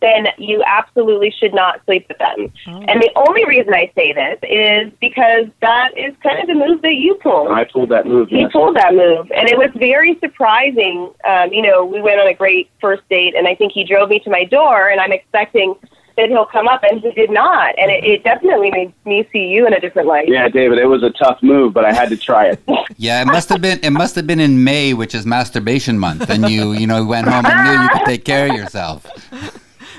then 0.00 0.26
you 0.38 0.62
absolutely 0.66 1.30
should 1.30 1.54
not 1.54 1.80
sleep 1.86 2.06
with 2.08 2.18
them. 2.18 2.52
And 2.66 3.00
the 3.02 3.10
only 3.16 3.44
reason 3.46 3.72
I 3.72 3.90
say 3.94 4.12
this 4.12 4.38
is 4.42 4.92
because 5.00 5.46
that 5.62 5.96
is 5.96 6.14
kind 6.22 6.38
of 6.40 6.46
the 6.46 6.54
move 6.54 6.82
that 6.82 6.94
you 6.94 7.14
pulled. 7.16 7.50
I 7.50 7.64
pulled 7.64 7.88
that 7.90 8.06
move. 8.06 8.28
He 8.28 8.40
Yes. 8.40 8.52
pulled 8.52 8.76
that 8.76 8.94
move, 8.94 9.30
and 9.34 9.48
it 9.48 9.56
was 9.56 9.70
very 9.76 10.18
surprising. 10.20 11.10
Um, 11.24 11.52
you 11.52 11.62
know, 11.62 11.84
we 11.84 12.00
went 12.02 12.20
on 12.20 12.26
a 12.26 12.34
great 12.34 12.68
first 12.80 13.08
date, 13.08 13.34
and 13.34 13.48
I 13.48 13.54
think 13.54 13.72
he 13.72 13.84
drove 13.84 14.10
me 14.10 14.18
to 14.20 14.30
my 14.30 14.44
door, 14.44 14.88
and 14.88 15.00
I'm 15.00 15.12
expecting 15.12 15.74
that 16.16 16.30
he'll 16.30 16.46
come 16.46 16.66
up, 16.66 16.82
and 16.82 17.00
he 17.00 17.10
did 17.12 17.30
not. 17.30 17.74
And 17.78 17.90
it, 17.90 18.02
it 18.02 18.24
definitely 18.24 18.70
made 18.70 18.92
me 19.04 19.28
see 19.32 19.48
you 19.48 19.66
in 19.66 19.74
a 19.74 19.80
different 19.80 20.08
light. 20.08 20.28
Yeah, 20.28 20.48
David, 20.48 20.78
it 20.78 20.86
was 20.86 21.02
a 21.02 21.10
tough 21.10 21.42
move, 21.42 21.74
but 21.74 21.84
I 21.84 21.92
had 21.92 22.08
to 22.10 22.16
try 22.16 22.46
it. 22.48 22.60
Yeah, 22.98 23.20
it 23.20 23.26
must 23.26 23.50
have 23.50 23.60
been 23.60 23.78
it 23.82 23.90
must 23.90 24.14
have 24.14 24.26
been 24.26 24.40
in 24.40 24.64
May, 24.64 24.94
which 24.94 25.14
is 25.14 25.26
masturbation 25.26 25.98
month, 25.98 26.30
and 26.30 26.48
you 26.48 26.72
you 26.72 26.86
know 26.86 27.04
went 27.04 27.28
home 27.28 27.44
and 27.44 27.62
knew 27.64 27.82
you 27.82 27.88
could 27.90 28.06
take 28.06 28.24
care 28.24 28.48
of 28.48 28.54
yourself. 28.56 29.06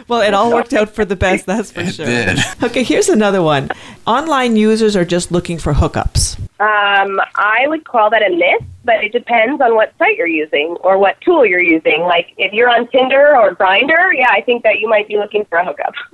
Well, 0.07 0.21
it 0.21 0.33
all 0.33 0.53
worked 0.53 0.73
out 0.73 0.89
for 0.89 1.03
the 1.05 1.15
best, 1.15 1.45
that's 1.47 1.71
for 1.71 1.81
It 1.81 1.93
sure. 1.95 2.05
did. 2.05 2.39
Okay, 2.63 2.83
here's 2.83 3.09
another 3.09 3.41
one. 3.41 3.69
Online 4.05 4.55
users 4.55 4.95
are 4.95 5.05
just 5.05 5.31
looking 5.31 5.57
for 5.57 5.73
hookups. 5.73 6.39
Um, 6.59 7.19
I 7.35 7.65
would 7.67 7.85
call 7.85 8.09
that 8.09 8.23
a 8.23 8.35
myth, 8.35 8.63
but 8.83 9.03
it 9.03 9.11
depends 9.11 9.61
on 9.61 9.75
what 9.75 9.93
site 9.99 10.17
you're 10.17 10.25
using 10.27 10.75
or 10.81 10.97
what 10.97 11.19
tool 11.21 11.45
you're 11.45 11.61
using. 11.61 12.01
Like 12.01 12.33
if 12.37 12.51
you're 12.53 12.69
on 12.69 12.87
Tinder 12.87 13.35
or 13.37 13.53
Grindr, 13.55 14.15
yeah, 14.15 14.29
I 14.31 14.41
think 14.41 14.63
that 14.63 14.79
you 14.79 14.89
might 14.89 15.07
be 15.07 15.17
looking 15.17 15.45
for 15.45 15.59
a 15.59 15.65
hookup. 15.65 15.93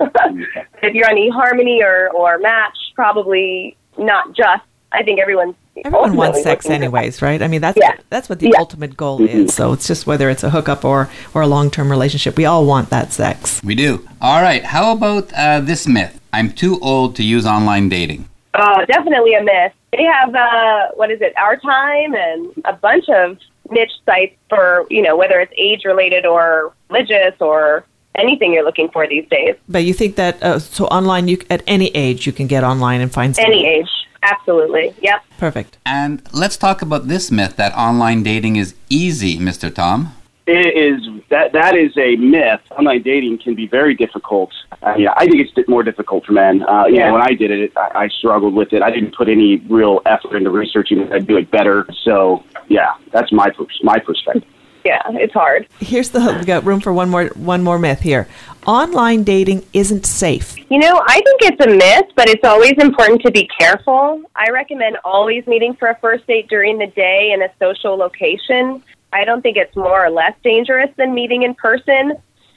if 0.82 0.94
you're 0.94 1.08
on 1.08 1.16
eHarmony 1.16 1.80
or 1.82 2.10
or 2.10 2.38
Match, 2.38 2.76
probably 2.94 3.76
not 3.96 4.34
just. 4.36 4.62
I 4.92 5.02
think 5.02 5.18
everyone's 5.18 5.56
Everyone 5.84 6.16
wants 6.16 6.42
sex 6.42 6.66
anyways, 6.70 7.20
right? 7.22 7.42
I 7.42 7.48
mean, 7.48 7.60
that's 7.60 7.76
Yeah. 7.80 7.94
that's 8.10 8.28
what 8.28 8.38
the 8.38 8.50
Yeah. 8.52 8.60
ultimate 8.60 8.96
goal 8.96 9.20
is. 9.22 9.54
So 9.54 9.72
it's 9.72 9.86
just 9.86 10.06
whether 10.06 10.30
it's 10.30 10.44
a 10.44 10.50
hookup 10.50 10.84
or 10.84 11.08
or 11.34 11.42
a 11.42 11.46
long-term 11.46 11.90
relationship. 11.90 12.36
We 12.36 12.44
all 12.44 12.64
want 12.64 12.90
that 12.90 13.12
sex. 13.12 13.60
We 13.64 13.74
do. 13.74 14.06
All 14.20 14.40
right. 14.42 14.64
How 14.64 14.92
about 14.92 15.32
uh, 15.36 15.60
this 15.60 15.86
myth? 15.88 16.20
I'm 16.32 16.50
too 16.52 16.78
old 16.80 17.16
to 17.16 17.22
use 17.24 17.46
online 17.46 17.88
dating. 17.88 18.28
Uh, 18.54 18.84
definitely 18.86 19.34
a 19.34 19.42
myth. 19.42 19.72
They 19.92 20.04
have 20.04 20.34
uh, 20.34 20.88
what 20.94 21.10
is 21.10 21.20
it, 21.20 21.34
OurTime, 21.36 22.16
and 22.16 22.52
a 22.64 22.72
bunch 22.72 23.08
of 23.08 23.36
niche 23.70 23.92
sites 24.06 24.36
for 24.48 24.86
you 24.90 25.02
know 25.02 25.16
whether 25.16 25.40
it's 25.40 25.52
age 25.56 25.84
related 25.84 26.24
or 26.26 26.72
religious 26.90 27.34
or 27.40 27.84
anything 28.16 28.52
you're 28.52 28.64
looking 28.64 28.88
for 28.90 29.08
these 29.08 29.26
days. 29.28 29.54
But 29.68 29.82
you 29.84 29.92
think 29.94 30.14
that 30.16 30.40
uh, 30.42 30.58
so 30.60 30.84
online 30.86 31.26
you 31.26 31.38
at 31.50 31.62
any 31.66 31.88
age 31.96 32.26
you 32.26 32.32
can 32.32 32.46
get 32.46 32.62
online 32.62 33.00
and 33.00 33.10
find 33.12 33.34
someone. 33.34 33.52
Any 33.52 33.66
age, 33.66 33.90
absolutely. 34.32 34.94
Yep. 35.00 35.22
Perfect. 35.38 35.78
And 35.86 36.22
let's 36.32 36.56
talk 36.56 36.82
about 36.82 37.08
this 37.08 37.30
myth 37.30 37.56
that 37.56 37.72
online 37.74 38.22
dating 38.22 38.56
is 38.56 38.74
easy, 38.88 39.38
Mr. 39.38 39.72
Tom. 39.74 40.14
It 40.46 40.76
is 40.76 41.00
that 41.30 41.52
that 41.52 41.74
is 41.74 41.96
a 41.96 42.16
myth. 42.16 42.60
Online 42.78 43.00
dating 43.00 43.38
can 43.38 43.54
be 43.54 43.66
very 43.66 43.94
difficult. 43.94 44.50
Uh, 44.82 44.94
yeah, 44.98 45.14
I 45.16 45.26
think 45.26 45.40
it's 45.56 45.68
more 45.68 45.82
difficult 45.82 46.26
for 46.26 46.32
men. 46.32 46.62
Uh, 46.68 46.84
you 46.84 46.96
Yeah. 46.96 47.06
know, 47.06 47.14
when 47.14 47.22
I 47.22 47.32
did 47.32 47.50
it, 47.50 47.72
I, 47.78 48.04
I 48.04 48.08
struggled 48.08 48.52
with 48.54 48.74
it. 48.74 48.82
I 48.82 48.90
didn't 48.90 49.16
put 49.16 49.28
any 49.30 49.56
real 49.70 50.02
effort 50.04 50.36
into 50.36 50.50
researching 50.50 50.98
it. 51.00 51.12
I'd 51.12 51.26
do 51.26 51.38
it 51.38 51.50
better. 51.50 51.86
So, 52.02 52.44
yeah, 52.68 52.92
that's 53.10 53.32
my 53.32 53.48
my 53.82 53.98
perspective. 53.98 54.44
Yeah, 54.84 55.00
it's 55.12 55.32
hard. 55.32 55.66
Here's 55.80 56.10
the 56.10 56.20
we 56.38 56.44
got 56.44 56.64
room 56.64 56.80
for 56.80 56.92
one 56.92 57.08
more 57.08 57.26
one 57.28 57.62
more 57.62 57.78
myth 57.78 58.00
here. 58.00 58.28
Online 58.66 59.24
dating 59.24 59.64
isn't 59.72 60.04
safe. 60.04 60.56
You 60.70 60.78
know, 60.78 61.02
I 61.06 61.20
think 61.22 61.42
it's 61.42 61.64
a 61.64 61.70
myth, 61.70 62.12
but 62.16 62.28
it's 62.28 62.44
always 62.44 62.74
important 62.78 63.22
to 63.22 63.30
be 63.30 63.48
careful. 63.58 64.22
I 64.36 64.50
recommend 64.50 64.98
always 65.02 65.46
meeting 65.46 65.74
for 65.74 65.88
a 65.88 65.98
first 66.00 66.26
date 66.26 66.48
during 66.48 66.76
the 66.76 66.86
day 66.88 67.32
in 67.32 67.42
a 67.42 67.48
social 67.58 67.96
location. 67.96 68.82
I 69.12 69.24
don't 69.24 69.40
think 69.40 69.56
it's 69.56 69.74
more 69.74 70.04
or 70.04 70.10
less 70.10 70.34
dangerous 70.42 70.90
than 70.96 71.14
meeting 71.14 71.44
in 71.44 71.54
person. 71.54 72.16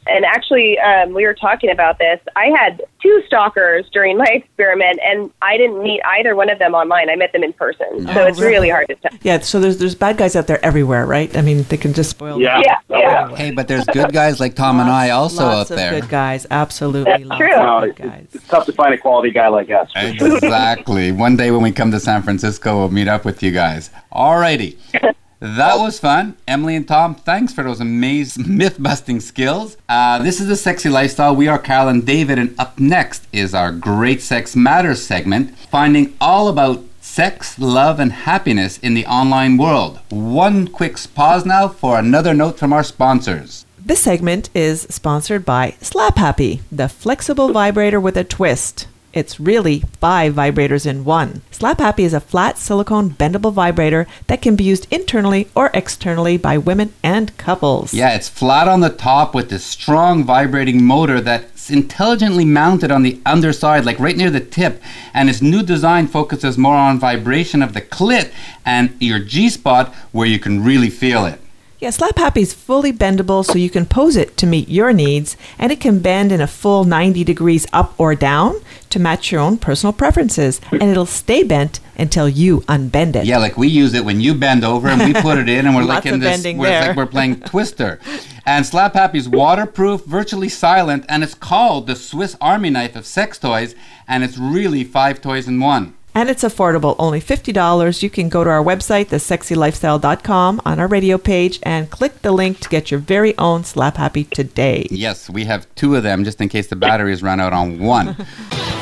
And 0.10 0.26
actually, 0.26 0.78
um, 0.80 1.13
we 1.13 1.26
were 1.26 1.34
talking 1.34 1.70
about 1.70 1.98
this. 2.00 2.20
I 2.36 2.46
had 2.58 2.82
two 3.02 3.22
stalkers 3.28 3.86
during 3.91 4.17
my 4.17 4.26
experiment, 4.32 5.00
and 5.06 5.32
I 5.41 5.58
didn't 5.58 5.82
meet 5.84 6.02
either 6.06 6.36
one 6.36 6.50
of 6.50 6.60
them 6.60 6.74
online. 6.74 7.10
I 7.10 7.15
met 7.15 7.32
them 7.34 7.43
in 7.43 7.54
person. 7.54 8.08
So 8.08 8.22
Oh, 8.22 8.26
it's 8.26 8.39
really? 8.39 8.52
really 8.54 8.70
hard 8.70 8.88
to 8.88 8.96
tell. 8.96 9.12
Yeah, 9.22 9.39
so 9.39 9.60
there's 9.60 9.78
there's 9.78 9.96
bad 9.96 10.17
guys 10.17 10.36
out 10.36 10.48
there 10.48 10.63
everywhere, 10.65 11.06
right? 11.06 11.36
I 11.38 11.41
mean, 11.41 11.63
they 11.63 11.78
can 11.78 11.93
just 11.93 12.10
spoil. 12.12 12.39
Yeah. 12.41 12.62
Yeah, 12.65 12.78
yeah. 12.89 13.36
Hey, 13.36 13.52
but 13.52 13.67
there's 13.67 13.86
good 13.86 14.12
guys 14.13 14.39
like 14.39 14.56
Tom 14.56 14.80
and 14.80 14.89
I 14.89 15.12
also 15.12 15.46
lots 15.46 15.72
out 15.72 15.76
there. 15.78 15.93
of 15.93 16.02
good 16.02 16.10
guys, 16.10 16.46
absolutely. 16.50 17.12
That's 17.12 17.26
lots 17.26 17.39
true. 17.39 17.54
of 17.54 17.82
good 17.82 17.89
it's, 17.89 18.00
guys. 18.00 18.28
it's 18.34 18.48
tough 18.48 18.65
to 18.65 18.74
find 18.74 18.93
a 18.93 18.98
quality 18.98 19.32
guy 19.32 19.48
like 19.48 19.70
us. 19.70 19.89
Exactly. 19.96 21.12
One 21.12 21.36
day 21.36 21.52
when 21.52 21.62
we 21.62 21.72
come 21.72 21.91
to 21.91 22.00
San 22.00 22.22
Francisco, 22.24 22.78
we'll 22.78 22.89
meet 22.91 23.08
up 23.08 23.26
with 23.26 23.41
you 23.43 23.52
guys. 23.52 23.89
Alrighty. 24.12 24.78
That 25.39 25.78
was 25.78 26.00
fun. 26.00 26.36
Emyli 26.47 26.76
and 26.76 26.88
Tom, 26.88 27.13
thanks 27.13 27.54
for 27.54 27.63
those 27.63 27.80
amazing 27.80 28.58
myth 28.58 28.82
busting 28.82 29.19
skills. 29.19 29.78
Uh, 29.88 30.17
this 30.23 30.41
is 30.41 30.47
the 30.47 30.56
Sexy 30.56 30.89
Lifestyle. 30.89 31.36
We 31.36 31.47
are 31.47 31.60
Carol 31.60 31.89
and 31.89 32.04
David, 32.04 32.39
and 32.39 32.60
up 32.60 32.80
next 32.80 33.28
is 33.32 33.54
our 33.54 33.71
Great 33.71 34.21
Sex 34.21 34.56
Matters 34.56 35.06
segment, 35.06 35.56
finding 35.56 36.15
all 36.19 36.47
about 36.47 36.84
sex, 37.02 37.60
love, 37.60 38.00
and 38.00 38.12
happiness 38.12 38.80
in 38.80 38.95
the 38.95 39.06
online 39.06 39.58
world. 39.58 40.00
One 40.10 40.67
quick 40.67 40.97
pause 41.13 41.45
now 41.45 41.67
for 41.67 42.00
another 42.00 42.34
note 42.34 42.58
from 42.58 42.73
our 42.73 42.84
sponsors. 42.84 43.65
This 43.78 44.02
segment 44.02 44.50
is 44.56 44.82
sponsored 44.89 45.45
by 45.45 45.76
Slap 45.82 46.17
Happy, 46.17 46.62
the 46.71 46.89
flexible 46.89 47.54
vibrator 47.54 48.00
with 48.00 48.17
a 48.17 48.23
twist. 48.23 48.88
It's 49.13 49.39
really 49.39 49.84
five 50.00 50.36
vibrators 50.36 50.86
in 50.86 51.06
one. 51.06 51.41
Slap 51.50 51.80
Happy 51.80 52.04
is 52.04 52.13
a 52.13 52.20
flat 52.20 52.58
silicone 52.58 53.10
bendable 53.10 53.54
vibrator 53.54 54.06
that 54.28 54.41
can 54.41 54.56
be 54.56 54.65
used 54.65 54.86
internally 54.91 55.48
or 55.56 55.72
externally 55.74 56.38
by 56.38 56.58
women 56.58 56.93
and 57.02 57.36
couples. 57.38 57.93
Yeah, 57.93 58.13
it's 58.13 58.30
flat 58.30 58.67
on 58.67 58.82
the 58.82 58.89
top 58.89 59.34
with 59.34 59.50
this 59.50 59.63
strong 59.63 60.24
vibrating 60.24 60.84
motor 60.84 61.22
that's 61.22 61.70
intelligently 61.70 62.46
mounted 62.46 62.91
on 62.91 63.04
the 63.04 63.20
underside, 63.26 63.86
like 63.86 64.00
right 64.00 64.17
near 64.17 64.30
the 64.30 64.41
tip. 64.41 64.82
And 65.13 65.30
its 65.30 65.41
new 65.41 65.63
design 65.63 66.08
focuses 66.08 66.58
more 66.58 66.76
on 66.76 67.00
vibration 67.00 67.63
of 67.63 67.74
the 67.74 67.82
clit 67.82 68.32
and 68.65 68.96
your 69.00 69.20
G 69.20 69.50
spot 69.50 69.96
where 70.12 70.28
you 70.28 70.38
can 70.38 70.63
really 70.63 70.89
feel 70.89 71.26
it. 71.26 71.39
Yeah, 71.80 71.92
Slap 71.92 72.18
Happy 72.18 72.42
is 72.42 72.56
fully 72.56 72.92
bendable 72.92 73.46
so 73.46 73.60
you 73.60 73.70
can 73.70 73.86
pose 73.86 74.16
it 74.16 74.36
to 74.38 74.48
meet 74.48 74.68
your 74.68 74.94
needs, 74.94 75.38
and 75.60 75.72
it 75.72 75.80
can 75.80 76.00
bend 76.00 76.32
in 76.32 76.42
a 76.42 76.48
full 76.48 76.86
90 76.86 77.24
degrees 77.24 77.68
up 77.72 77.94
or 78.00 78.16
down 78.16 78.56
to 78.90 78.98
match 78.98 79.32
your 79.32 79.42
own 79.42 79.60
personal 79.60 79.94
preferences, 79.94 80.60
and 80.72 80.82
it'll 80.82 81.06
stay 81.06 81.44
bent 81.44 81.80
until 81.96 82.28
you 82.28 82.62
unbend 82.62 83.15
it. 83.15 83.25
Yeah, 83.28 83.38
like 83.38 83.58
we 83.58 83.67
use 83.67 83.94
it 83.94 84.04
when 84.04 84.19
you 84.19 84.34
bend 84.34 84.63
over 84.63 84.88
and 84.88 85.04
we 85.04 85.21
put 85.21 85.38
it 85.38 85.48
in 85.48 85.67
and 85.67 85.75
we're 85.75 85.84
like 85.96 86.08
in 86.08 86.19
this 86.19 86.44
we're, 86.44 86.67
like 86.67 86.98
we're 86.98 87.06
playing 87.06 87.42
Twister. 87.42 88.00
And 88.44 88.65
Slap 88.65 88.96
Happy's 88.96 89.30
waterproof, 89.30 90.04
virtually 90.04 90.50
silent, 90.50 91.06
and 91.08 91.23
it's 91.23 91.36
called 91.36 91.86
the 91.86 91.96
Swiss 91.96 92.36
Army 92.42 92.71
knife 92.71 92.96
of 92.96 93.06
sex 93.06 93.38
toys, 93.38 93.75
and 94.08 94.23
it's 94.23 94.40
really 94.40 94.84
five 94.84 95.21
toys 95.21 95.48
in 95.48 95.60
one. 95.60 95.94
And 96.18 96.32
it's 96.32 96.44
affordable, 96.44 96.96
only 96.98 97.22
$50. 97.22 98.02
You 98.02 98.10
can 98.10 98.28
go 98.28 98.44
to 98.44 98.50
our 98.50 98.63
website, 98.63 99.10
thesexylifestyle.com, 99.10 100.62
on 100.65 100.80
our 100.80 100.88
radio 100.88 101.20
page, 101.20 101.60
and 101.62 101.92
click 101.92 102.24
the 102.24 102.32
link 102.32 102.60
to 102.62 102.70
get 102.70 102.90
your 102.90 103.00
very 103.00 103.38
own 103.38 103.63
Slap 103.63 103.98
Happy 103.98 104.24
today. 104.24 104.88
Yes, 104.90 105.30
we 105.30 105.46
have 105.46 105.68
two 105.76 105.96
of 105.96 106.02
them 106.02 106.24
just 106.24 106.42
in 106.42 106.50
case 106.50 106.70
the 106.70 106.76
batteries 106.76 107.22
run 107.22 107.40
out 107.40 107.54
on 107.54 107.78
one. 107.78 108.15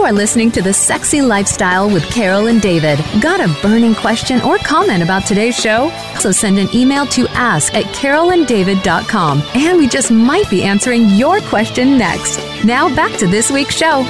You 0.00 0.06
are 0.06 0.12
listening 0.14 0.50
to 0.52 0.62
The 0.62 0.72
Sexy 0.72 1.20
Lifestyle 1.20 1.86
with 1.86 2.10
Carol 2.10 2.46
and 2.46 2.62
David. 2.62 2.98
Got 3.20 3.38
a 3.38 3.54
burning 3.60 3.94
question 3.94 4.40
or 4.40 4.56
comment 4.56 5.02
about 5.02 5.26
today's 5.26 5.54
show? 5.54 5.90
So 6.18 6.32
send 6.32 6.58
an 6.58 6.74
email 6.74 7.04
to 7.08 7.28
ask 7.32 7.74
at 7.74 7.84
carolanddavid.com 7.94 9.42
and 9.54 9.76
we 9.76 9.86
just 9.86 10.10
might 10.10 10.48
be 10.48 10.62
answering 10.62 11.10
your 11.10 11.42
question 11.42 11.98
next. 11.98 12.38
Now 12.64 12.88
back 12.96 13.14
to 13.18 13.26
this 13.26 13.50
week's 13.50 13.74
show. 13.74 14.02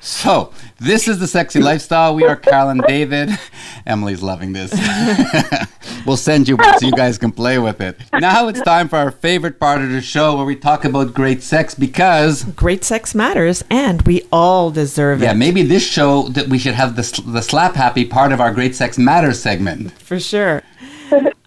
So, 0.00 0.50
this 0.84 1.08
is 1.08 1.18
the 1.18 1.26
sexy 1.26 1.60
lifestyle. 1.60 2.14
We 2.14 2.24
are 2.24 2.36
Carl 2.36 2.68
and 2.68 2.82
David. 2.82 3.28
Emyli's 3.86 4.22
loving 4.22 4.52
this. 4.52 4.72
we'll 6.06 6.16
send 6.16 6.46
you 6.46 6.56
one 6.56 6.78
so 6.78 6.86
you 6.86 6.92
guys 6.92 7.16
can 7.16 7.32
play 7.32 7.58
with 7.58 7.80
it. 7.80 7.98
Now 8.12 8.48
it's 8.48 8.60
time 8.60 8.88
for 8.88 8.96
our 8.96 9.10
favorite 9.10 9.58
part 9.58 9.80
of 9.80 9.90
the 9.90 10.02
show 10.02 10.36
where 10.36 10.44
we 10.44 10.56
talk 10.56 10.84
about 10.84 11.14
great 11.14 11.42
sex 11.42 11.74
because 11.74 12.44
Great 12.44 12.84
sex 12.84 13.14
matters, 13.14 13.64
and 13.70 14.02
we 14.02 14.22
all 14.30 14.70
deserve 14.70 15.20
yeah, 15.20 15.26
it. 15.26 15.28
Yeah, 15.30 15.38
maybe 15.38 15.62
this 15.62 15.86
show 15.86 16.28
that 16.28 16.48
we 16.48 16.58
should 16.58 16.74
have 16.74 16.96
the 16.96 17.22
the 17.26 17.40
slap 17.40 17.74
happy 17.74 18.04
part 18.04 18.32
of 18.32 18.40
our 18.40 18.52
great 18.52 18.74
sex 18.74 18.98
matters 18.98 19.40
segment. 19.40 19.92
For 19.92 20.20
sure. 20.20 20.62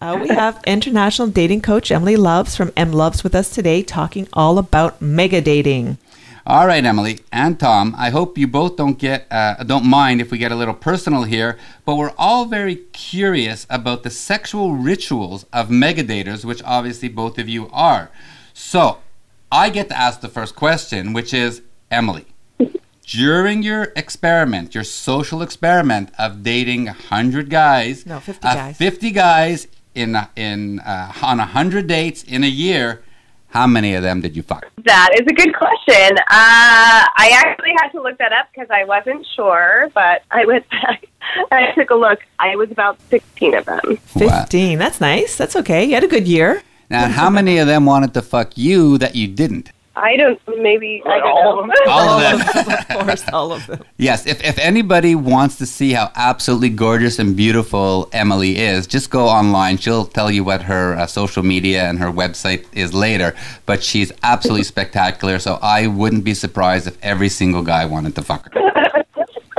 Uh, 0.00 0.18
we 0.20 0.28
have 0.28 0.62
international 0.66 1.28
dating 1.28 1.60
coach 1.60 1.90
Emyli 1.90 2.16
Lovz 2.16 2.56
from 2.56 2.70
Emlovz 2.70 3.22
with 3.22 3.34
us 3.34 3.50
today, 3.50 3.82
talking 3.82 4.28
all 4.32 4.58
about 4.58 5.02
mega 5.02 5.40
dating. 5.40 5.98
All 6.48 6.66
right, 6.66 6.82
Emyli 6.82 7.20
and 7.30 7.60
Tom. 7.60 7.94
I 7.98 8.08
hope 8.08 8.38
you 8.38 8.48
both 8.48 8.76
don't 8.76 8.98
get 8.98 9.26
uh, 9.30 9.62
don't 9.64 9.84
mind 9.84 10.22
if 10.22 10.30
we 10.30 10.38
get 10.38 10.50
a 10.50 10.56
little 10.56 10.72
personal 10.72 11.24
here, 11.24 11.58
but 11.84 11.96
we're 11.96 12.14
all 12.16 12.46
very 12.46 12.76
curious 12.94 13.66
about 13.68 14.02
the 14.02 14.08
sexual 14.08 14.72
rituals 14.74 15.44
of 15.52 15.68
megadaters, 15.68 16.46
which 16.46 16.62
obviously 16.64 17.10
both 17.10 17.38
of 17.38 17.50
you 17.50 17.68
are. 17.70 18.10
So, 18.54 18.96
I 19.52 19.68
get 19.68 19.90
to 19.90 19.98
ask 19.98 20.22
the 20.22 20.28
first 20.30 20.56
question, 20.56 21.12
which 21.12 21.34
is 21.34 21.60
Emyli. 21.92 22.24
During 23.02 23.62
your 23.62 23.92
experiment, 23.94 24.74
your 24.74 24.84
social 24.84 25.42
experiment 25.42 26.12
of 26.18 26.42
dating 26.42 26.86
100 26.86 27.50
guys, 27.50 28.06
No, 28.06 28.20
50 28.20 28.48
uh, 28.48 28.54
guys. 28.54 28.76
50 28.78 29.10
guys 29.10 29.68
in 29.94 30.16
in 30.34 30.80
uh, 30.80 31.12
on 31.20 31.36
100 31.36 31.86
dates 31.86 32.22
in 32.22 32.42
a 32.42 32.48
year, 32.48 33.02
how 33.48 33.66
many 33.66 33.94
of 33.94 34.02
them 34.02 34.20
did 34.20 34.36
you 34.36 34.42
fuck? 34.42 34.66
That 34.84 35.10
is 35.14 35.26
a 35.26 35.32
good 35.32 35.54
question. 35.54 36.18
Uh, 36.18 37.04
I 37.16 37.32
actually 37.34 37.72
had 37.80 37.88
to 37.92 38.02
look 38.02 38.18
that 38.18 38.32
up 38.32 38.48
because 38.52 38.68
I 38.70 38.84
wasn't 38.84 39.26
sure, 39.34 39.90
but 39.94 40.22
I 40.30 40.44
went 40.44 40.68
back 40.70 41.06
and 41.34 41.46
I 41.50 41.72
took 41.72 41.90
a 41.90 41.94
look. 41.94 42.20
I 42.38 42.56
was 42.56 42.70
about 42.70 43.00
16 43.08 43.54
of 43.54 43.64
them. 43.64 43.96
15. 43.96 44.78
That's 44.78 45.00
nice. 45.00 45.36
That's 45.36 45.56
okay. 45.56 45.84
You 45.84 45.94
had 45.94 46.04
a 46.04 46.08
good 46.08 46.28
year. 46.28 46.62
Now, 46.90 47.08
how 47.08 47.28
many 47.28 47.58
of 47.58 47.66
them 47.66 47.84
wanted 47.84 48.14
to 48.14 48.22
fuck 48.22 48.56
you 48.56 48.96
that 48.98 49.14
you 49.14 49.28
didn't? 49.28 49.72
I 49.98 50.16
don't, 50.16 50.40
maybe, 50.62 51.02
I 51.04 51.18
don't 51.18 51.66
know. 51.66 51.74
All 51.88 52.08
of 52.08 52.54
them. 52.54 52.68
of 52.98 53.06
course, 53.06 53.24
all 53.32 53.52
of 53.52 53.66
them. 53.66 53.82
yes, 53.96 54.26
if, 54.26 54.42
if 54.44 54.58
anybody 54.58 55.14
wants 55.14 55.58
to 55.58 55.66
see 55.66 55.92
how 55.92 56.10
absolutely 56.14 56.68
gorgeous 56.70 57.18
and 57.18 57.36
beautiful 57.36 58.08
Emyli 58.12 58.54
is, 58.56 58.86
just 58.86 59.10
go 59.10 59.26
online. 59.26 59.76
She'll 59.78 60.06
tell 60.06 60.30
you 60.30 60.44
what 60.44 60.62
her 60.62 60.94
uh, 60.94 61.06
social 61.06 61.42
media 61.42 61.88
and 61.88 61.98
her 61.98 62.10
website 62.10 62.64
is 62.72 62.94
later. 62.94 63.34
But 63.66 63.82
she's 63.82 64.12
absolutely 64.22 64.64
spectacular, 64.74 65.38
so 65.38 65.58
I 65.60 65.88
wouldn't 65.88 66.24
be 66.24 66.34
surprised 66.34 66.86
if 66.86 66.96
every 67.02 67.28
single 67.28 67.62
guy 67.62 67.84
wanted 67.84 68.14
to 68.14 68.22
fuck 68.22 68.52
her. 68.54 68.67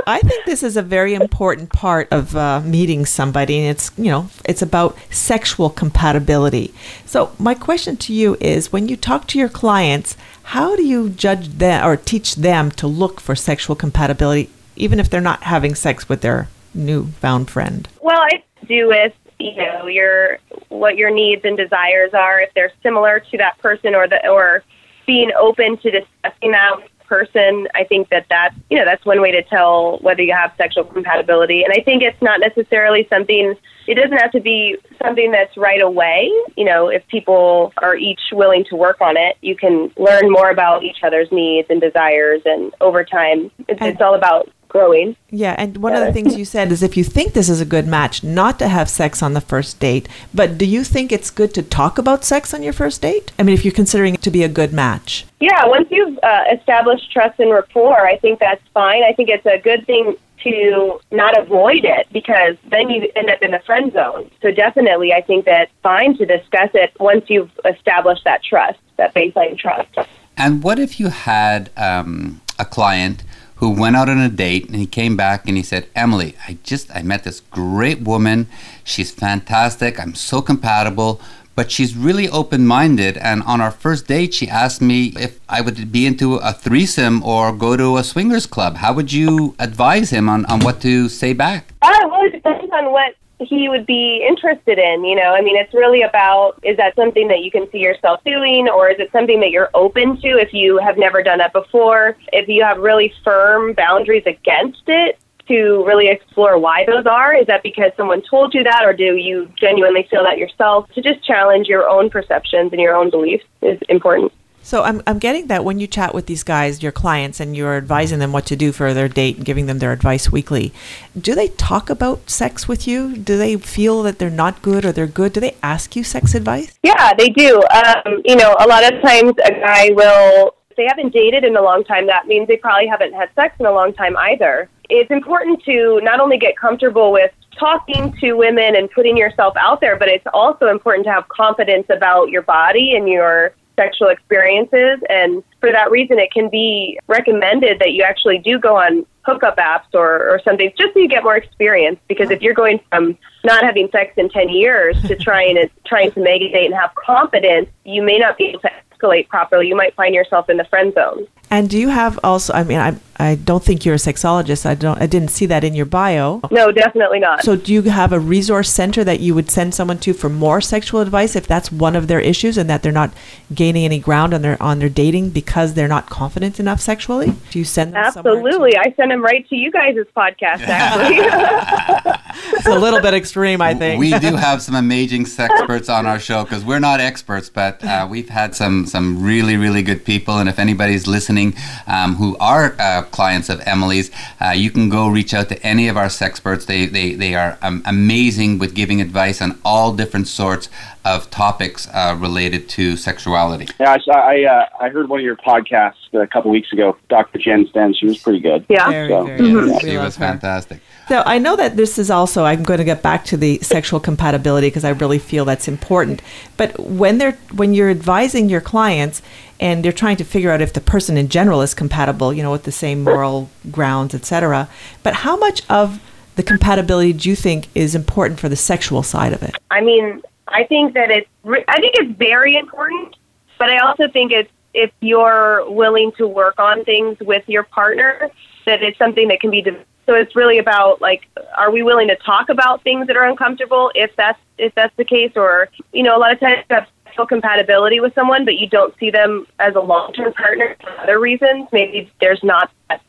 I 0.10 0.22
think 0.22 0.45
this 0.45 0.64
is 0.64 0.76
a 0.76 0.82
very 0.82 1.14
important 1.14 1.72
part 1.72 2.07
of 2.10 2.36
uh, 2.36 2.62
meeting 2.62 3.05
somebody, 3.05 3.60
and 3.60 3.70
it's 3.70 3.91
you 3.95 4.10
know 4.10 4.32
it's 4.43 4.64
about 4.64 4.97
sexual 5.12 5.70
compatibility. 5.70 6.74
So 7.05 7.32
my 7.38 7.53
question 7.53 7.95
to 7.97 8.14
you 8.14 8.36
is: 8.41 8.72
When 8.72 8.88
you 8.88 8.97
talk 8.97 9.28
to 9.28 9.38
your 9.38 9.49
clients, 9.49 10.18
how 10.55 10.76
do 10.76 10.84
you 10.84 11.10
judge 11.10 11.49
them 11.49 11.86
or 11.88 11.95
teach 11.95 12.38
them 12.38 12.72
to 12.72 12.88
look 12.88 13.22
for 13.22 13.36
sexual 13.36 13.76
compatibility, 13.76 14.49
even 14.76 14.99
if 14.99 15.12
they're 15.12 15.22
not 15.22 15.43
having 15.43 15.76
sex 15.76 16.10
with 16.10 16.22
their 16.22 16.49
newfound 16.74 17.51
friend? 17.51 17.88
Well, 18.01 18.20
I 18.20 18.41
do 18.68 18.88
with 18.88 19.14
you 19.38 19.57
know 19.57 19.86
your 19.86 20.39
what 20.70 20.97
your 20.97 21.12
needs 21.12 21.45
and 21.45 21.55
desires 21.55 22.16
are. 22.16 22.41
If 22.41 22.51
they're 22.55 22.74
similar 22.82 23.20
to 23.20 23.38
that 23.38 23.60
person, 23.60 23.93
or 23.93 24.07
the 24.07 24.28
or 24.28 24.64
being 25.05 25.32
open 25.39 25.78
to 25.78 25.91
discussing 25.91 26.51
that 26.53 26.78
with 26.78 26.89
person, 27.10 27.68
I 27.76 27.84
think 27.84 28.10
that 28.10 28.28
that's 28.30 28.55
you 28.70 28.78
know 28.78 28.86
that's 28.86 29.03
one 29.05 29.20
way 29.22 29.32
to 29.32 29.41
tell 29.43 29.97
whether 29.99 30.22
you 30.22 30.34
have 30.34 30.53
sexual 30.57 30.86
compatibility. 30.86 31.64
And 31.64 31.74
I 31.74 31.82
think 31.84 32.03
it's 32.03 32.22
not 32.22 32.39
necessarily 32.39 33.07
something. 33.10 33.55
It 33.88 33.95
doesn't 33.95 34.18
have 34.18 34.32
to 34.34 34.39
be 34.39 34.78
something 35.03 35.32
that's 35.32 35.57
right 35.57 35.82
away. 35.82 36.32
You 36.55 36.66
know, 36.66 36.88
if 36.89 37.05
people 37.07 37.74
are 37.82 37.95
each 37.95 38.22
willing 38.32 38.64
to 38.70 38.76
work 38.76 39.01
on 39.01 39.18
it, 39.18 39.36
you 39.41 39.55
can 39.55 39.91
learn 39.97 40.30
more 40.30 40.51
about 40.51 40.84
each 40.84 41.03
other's 41.03 41.32
needs 41.32 41.68
and 41.70 41.82
desires, 41.82 42.41
and 42.45 42.72
over 42.80 43.03
time, 43.03 43.51
it's, 43.68 43.82
it's 43.82 44.01
all 44.01 44.14
about 44.14 44.49
growing. 44.70 45.16
Yeah, 45.30 45.56
and 45.58 45.78
one 45.78 45.94
of 45.94 46.06
the 46.06 46.14
things 46.14 46.38
you 46.38 46.46
said 46.46 46.72
is 46.72 46.82
if 46.82 46.96
you 46.96 47.04
think 47.04 47.34
this 47.34 47.50
is 47.50 47.60
a 47.60 47.66
good 47.66 47.88
match, 47.88 48.24
not 48.24 48.58
to 48.60 48.68
have 48.68 48.90
sex 48.90 49.22
on 49.22 49.34
the 49.34 49.42
first 49.42 49.80
date. 49.80 50.08
But 50.34 50.58
do 50.58 50.66
you 50.66 50.84
think 50.84 51.12
it's 51.12 51.30
good 51.30 51.54
to 51.56 51.64
talk 51.64 51.98
about 51.98 52.24
sex 52.24 52.54
on 52.54 52.64
your 52.64 52.74
first 52.74 53.02
date? 53.02 53.32
I 53.38 53.44
mean, 53.44 53.56
if 53.56 53.66
you're 53.66 53.74
considering 53.74 54.14
it 54.14 54.22
to 54.22 54.32
be 54.32 54.44
a 54.44 54.50
good 54.50 54.72
match. 54.72 55.26
Yeah, 55.40 55.66
once 55.66 55.90
you've 55.92 56.18
uh, 56.24 56.44
established 56.54 57.12
trust 57.12 57.40
and 57.40 57.52
rapport, 57.52 58.08
I 58.08 58.18
think 58.18 58.40
that's 58.40 58.64
fine. 58.74 59.04
I 59.04 59.14
think 59.14 59.30
it's 59.30 59.46
a 59.46 59.58
good 59.58 59.86
thing 59.86 60.16
to 60.44 61.00
not 61.12 61.38
avoid 61.38 61.84
it 61.84 62.08
because 62.12 62.56
then 62.70 62.90
you 62.90 63.10
end 63.16 63.30
up 63.30 63.42
in 63.42 63.52
the 63.52 63.60
friend 63.60 63.92
zone. 63.92 64.30
So 64.42 64.52
definitely, 64.52 65.14
I 65.14 65.22
think 65.22 65.46
that's 65.46 65.72
fine 65.84 66.18
to 66.18 66.26
discuss 66.26 66.70
it 66.74 66.94
once 67.00 67.26
you've 67.30 67.52
established 67.66 68.24
that 68.24 68.44
trust, 68.44 68.80
that 68.98 69.14
baseline 69.14 69.58
trust. 69.58 69.90
And 70.38 70.64
what 70.64 70.80
if 70.80 71.00
you 71.00 71.10
had 71.10 71.70
um, 71.76 72.42
a 72.58 72.66
client 72.66 73.24
who 73.60 73.70
went 73.70 73.95
out 73.95 74.07
on 74.07 74.20
a 74.20 74.30
date 74.30 74.68
and 74.68 74.76
he 74.76 74.86
came 74.86 75.18
back 75.18 75.45
and 75.45 75.57
he 75.57 75.64
said, 75.64 75.93
Emyli, 75.93 76.36
I 76.47 76.57
just 76.64 76.89
I 76.95 77.01
met 77.01 77.26
this 77.26 77.41
great 77.51 78.01
woman. 78.01 78.47
She's 78.86 79.12
fantastic. 79.12 79.99
I'm 79.99 80.16
so 80.16 80.41
compatible. 80.41 81.22
But 81.55 81.70
she's 81.70 81.93
really 81.93 82.30
open 82.30 82.66
minded. 82.66 83.18
And 83.18 83.43
on 83.43 83.60
our 83.60 83.72
first 83.72 84.07
date, 84.07 84.34
she 84.34 84.47
asked 84.47 84.82
me 84.82 85.12
if 85.20 85.41
I 85.49 85.60
would 85.60 85.91
be 85.91 86.05
into 86.05 86.36
a 86.36 86.53
threesome 86.53 87.22
or 87.22 87.51
go 87.51 87.76
to 87.76 87.97
a 87.97 88.03
swingers 88.03 88.45
club. 88.45 88.78
How 88.78 88.93
would 88.93 89.12
you 89.12 89.55
advise 89.60 90.10
him 90.10 90.30
on, 90.30 90.45
on 90.45 90.62
what 90.62 90.80
to 90.82 91.10
say 91.10 91.34
back? 91.34 91.74
Uh, 91.82 91.91
well, 92.10 92.30
depends 92.32 92.72
on 92.72 92.93
what 92.93 93.14
he 93.40 93.70
would 93.70 93.86
be 93.86 94.26
interested 94.28 94.78
in. 94.78 95.04
You 95.06 95.16
know, 95.16 95.34
I 95.34 95.42
mean, 95.42 95.58
it's 95.58 95.74
really 95.74 96.02
about 96.02 96.60
is 96.64 96.78
that 96.78 96.96
something 96.96 97.28
that 97.30 97.40
you 97.40 97.52
can 97.52 97.70
see 97.72 97.80
yourself 97.80 98.22
doing, 98.26 98.68
or 98.68 98.90
is 98.90 99.00
it 99.00 99.12
something 99.12 99.40
that 99.40 99.52
you're 99.52 99.70
open 99.74 100.20
to 100.22 100.28
if 100.38 100.54
you 100.54 100.78
have 100.78 100.98
never 100.98 101.24
done 101.24 101.40
that 101.40 101.54
before? 101.54 102.18
If 102.34 102.48
you 102.48 102.64
have 102.64 102.78
really 102.78 103.14
firm 103.24 103.74
boundaries 103.74 104.24
against 104.26 104.84
it, 104.88 105.20
to 105.50 105.84
really 105.86 106.08
explore 106.08 106.58
why 106.60 106.86
those 106.86 107.06
are. 107.06 107.36
Is 107.36 107.48
that 107.48 107.64
because 107.64 107.92
someone 107.98 108.22
told 108.30 108.54
you 108.54 108.64
that, 108.64 108.86
or 108.86 108.94
do 108.94 109.16
you 109.16 109.52
genuinely 109.60 110.08
feel 110.10 110.24
that 110.24 110.38
yourself? 110.38 110.90
To 110.94 111.02
just 111.02 111.26
challenge 111.26 111.68
your 111.68 111.90
own 111.90 112.10
perceptions 112.10 112.72
and 112.72 112.80
your 112.80 112.96
own 112.96 113.10
beliefs 113.10 113.44
is 113.62 113.80
important. 113.90 114.32
So 114.70 114.84
I'm, 114.84 115.02
I'm 115.08 115.18
getting 115.18 115.48
that 115.48 115.66
when 115.66 115.80
you 115.80 115.88
chat 115.88 116.14
with 116.14 116.28
these 116.28 116.44
guys, 116.44 116.84
your 116.84 116.92
clients, 116.92 117.40
and 117.40 117.58
you're 117.58 117.76
advising 117.76 118.20
them 118.20 118.32
what 118.32 118.46
to 118.46 118.56
do 118.56 118.72
for 118.72 118.94
their 118.94 119.10
date 119.10 119.38
and 119.38 119.44
giving 119.44 119.66
them 119.66 119.80
their 119.80 119.92
advice 119.92 120.32
weekly, 120.32 120.72
do 121.20 121.34
they 121.34 121.48
talk 121.48 121.90
about 121.90 122.30
sex 122.30 122.68
with 122.68 122.88
you? 122.88 123.18
Do 123.18 123.36
they 123.36 123.58
feel 123.58 124.04
that 124.04 124.20
they're 124.20 124.30
not 124.30 124.62
good 124.62 124.86
or 124.86 124.92
they're 124.92 125.08
good? 125.08 125.34
Do 125.34 125.40
they 125.40 125.56
ask 125.64 125.96
you 125.96 126.04
sex 126.04 126.36
advice? 126.36 126.78
Yeah, 126.84 127.16
they 127.16 127.30
do. 127.30 127.64
Um, 127.74 128.22
you 128.24 128.36
know, 128.36 128.56
a 128.60 128.68
lot 128.68 128.84
of 128.84 129.02
times 129.02 129.34
a 129.44 129.54
guy 129.54 129.90
will, 129.90 130.54
if 130.70 130.78
they 130.78 130.86
haven't 130.88 131.14
dated 131.14 131.44
in 131.44 131.58
a 131.58 131.62
long 131.64 131.84
time, 131.84 132.06
that 132.06 132.28
means 132.28 132.48
they 132.48 132.58
probably 132.58 132.86
haven't 132.86 133.14
had 133.14 133.32
sex 133.34 133.56
in 133.60 133.66
a 133.66 133.72
long 133.72 133.92
time 133.94 134.16
either. 134.18 134.70
It's 134.88 135.10
important 135.10 135.64
to 135.64 136.00
not 136.04 136.20
only 136.20 136.38
get 136.38 136.56
comfortable 136.56 137.12
with 137.12 137.32
talking 137.58 138.14
to 138.22 138.34
women 138.34 138.76
and 138.76 138.88
putting 138.92 139.18
yourself 139.18 139.58
out 139.58 139.82
there, 139.82 139.96
but 139.96 140.10
it's 140.10 140.28
also 140.32 140.68
important 140.68 141.06
to 141.06 141.12
have 141.12 141.28
confidence 141.28 141.88
about 141.90 142.30
your 142.30 142.44
body 142.44 142.96
and 142.96 143.10
your 143.10 143.56
sexual 143.80 144.10
experiences. 144.10 145.00
And 145.10 145.42
for 145.62 145.72
that 145.72 145.90
reason, 145.90 146.20
it 146.20 146.32
can 146.32 146.50
be 146.50 147.00
recommended 147.08 147.80
that 147.80 147.94
you 147.94 148.04
actually 148.04 148.40
do 148.40 148.60
go 148.60 148.76
on 148.76 149.06
hookup 149.22 149.58
apps 149.58 149.94
or, 149.94 150.30
or 150.30 150.42
something, 150.44 150.72
just 150.78 150.94
so 150.94 151.00
you 151.00 151.08
get 151.08 151.24
more 151.24 151.38
experience. 151.38 151.98
Because 152.08 152.30
if 152.30 152.42
you're 152.42 152.54
going 152.54 152.82
from 152.90 153.18
not 153.46 153.64
having 153.64 153.90
sex 153.92 154.14
in 154.18 154.30
10 154.30 154.50
years 154.50 155.02
to 155.04 155.16
trying 155.28 155.56
to, 155.56 155.70
trying 155.86 156.12
to 156.12 156.20
make 156.22 156.42
a 156.42 156.52
date 156.52 156.66
and 156.66 156.76
have 156.76 156.94
confidence, 156.96 157.70
you 157.86 158.02
may 158.02 158.18
not 158.18 158.38
be 158.38 158.48
able 158.48 158.60
to 158.60 158.72
escalate 158.92 159.30
properly. 159.30 159.68
You 159.68 159.76
might 159.76 159.96
find 159.96 160.14
yourself 160.14 160.50
in 160.50 160.58
the 160.58 160.66
friend 160.66 160.94
zone. 160.94 161.26
And 161.50 161.70
do 161.70 161.80
you 161.80 161.88
have 161.90 162.20
also? 162.24 162.54
I 162.54 162.64
mean, 162.64 162.80
I 162.80 162.98
I 163.20 163.36
don't 163.36 163.64
think 163.64 163.86
you're 163.86 163.96
a 163.96 164.00
sexologist. 164.00 164.66
I 164.66 164.76
don't. 164.76 165.02
I 165.02 165.06
didn't 165.06 165.30
see 165.30 165.46
that 165.48 165.64
in 165.64 165.74
your 165.76 165.86
bio. 165.86 166.42
No, 166.52 166.72
definitely 166.72 167.20
not. 167.20 167.44
So, 167.44 167.56
do 167.56 167.74
you 167.74 167.82
have 167.84 168.12
a 168.12 168.20
resource 168.20 168.70
center 168.70 169.04
that 169.04 169.20
you 169.20 169.36
would 169.36 169.50
send 169.50 169.74
someone 169.76 169.98
to 170.00 170.14
for 170.14 170.30
more 170.30 170.62
sexual 170.62 171.02
advice 171.02 171.36
if 171.36 171.48
that's 171.48 171.72
one 171.72 171.96
of 171.96 172.08
their 172.08 172.20
issues 172.20 172.58
and 172.58 172.70
that 172.70 172.84
they're 172.84 172.92
not 172.92 173.12
gaining 173.54 173.86
any 173.86 174.00
ground 174.00 174.34
on 174.34 174.42
their 174.42 174.62
on 174.62 174.80
their 174.80 174.90
dating 174.90 175.30
because 175.32 175.74
they're 175.74 175.88
not 175.88 176.10
confident 176.10 176.60
enough 176.60 176.82
sexually? 176.82 177.34
Do 177.52 177.60
you 177.60 177.66
send 177.66 177.94
them? 177.94 178.04
Absolutely, 178.04 178.78
I 178.78 178.94
send 178.96 179.12
them 179.12 179.24
right 179.24 179.48
to 179.50 179.56
you 179.56 179.72
guys' 179.72 179.96
podcast. 180.16 180.62
Actually, 180.68 181.18
it's 182.58 182.68
a 182.68 182.80
little 182.80 183.02
bit 183.02 183.14
extreme, 183.14 183.62
I 183.62 183.74
think. 183.74 184.00
We 184.00 184.18
do 184.20 184.36
have 184.36 184.62
some 184.62 184.76
amazing 184.76 185.26
sex 185.26 185.54
experts 185.54 185.90
on 185.90 186.06
our 186.06 186.20
show 186.20 186.44
because 186.44 186.64
we're 186.64 186.80
not 186.80 187.00
experts, 187.00 187.50
but 187.50 187.84
uh, 187.84 188.08
we've 188.10 188.30
had 188.30 188.56
some 188.56 188.86
some 188.86 189.24
really 189.24 189.58
really 189.58 189.84
good 189.84 190.06
people. 190.06 190.38
And 190.38 190.48
if 190.48 190.60
anybody's 190.60 191.08
listening 191.08 191.30
listening 191.30 191.54
um, 191.88 192.16
who 192.16 192.38
are 192.40 192.76
uh, 192.80 193.04
clients 193.12 193.49
of 193.49 193.60
Emyli's, 193.62 194.12
uh, 194.41 194.49
you 194.49 194.72
can 194.72 194.89
go 194.89 195.07
reach 195.07 195.34
out 195.34 195.49
to 195.49 195.62
any 195.66 195.88
of 195.88 195.97
our 195.97 196.07
sexperts. 196.07 196.66
They, 196.66 196.86
they, 196.86 197.14
they 197.14 197.36
are 197.36 197.57
um, 197.62 197.82
amazing 197.86 198.60
with 198.60 198.74
giving 198.74 199.01
advice 199.01 199.41
on 199.41 199.60
all 199.64 199.93
different 199.93 200.28
sorts 200.28 200.70
of 201.05 201.30
topics 201.30 201.88
uh, 201.93 202.16
related 202.20 202.68
to 202.70 202.97
sexuality. 202.97 203.68
Yeah, 203.80 203.97
I 204.12 204.18
I, 204.20 204.43
uh, 204.43 204.66
I 204.82 204.89
heard 204.89 205.10
one 205.10 205.20
of 205.20 205.26
your 205.26 205.38
podcasts 205.38 206.14
a 206.14 206.28
couple 206.28 206.51
weeks 206.51 206.72
ago. 206.74 206.97
Dr. 207.10 207.39
Jen 207.39 207.68
Sten, 207.70 207.93
she 207.93 208.05
was 208.05 208.18
pretty 208.18 208.39
good. 208.39 208.66
Yeah, 208.70 208.89
very, 208.89 209.10
so, 209.10 209.26
very 209.26 209.39
Yes, 209.39 209.82
good. 209.82 209.82
she 209.82 209.97
was 209.97 210.16
her. 210.18 210.26
fantastic. 210.26 210.82
So 211.07 211.24
I 211.26 211.39
know 211.39 211.55
that 211.55 211.76
this 211.78 211.97
is 211.97 212.12
also. 212.12 212.43
I'm 212.43 212.64
going 212.64 212.78
to 212.78 212.84
get 212.84 213.01
back 213.01 213.26
to 213.26 213.38
the 213.38 213.57
sexual 213.60 213.99
compatibility 213.99 214.68
because 214.68 214.84
I 214.86 214.89
really 214.89 215.20
feel 215.20 215.45
that's 215.45 215.68
important. 215.68 216.22
But 216.57 216.80
when 216.80 217.18
they're 217.18 217.38
when 217.53 217.74
you're 217.74 217.89
advising 217.89 218.49
your 218.49 218.62
clients 218.62 219.22
and 219.60 219.84
they're 219.84 219.91
trying 219.91 220.18
to 220.18 220.24
figure 220.24 220.51
out 220.51 220.62
if 220.62 220.74
the 220.74 220.82
person 220.82 221.18
in 221.18 221.28
general 221.28 221.62
is 221.62 221.74
compatible, 221.74 222.34
you 222.34 222.41
know, 222.41 222.51
with 222.51 222.64
the 222.64 222.72
same 222.72 223.03
moral 223.03 223.49
grounds, 223.72 224.16
etc. 224.16 224.70
But 225.03 225.14
how 225.16 225.38
much 225.38 225.62
of 225.70 226.01
the 226.36 226.43
compatibility 226.43 227.14
do 227.14 227.30
you 227.30 227.36
think 227.36 227.68
is 227.76 227.95
important 227.95 228.39
for 228.39 228.47
the 228.47 228.55
sexual 228.55 229.03
side 229.03 229.34
of 229.34 229.43
it? 229.43 229.55
I 229.72 229.82
mean, 229.82 230.22
I 230.47 230.64
think 230.64 230.93
that 230.93 231.12
it's. 231.12 231.28
I 231.45 231.80
think 231.80 231.95
it's 231.95 232.18
very 232.18 232.55
important, 232.55 233.16
but 233.57 233.70
I 233.70 233.80
also 233.80 234.07
think 234.07 234.32
it's 234.32 234.49
if 234.74 234.91
you're 235.01 235.70
willing 235.70 236.12
to 236.14 236.28
work 236.28 236.60
on 236.60 236.86
things 236.86 237.18
with 237.20 237.43
your 237.47 237.64
partner, 237.64 238.30
that 238.66 238.82
it's 238.82 238.97
something 238.97 239.28
that 239.28 239.41
can 239.41 239.51
be. 239.51 239.62
De- 239.62 239.86
so 240.05 240.16
it's 240.16 240.36
really 240.36 240.57
about 240.57 241.01
like, 241.01 241.28
are 241.55 241.70
we 241.70 241.84
willing 241.84 242.07
to 242.07 242.16
talk 242.16 242.49
about 242.49 242.84
things 242.84 243.05
that 243.07 243.16
are 243.16 243.26
uncomfortable? 243.26 243.91
If 243.93 244.16
that's 244.16 244.39
if 244.57 244.74
that's 244.76 244.95
the 244.95 245.05
case, 245.05 245.34
or 245.36 245.70
you 245.91 246.03
know, 246.03 246.16
a 246.16 246.20
lot 246.20 246.32
of 246.32 246.39
times 246.39 246.64
sexual 247.10 247.26
compatibility 247.26 247.99
with 247.99 248.14
someone, 248.14 248.45
but 248.45 248.55
you 248.55 248.68
don't 248.68 248.93
see 248.99 249.10
them 249.10 249.45
as 249.60 249.76
a 249.76 249.80
long 249.80 250.14
term 250.14 250.34
partner 250.34 250.76
for 250.82 250.99
other 250.99 251.20
reasons. 251.20 251.68
Maybe 251.72 252.12
there's 252.22 252.43
not 252.43 252.72
that, 252.89 253.01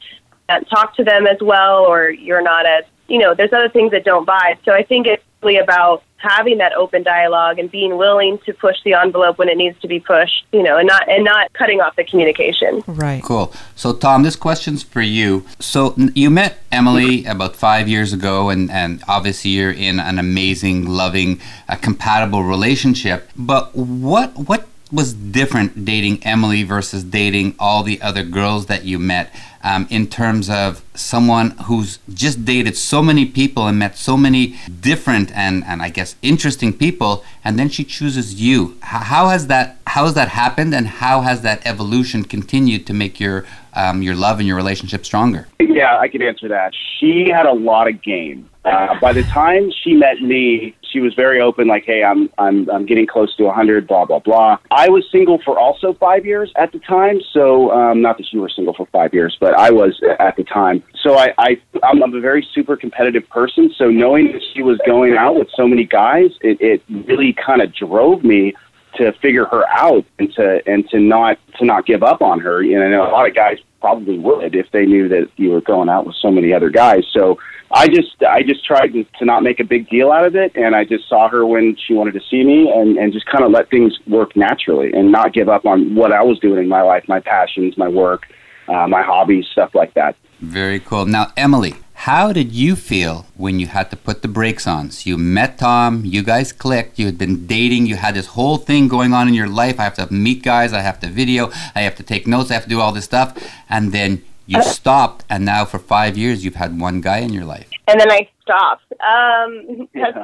that 0.49 0.69
talk 0.69 0.97
to 0.97 1.05
them 1.05 1.27
as 1.27 1.39
well, 1.41 1.85
or 1.85 2.11
you're 2.11 2.43
not 2.43 2.67
as 2.67 2.85
you 3.09 3.19
know, 3.19 3.35
there's 3.35 3.53
other 3.53 3.69
things 3.69 3.91
that 3.91 4.05
don't 4.05 4.27
vibe. 4.27 4.59
So 4.65 4.73
I 4.73 4.85
think 4.85 5.07
it's 5.07 5.23
really 5.43 5.59
about 5.59 6.05
having 6.21 6.59
that 6.59 6.73
open 6.75 7.03
dialogue 7.03 7.59
and 7.59 7.71
being 7.71 7.97
willing 7.97 8.39
to 8.47 8.53
push 8.53 8.77
the 8.85 8.95
envelope 8.95 9.39
when 9.39 9.49
it 9.49 9.57
needs 9.57 9.79
to 9.81 9.89
be 9.89 10.01
pushed, 10.01 10.45
you 10.53 10.63
know, 10.63 10.77
and 10.77 10.87
not 10.87 11.09
and 11.09 11.25
not 11.25 11.53
cutting 11.55 11.81
off 11.81 11.97
the 11.97 12.05
communication. 12.05 12.83
Right. 12.87 13.23
Cool. 13.23 13.53
So, 13.75 13.93
Tom, 13.93 14.23
this 14.23 14.37
question's 14.37 14.83
for 14.83 15.01
you. 15.01 15.45
So, 15.59 15.95
you 16.15 16.31
met 16.31 16.59
Emyli 16.71 17.27
about 17.29 17.57
five 17.57 17.89
years 17.89 18.13
ago, 18.13 18.51
and, 18.51 18.71
and 18.71 19.03
obviously 19.09 19.53
you're 19.53 19.73
in 19.73 19.99
an 19.99 20.19
amazing, 20.19 20.87
loving, 20.87 21.41
uh, 21.69 21.77
compatible 21.77 22.45
relationship. 22.45 23.31
But 23.37 23.75
what 23.75 24.37
what 24.37 24.67
was 24.93 25.15
different 25.15 25.85
dating 25.85 26.19
Emyli 26.19 26.67
versus 26.67 27.05
dating 27.05 27.55
all 27.59 27.83
the 27.83 28.03
other 28.03 28.25
girls 28.25 28.67
that 28.67 28.85
you 28.85 28.99
met 28.99 29.33
um, 29.63 29.87
in 29.91 30.07
terms 30.07 30.49
of 30.49 30.83
someone 30.95 31.51
who's 31.65 31.99
just 32.13 32.45
dated 32.45 32.77
so 32.77 33.03
many 33.03 33.27
people 33.27 33.67
and 33.67 33.79
met 33.79 33.97
so 33.97 34.17
many 34.17 34.59
different 34.81 35.31
and, 35.33 35.65
and 35.65 35.83
I 35.83 35.89
guess 35.89 36.17
interesting 36.23 36.73
people, 36.73 37.25
and 37.45 37.59
then 37.59 37.69
she 37.69 37.85
chooses 37.85 38.41
you. 38.41 38.77
How 38.81 39.29
has 39.29 39.47
that 39.49 39.79
how 39.87 40.05
has 40.05 40.15
that 40.15 40.29
happened, 40.29 40.75
and 40.75 40.87
how 40.87 41.23
has 41.23 41.43
that 41.43 41.67
evolution 41.67 42.25
continued 42.25 42.87
to 42.87 42.95
make 42.95 43.19
your 43.19 43.45
um, 43.75 44.03
your 44.03 44.15
love 44.15 44.39
and 44.39 44.47
your 44.47 44.57
relationship 44.57 45.05
stronger? 45.05 45.49
Yeah, 45.59 45.99
I 45.99 46.09
could 46.09 46.23
answer 46.23 46.49
that. 46.49 46.73
She 46.99 47.29
had 47.29 47.47
a 47.47 47.53
lot 47.53 47.89
of 47.89 48.03
game. 48.03 48.49
Uh, 48.65 48.99
by 49.01 49.13
the 49.13 49.23
time 49.23 49.71
she 49.83 49.95
met 49.95 50.21
me, 50.21 50.75
she 50.93 51.01
was 51.01 51.15
very 51.15 51.41
open. 51.41 51.69
Like, 51.69 51.85
hey, 51.85 52.03
I'm 52.03 52.31
I'm 52.39 52.69
I'm 52.71 52.87
getting 52.87 53.07
close 53.07 53.35
to 53.37 53.45
100. 53.45 53.87
Blah 53.87 54.05
blah 54.05 54.19
blah. 54.19 54.59
I 54.71 54.89
was 54.89 55.05
single 55.11 55.41
for 55.45 55.59
also 55.59 55.95
five 55.95 56.27
years 56.27 56.53
at 56.57 56.73
the 56.73 56.79
time. 56.81 57.21
So 57.33 57.71
um, 57.73 58.03
not 58.03 58.19
that 58.19 58.33
you 58.33 58.41
were 58.41 58.49
single 58.49 58.75
for 58.75 58.87
five 58.87 59.15
years, 59.15 59.37
but 59.41 59.55
I 59.55 59.71
was 59.71 60.01
at 60.19 60.37
the 60.37 60.45
time. 60.45 60.83
So 61.03 61.17
I, 61.17 61.33
I 61.39 61.61
I'm, 61.83 62.03
I'm 62.03 62.15
a 62.15 62.21
very 62.21 62.47
super 62.53 62.77
competitive 62.77 63.29
person. 63.29 63.73
So 63.77 63.91
knowing 63.91 64.33
that 64.33 64.43
she 64.55 64.63
was 64.63 64.79
going 64.87 65.17
out 65.17 65.37
with 65.37 65.49
so 65.55 65.67
many 65.67 65.85
guys, 65.85 66.31
it, 66.41 66.61
it 66.61 66.83
really 67.07 67.33
kind 67.33 67.63
of 67.63 67.75
drove 67.75 68.25
me 68.25 68.55
to 68.97 69.13
figure 69.13 69.47
her 69.47 69.67
out 69.69 70.05
and 70.19 70.33
to 70.35 70.63
and 70.67 70.89
to 70.91 70.99
not 70.99 71.39
to 71.59 71.65
not 71.65 71.87
give 71.87 72.03
up 72.03 72.23
on 72.23 72.41
her. 72.41 72.63
You 72.63 72.79
know, 72.79 72.89
know 72.89 73.09
a 73.09 73.13
lot 73.13 73.29
of 73.29 73.35
guys 73.35 73.59
probably 73.81 74.19
would 74.19 74.55
if 74.55 74.71
they 74.73 74.85
knew 74.85 75.09
that 75.09 75.31
you 75.37 75.51
were 75.51 75.61
going 75.61 75.89
out 75.89 76.07
with 76.07 76.17
so 76.17 76.31
many 76.31 76.53
other 76.53 76.71
guys. 76.71 77.05
So 77.13 77.39
I 77.73 77.87
just 77.87 78.23
I 78.23 78.43
just 78.43 78.65
tried 78.65 78.93
to, 78.95 79.05
to 79.19 79.25
not 79.25 79.43
make 79.43 79.61
a 79.61 79.65
big 79.65 79.89
deal 79.89 80.11
out 80.11 80.27
of 80.27 80.35
it, 80.35 80.53
and 80.57 80.75
I 80.75 80.85
just 80.85 81.09
saw 81.09 81.29
her 81.29 81.47
when 81.47 81.77
she 81.77 81.95
wanted 81.95 82.15
to 82.15 82.21
see 82.31 82.43
me, 82.43 82.71
and 82.71 82.99
and 82.99 83.13
just 83.13 83.27
kind 83.27 83.45
of 83.45 83.51
let 83.53 83.71
things 83.71 83.97
work 84.07 84.35
naturally, 84.37 84.93
and 84.93 85.13
not 85.13 85.33
give 85.33 85.49
up 85.49 85.67
on 85.67 85.95
what 85.95 86.13
I 86.13 86.23
was 86.23 86.39
doing 86.41 86.59
in 86.59 86.69
my 86.69 86.83
life, 86.83 87.05
my 87.07 87.21
passions, 87.21 87.79
my 87.79 87.89
work, 87.89 88.27
uh, 88.69 88.89
my 88.89 89.03
hobbies, 89.03 89.47
stuff 89.53 89.75
like 89.75 89.95
that. 89.95 90.17
Very 90.41 90.81
cool. 90.81 91.05
Now, 91.05 91.27
Emyli, 91.37 91.77
how 91.93 92.33
did 92.33 92.51
you 92.53 92.77
feel 92.77 93.27
when 93.37 93.61
you 93.61 93.67
had 93.67 93.91
to 93.91 93.97
put 93.97 94.23
the 94.23 94.29
brakes 94.29 94.67
on? 94.67 94.91
So 94.91 95.11
you 95.11 95.19
met 95.19 95.59
Tom, 95.59 96.03
you 96.07 96.23
guys 96.23 96.51
clicked, 96.51 96.99
you 96.99 97.05
had 97.05 97.19
been 97.19 97.47
dating, 97.47 97.85
you 97.85 97.97
had 97.97 98.15
this 98.15 98.29
whole 98.29 98.57
thing 98.57 98.89
going 98.89 99.13
on 99.13 99.29
in 99.29 99.35
your 99.35 99.49
life. 99.49 99.79
I 99.79 99.85
have 99.85 99.95
to 99.97 100.11
meet 100.11 100.43
guys, 100.43 100.73
I 100.73 100.81
have 100.81 100.99
to 101.01 101.09
video, 101.09 101.51
I 101.75 101.83
have 101.83 101.95
to 101.97 102.03
take 102.03 102.27
notes, 102.27 102.51
I 102.51 102.55
have 102.55 102.63
to 102.63 102.71
do 102.71 102.81
all 102.81 102.91
this 102.91 103.05
stuff. 103.05 103.37
And 103.69 103.93
then 103.93 104.23
you 104.51 104.63
stopped, 104.63 105.25
and 105.31 105.45
now 105.45 105.65
for 105.65 105.79
five 105.79 106.19
years, 106.19 106.45
you've 106.45 106.57
had 106.57 106.79
one 106.81 107.01
guy 107.01 107.19
in 107.19 107.33
your 107.33 107.45
life. 107.45 107.69
And 107.87 108.01
then 108.01 108.11
I 108.11 108.29
stopped. 108.43 108.93
Um, 109.01 109.89
that's, 109.95 110.19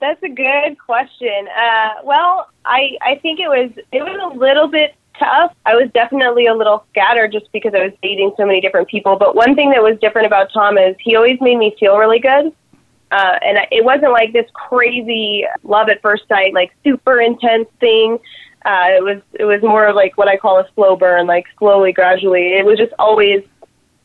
that's 0.00 0.22
a 0.22 0.28
good 0.28 0.78
question. 0.84 1.48
Uh, 1.56 2.02
well, 2.04 2.48
I 2.64 2.96
I 3.02 3.16
think 3.16 3.38
it 3.38 3.48
was 3.48 3.70
it 3.92 4.02
was 4.02 4.32
a 4.32 4.36
little 4.36 4.68
bit 4.68 4.94
tough. 5.18 5.54
I 5.64 5.76
was 5.76 5.90
definitely 5.92 6.46
a 6.46 6.54
little 6.54 6.84
scattered 6.90 7.32
just 7.32 7.52
because 7.52 7.72
I 7.74 7.84
was 7.84 7.92
dating 8.02 8.32
so 8.36 8.46
many 8.46 8.60
different 8.60 8.88
people. 8.88 9.16
But 9.16 9.36
one 9.36 9.54
thing 9.54 9.70
that 9.70 9.82
was 9.82 9.98
different 10.00 10.26
about 10.26 10.52
Tom 10.52 10.78
is 10.78 10.96
he 10.98 11.14
always 11.14 11.40
made 11.40 11.58
me 11.58 11.76
feel 11.78 11.96
really 11.98 12.18
good. 12.18 12.52
Uh, 13.12 13.38
and 13.42 13.58
it 13.70 13.84
wasn't 13.84 14.12
like 14.12 14.32
this 14.32 14.48
crazy 14.54 15.44
love 15.64 15.88
at 15.88 16.00
first 16.00 16.26
sight, 16.28 16.54
like 16.54 16.72
super 16.84 17.20
intense 17.20 17.68
thing. 17.80 18.18
Uh, 18.64 18.88
it 18.88 19.02
was 19.02 19.22
it 19.32 19.44
was 19.44 19.62
more 19.62 19.92
like 19.92 20.18
what 20.18 20.28
I 20.28 20.36
call 20.36 20.58
a 20.58 20.66
slow 20.74 20.96
burn, 20.96 21.26
like 21.26 21.46
slowly, 21.58 21.92
gradually. 21.92 22.52
It 22.52 22.64
was 22.64 22.78
just 22.78 22.92
always 22.98 23.42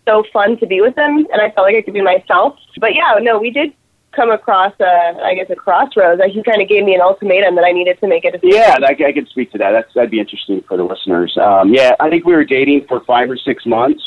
so 0.07 0.23
fun 0.31 0.57
to 0.59 0.67
be 0.67 0.81
with 0.81 0.97
him, 0.97 1.27
and 1.31 1.41
I 1.41 1.51
felt 1.51 1.67
like 1.67 1.75
I 1.75 1.81
could 1.81 1.93
be 1.93 2.01
myself. 2.01 2.57
But 2.79 2.95
yeah, 2.95 3.15
no, 3.21 3.39
we 3.39 3.51
did 3.51 3.73
come 4.15 4.31
across, 4.31 4.73
a, 4.79 5.19
I 5.23 5.35
guess, 5.35 5.49
a 5.49 5.55
crossroads. 5.55 6.19
Like, 6.19 6.31
He 6.31 6.41
kind 6.41 6.61
of 6.61 6.69
gave 6.69 6.85
me 6.85 6.95
an 6.95 7.01
ultimatum 7.01 7.55
that 7.55 7.65
I 7.65 7.71
needed 7.71 7.99
to 7.99 8.07
make 8.07 8.23
a 8.23 8.31
decision. 8.31 8.57
Yeah, 8.57 8.77
I, 8.81 8.95
I 9.03 9.11
could 9.11 9.27
speak 9.27 9.51
to 9.51 9.57
that. 9.57 9.71
That's 9.71 9.93
that'd 9.93 10.11
be 10.11 10.19
interesting 10.19 10.63
for 10.67 10.77
the 10.77 10.83
listeners. 10.83 11.37
Um, 11.37 11.73
yeah, 11.73 11.95
I 11.99 12.09
think 12.09 12.25
we 12.25 12.33
were 12.33 12.45
dating 12.45 12.85
for 12.87 13.03
five 13.03 13.29
or 13.29 13.37
six 13.37 13.65
months, 13.65 14.03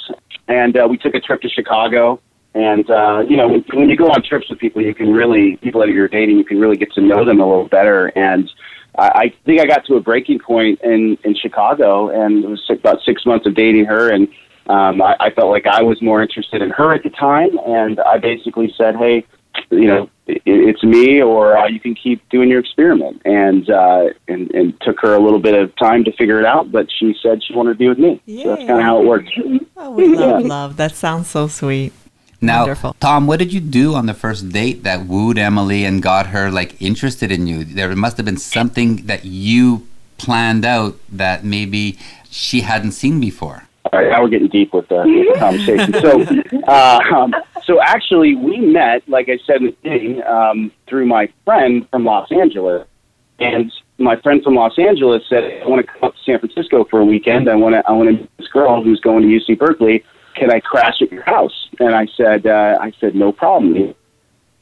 and 0.48 0.76
uh, 0.76 0.86
we 0.88 0.96
took 0.96 1.14
a 1.14 1.20
trip 1.20 1.42
to 1.42 1.48
Chicago. 1.48 2.20
And 2.54 2.88
uh, 2.90 3.24
you 3.28 3.36
know, 3.36 3.62
when 3.72 3.88
you 3.88 3.96
go 3.96 4.08
on 4.08 4.22
trips 4.22 4.48
with 4.48 4.58
people, 4.58 4.82
you 4.82 4.94
can 4.94 5.12
really 5.12 5.56
people 5.58 5.80
that 5.82 5.90
you're 5.90 6.08
dating, 6.08 6.38
you 6.38 6.44
can 6.44 6.58
really 6.58 6.76
get 6.76 6.90
to 6.94 7.00
know 7.00 7.24
them 7.24 7.40
a 7.40 7.46
little 7.46 7.68
better. 7.68 8.06
And 8.16 8.50
I, 8.96 9.08
I 9.08 9.34
think 9.44 9.60
I 9.60 9.66
got 9.66 9.84
to 9.86 9.94
a 9.94 10.00
breaking 10.00 10.38
point 10.40 10.80
in 10.82 11.18
in 11.24 11.34
Chicago, 11.34 12.08
and 12.08 12.44
it 12.44 12.48
was 12.48 12.64
about 12.70 12.98
six 13.04 13.26
months 13.26 13.46
of 13.46 13.54
dating 13.54 13.86
her, 13.86 14.10
and 14.10 14.28
um, 14.66 15.00
I, 15.02 15.16
I 15.18 15.30
felt 15.30 15.50
like 15.50 15.66
I 15.66 15.82
was 15.82 16.00
more 16.02 16.22
interested 16.22 16.62
in 16.62 16.70
her 16.70 16.92
at 16.92 17.02
the 17.02 17.10
time, 17.10 17.58
and 17.66 18.00
I 18.00 18.18
basically 18.18 18.72
said, 18.76 18.96
hey 18.96 19.24
you 19.70 19.86
know, 19.86 20.10
it, 20.26 20.42
it's 20.44 20.82
me 20.82 21.22
or 21.22 21.56
uh, 21.56 21.66
you 21.66 21.80
can 21.80 21.94
keep 21.94 22.26
doing 22.28 22.48
your 22.48 22.60
experiment. 22.60 23.22
And, 23.24 23.68
uh, 23.68 24.06
and, 24.26 24.50
and 24.52 24.80
took 24.80 25.00
her 25.00 25.14
a 25.14 25.18
little 25.18 25.38
bit 25.38 25.54
of 25.54 25.74
time 25.76 26.04
to 26.04 26.12
figure 26.12 26.38
it 26.38 26.46
out, 26.46 26.70
but 26.72 26.86
she 26.90 27.14
said 27.22 27.42
she 27.42 27.54
wanted 27.54 27.74
to 27.74 27.78
be 27.78 27.88
with 27.88 27.98
me. 27.98 28.22
So 28.26 28.48
that's 28.48 28.66
kind 28.66 28.80
of 28.80 28.82
how 28.82 29.00
it 29.00 29.06
worked. 29.06 29.30
Oh, 29.76 29.90
we 29.92 30.14
love 30.14 30.44
love. 30.44 30.76
That 30.76 30.94
sounds 30.94 31.28
so 31.28 31.48
sweet. 31.48 31.92
Now, 32.40 32.60
Wonderful. 32.60 32.96
Tom, 33.00 33.26
what 33.26 33.38
did 33.38 33.52
you 33.52 33.60
do 33.60 33.94
on 33.94 34.06
the 34.06 34.14
first 34.14 34.50
date 34.50 34.84
that 34.84 35.06
wooed 35.06 35.38
Emyli 35.38 35.82
and 35.82 36.00
got 36.00 36.28
her 36.28 36.50
like 36.50 36.80
interested 36.80 37.32
in 37.32 37.46
you? 37.46 37.64
There 37.64 37.94
must 37.96 38.16
have 38.16 38.26
been 38.26 38.36
something 38.36 39.06
that 39.06 39.24
you 39.24 39.88
planned 40.18 40.64
out 40.64 40.98
that 41.10 41.44
maybe 41.44 41.98
she 42.30 42.60
hadn't 42.60 42.92
seen 42.92 43.20
before. 43.20 43.64
All 43.92 43.98
right, 43.98 44.10
now 44.10 44.22
we're 44.22 44.28
getting 44.28 44.48
deep 44.48 44.74
with 44.74 44.88
the, 44.88 44.96
with 44.96 45.34
the 45.34 45.38
conversation. 45.38 45.92
So, 45.94 46.66
uh, 46.68 47.00
um, 47.14 47.34
so 47.64 47.80
actually, 47.80 48.34
we 48.34 48.58
met, 48.58 49.08
like 49.08 49.28
I 49.28 49.38
said 49.46 49.56
in 49.56 49.66
the 49.66 49.72
beginning, 49.82 50.22
um, 50.24 50.70
through 50.86 51.06
my 51.06 51.32
friend 51.44 51.88
from 51.90 52.04
Los 52.04 52.30
Angeles, 52.30 52.86
and 53.38 53.72
my 53.98 54.16
friend 54.16 54.42
from 54.42 54.56
Los 54.56 54.78
Angeles 54.78 55.22
said, 55.28 55.62
"I 55.62 55.66
want 55.66 55.86
to 55.86 55.92
come 55.92 56.04
up 56.04 56.16
to 56.16 56.22
San 56.22 56.38
Francisco 56.38 56.84
for 56.84 57.00
a 57.00 57.04
weekend. 57.04 57.48
I 57.48 57.54
want 57.54 57.74
to, 57.74 57.88
I 57.88 57.92
want 57.92 58.08
to 58.10 58.16
meet 58.16 58.36
this 58.36 58.48
girl 58.48 58.82
who's 58.82 59.00
going 59.00 59.22
to 59.22 59.28
UC 59.28 59.58
Berkeley. 59.58 60.04
Can 60.38 60.50
I 60.52 60.60
crash 60.60 61.02
at 61.02 61.10
your 61.10 61.22
house?" 61.24 61.68
And 61.80 61.94
I 61.94 62.06
said, 62.16 62.46
uh, 62.46 62.78
"I 62.80 62.92
said 63.00 63.14
no 63.14 63.32
problem. 63.32 63.94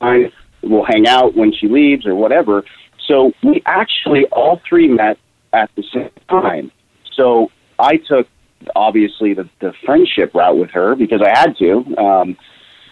I 0.01 0.33
will 0.63 0.85
hang 0.85 1.07
out 1.07 1.37
when 1.37 1.53
she 1.53 1.69
leaves 1.69 2.07
or 2.07 2.15
whatever." 2.15 2.65
So 3.07 3.33
we 3.43 3.63
actually 3.67 4.25
all 4.27 4.61
three 4.69 4.89
met 4.89 5.19
at 5.53 5.71
the 5.77 5.85
same 5.95 6.11
time. 6.29 6.73
So 7.15 7.51
I 7.79 7.97
took 7.97 8.27
obviously 8.75 9.35
the, 9.35 9.49
the 9.61 9.73
friendship 9.85 10.35
route 10.35 10.59
with 10.59 10.71
her 10.71 10.95
because 10.95 11.23
I 11.23 11.37
had 11.39 11.57
to. 11.59 11.97
Um, 11.97 12.37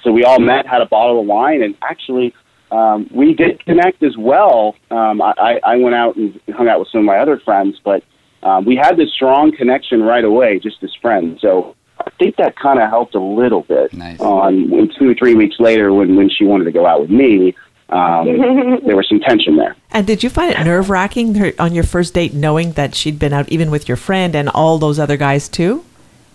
so 0.03 0.13
we 0.13 0.25
all 0.25 0.39
met, 0.39 0.67
had 0.67 0.83
a 0.83 0.87
bottle 0.87 1.21
of 1.21 1.27
wine, 1.27 1.63
and 1.63 1.75
actually 1.83 2.35
um, 2.71 3.09
we 3.13 3.35
did 3.35 3.65
connect 3.65 4.03
as 4.03 4.17
well. 4.17 4.77
Um, 4.91 5.23
I, 5.23 5.61
I 5.65 5.77
went 5.77 5.95
out 5.95 6.17
and 6.17 6.39
hung 6.55 6.69
out 6.69 6.79
with 6.79 6.89
some 6.89 7.01
of 7.01 7.05
my 7.07 7.19
other 7.19 7.39
friends, 7.39 7.81
but 7.83 8.03
um, 8.43 8.65
we 8.65 8.77
had 8.77 8.97
this 8.97 9.13
strong 9.13 9.53
connection 9.57 10.03
right 10.03 10.25
away, 10.25 10.59
just 10.59 10.83
as 10.83 10.91
friends. 11.01 11.41
So 11.41 11.75
think 12.19 12.37
that 12.37 12.57
kind 12.57 12.81
of 12.81 12.89
helped 12.89 13.15
a 13.15 13.21
little 13.21 13.63
bit. 13.63 13.93
Nice. 13.93 14.21
On 14.21 14.71
when 14.71 14.91
two 14.99 15.11
or 15.11 15.15
three 15.15 15.35
weeks 15.35 15.59
later, 15.59 15.93
when 15.93 16.17
when 16.17 16.29
she 16.29 16.45
wanted 16.45 16.65
to 16.65 16.73
go 16.73 16.87
out 16.87 17.01
with 17.01 17.11
me, 17.11 17.55
um, 17.89 18.27
there 18.85 18.97
was 18.97 19.09
some 19.09 19.21
tension 19.21 19.57
there. 19.57 19.77
And 19.91 20.07
did 20.07 20.23
you 20.23 20.31
find 20.31 20.53
it 20.53 20.65
nerve 20.65 20.91
wracking 20.91 21.59
on 21.59 21.75
your 21.75 21.85
first 21.85 22.15
date, 22.15 22.35
knowing 22.35 22.73
that 22.73 22.95
she'd 22.95 23.19
been 23.19 23.33
out 23.33 23.49
even 23.49 23.71
with 23.71 23.89
your 23.89 23.97
friend 23.97 24.35
and 24.35 24.49
all 24.49 24.79
those 24.79 24.99
other 24.99 25.17
guys 25.17 25.49
too? 25.49 25.85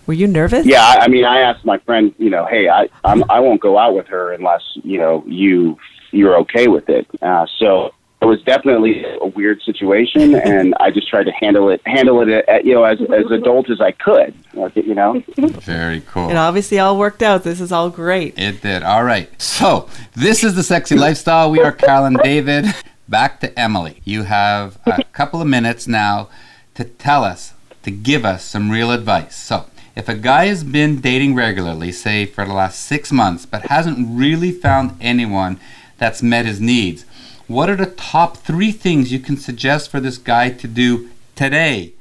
Were 0.06 0.14
you 0.14 0.26
nervous? 0.26 0.66
Yeah, 0.66 0.82
I 0.82 1.04
I 1.04 1.08
mean, 1.08 1.24
I 1.24 1.40
asked 1.40 1.64
my 1.64 1.78
friend, 1.78 2.14
you 2.18 2.30
know, 2.30 2.46
hey, 2.46 2.68
I 2.68 2.88
I'm, 3.04 3.22
I 3.30 3.40
won't 3.40 3.60
go 3.60 3.78
out 3.78 3.94
with 3.94 4.06
her 4.08 4.32
unless 4.32 4.62
you 4.82 4.98
know 4.98 5.22
you 5.26 5.78
you're 6.10 6.36
okay 6.38 6.68
with 6.68 6.88
it. 6.88 7.06
Uh, 7.22 7.46
so 7.58 7.94
it 8.22 8.26
was 8.26 8.42
definitely 8.42 9.04
a 9.20 9.26
weird 9.26 9.62
situation, 9.62 10.34
and 10.34 10.74
I 10.78 10.90
just 10.90 11.08
tried 11.08 11.24
to 11.24 11.32
handle 11.32 11.70
it 11.70 11.80
handle 11.86 12.20
it 12.20 12.48
uh, 12.48 12.58
you 12.62 12.74
know 12.74 12.84
as 12.84 13.00
as 13.00 13.30
adult 13.30 13.70
as 13.70 13.80
I 13.80 13.92
could. 13.92 14.34
You 14.52 14.94
know. 14.94 15.22
Very 15.36 16.02
cool. 16.02 16.28
It 16.28 16.36
obviously 16.36 16.78
all 16.78 16.98
worked 16.98 17.22
out. 17.22 17.44
This 17.44 17.60
is 17.60 17.72
all 17.72 17.88
great. 17.88 18.38
It 18.38 18.60
did. 18.60 18.82
All 18.82 19.04
right. 19.04 19.30
So, 19.40 19.88
this 20.14 20.44
is 20.44 20.54
the 20.54 20.62
sexy 20.62 20.96
lifestyle. 20.96 21.50
We 21.50 21.60
are 21.60 21.72
Carol 21.72 22.06
and 22.06 22.18
David. 22.22 22.66
Back 23.08 23.40
to 23.40 23.48
Emyli. 23.48 24.00
You 24.04 24.24
have 24.24 24.78
a 24.86 25.02
couple 25.12 25.40
of 25.40 25.48
minutes 25.48 25.88
now 25.88 26.28
to 26.74 26.84
tell 26.84 27.24
us, 27.24 27.54
to 27.82 27.90
give 27.90 28.24
us 28.24 28.44
some 28.44 28.70
real 28.70 28.90
advice. 28.90 29.34
So, 29.36 29.66
if 29.96 30.08
a 30.08 30.14
guy 30.14 30.46
has 30.46 30.62
been 30.62 31.00
dating 31.00 31.34
regularly, 31.34 31.90
say 31.90 32.26
for 32.26 32.44
the 32.44 32.52
last 32.52 32.80
six 32.80 33.10
months, 33.10 33.46
but 33.46 33.62
hasn't 33.62 34.18
really 34.18 34.52
found 34.52 34.96
anyone 35.00 35.58
that's 35.98 36.22
met 36.22 36.46
his 36.46 36.60
needs, 36.60 37.04
what 37.50 37.68
are 37.68 37.74
the 37.74 37.86
top 37.86 38.36
three 38.36 38.70
things 38.70 39.10
you 39.10 39.18
can 39.18 39.36
suggest 39.36 39.90
for 39.90 39.98
this 39.98 40.18
guy 40.18 40.50
to 40.50 40.68
do 40.68 41.10
today 41.34 41.92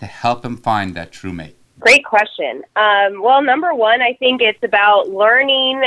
to 0.00 0.04
help 0.04 0.44
him 0.44 0.56
find 0.56 0.96
that 0.96 1.12
true 1.12 1.32
mate? 1.32 1.56
Great 1.78 2.04
question. 2.04 2.64
Um, 2.74 3.22
well, 3.22 3.40
number 3.40 3.72
one, 3.72 4.02
I 4.02 4.14
think 4.14 4.42
it's 4.42 4.62
about 4.64 5.10
learning 5.10 5.80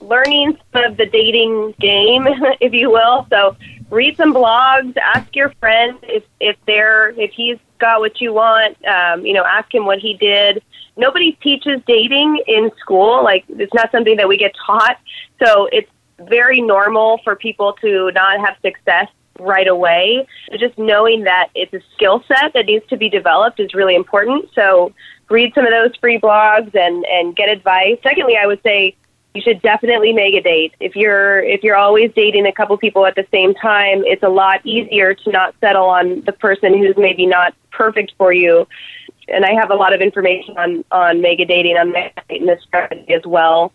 learning 0.00 0.56
some 0.72 0.84
of 0.84 0.96
the 0.96 1.06
dating 1.06 1.74
game, 1.80 2.28
if 2.60 2.72
you 2.72 2.90
will. 2.90 3.26
So 3.28 3.56
read 3.90 4.16
some 4.16 4.32
blogs, 4.32 4.96
ask 4.98 5.34
your 5.34 5.50
friend 5.58 5.98
if 6.04 6.22
if 6.38 6.56
they're 6.64 7.08
if 7.18 7.32
he's 7.32 7.58
got 7.78 7.98
what 7.98 8.20
you 8.20 8.32
want. 8.32 8.76
Um, 8.86 9.26
you 9.26 9.32
know, 9.32 9.44
ask 9.44 9.74
him 9.74 9.84
what 9.84 9.98
he 9.98 10.14
did. 10.14 10.62
Nobody 10.96 11.32
teaches 11.42 11.82
dating 11.88 12.40
in 12.46 12.70
school. 12.78 13.24
Like 13.24 13.46
it's 13.48 13.74
not 13.74 13.90
something 13.90 14.16
that 14.18 14.28
we 14.28 14.36
get 14.36 14.52
taught. 14.64 14.98
So 15.44 15.68
it's 15.72 15.90
very 16.18 16.60
normal 16.60 17.20
for 17.24 17.36
people 17.36 17.74
to 17.80 18.10
not 18.12 18.40
have 18.40 18.56
success 18.62 19.08
right 19.40 19.66
away. 19.66 20.26
So 20.50 20.56
just 20.56 20.78
knowing 20.78 21.24
that 21.24 21.50
it's 21.54 21.72
a 21.74 21.80
skill 21.94 22.22
set 22.28 22.52
that 22.54 22.66
needs 22.66 22.86
to 22.88 22.96
be 22.96 23.08
developed 23.08 23.60
is 23.60 23.74
really 23.74 23.94
important. 23.94 24.48
So 24.54 24.92
read 25.28 25.52
some 25.54 25.66
of 25.66 25.72
those 25.72 25.96
free 25.96 26.18
blogs 26.18 26.74
and 26.74 27.04
and 27.04 27.34
get 27.34 27.48
advice. 27.48 27.98
Secondly, 28.02 28.36
I 28.36 28.46
would 28.46 28.62
say 28.62 28.94
you 29.34 29.42
should 29.42 29.60
definitely 29.62 30.12
make 30.12 30.34
a 30.34 30.40
date. 30.40 30.74
If 30.80 30.94
you're 30.94 31.40
if 31.40 31.62
you're 31.62 31.76
always 31.76 32.12
dating 32.14 32.46
a 32.46 32.52
couple 32.52 32.76
people 32.78 33.04
at 33.06 33.16
the 33.16 33.26
same 33.32 33.54
time, 33.54 34.04
it's 34.04 34.22
a 34.22 34.28
lot 34.28 34.64
easier 34.64 35.14
to 35.14 35.30
not 35.30 35.54
settle 35.60 35.86
on 35.86 36.22
the 36.22 36.32
person 36.32 36.76
who's 36.78 36.96
maybe 36.96 37.26
not 37.26 37.54
perfect 37.72 38.12
for 38.16 38.32
you. 38.32 38.68
And 39.26 39.44
I 39.44 39.54
have 39.54 39.70
a 39.70 39.74
lot 39.74 39.92
of 39.92 40.00
information 40.00 40.56
on 40.56 40.84
on 40.92 41.20
mega 41.20 41.44
dating 41.44 41.76
on 41.76 41.92
my 41.92 42.12
site 42.14 42.40
and 42.40 42.48
this 42.48 42.62
strategy 42.62 43.12
as 43.12 43.26
well. 43.26 43.72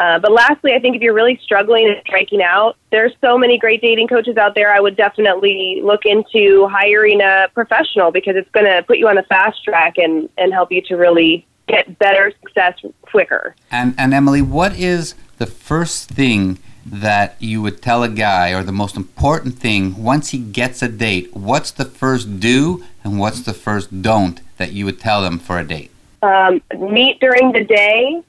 Uh, 0.00 0.18
but 0.18 0.32
lastly, 0.32 0.72
I 0.72 0.78
think 0.78 0.96
if 0.96 1.02
you're 1.02 1.12
really 1.12 1.38
struggling 1.42 1.86
and 1.86 2.00
striking 2.06 2.40
out, 2.40 2.78
there's 2.90 3.12
so 3.20 3.36
many 3.36 3.58
great 3.58 3.82
dating 3.82 4.08
coaches 4.08 4.38
out 4.38 4.54
there. 4.54 4.72
I 4.72 4.80
would 4.80 4.96
definitely 4.96 5.82
look 5.84 6.06
into 6.06 6.66
hiring 6.68 7.20
a 7.20 7.48
professional 7.52 8.10
because 8.10 8.34
it's 8.34 8.50
going 8.52 8.64
to 8.64 8.82
put 8.82 8.96
you 8.96 9.08
on 9.08 9.16
the 9.16 9.24
fast 9.24 9.62
track 9.62 9.98
and, 9.98 10.30
and 10.38 10.54
help 10.54 10.72
you 10.72 10.80
to 10.88 10.96
really 10.96 11.46
get 11.68 11.98
better 11.98 12.32
success 12.40 12.78
quicker. 13.02 13.54
And 13.70 13.94
and 13.98 14.14
Emyli, 14.14 14.40
what 14.40 14.72
is 14.72 15.14
the 15.36 15.44
first 15.44 16.08
thing 16.08 16.58
that 16.86 17.36
you 17.38 17.60
would 17.60 17.82
tell 17.82 18.02
a 18.02 18.08
guy 18.08 18.54
or 18.54 18.62
the 18.62 18.72
most 18.72 18.96
important 18.96 19.58
thing 19.58 20.02
once 20.02 20.30
he 20.30 20.38
gets 20.38 20.82
a 20.82 20.88
date? 20.88 21.36
What's 21.36 21.72
the 21.72 21.84
first 21.84 22.40
do 22.40 22.82
and 23.04 23.18
what's 23.18 23.42
the 23.42 23.52
first 23.52 24.00
don't 24.00 24.40
that 24.56 24.72
you 24.72 24.86
would 24.86 24.98
tell 24.98 25.20
them 25.20 25.38
for 25.38 25.58
a 25.58 25.64
date? 25.64 25.90
Um, 26.22 26.62
meet 26.78 27.20
during 27.20 27.52
the 27.52 27.64
day 27.64 28.22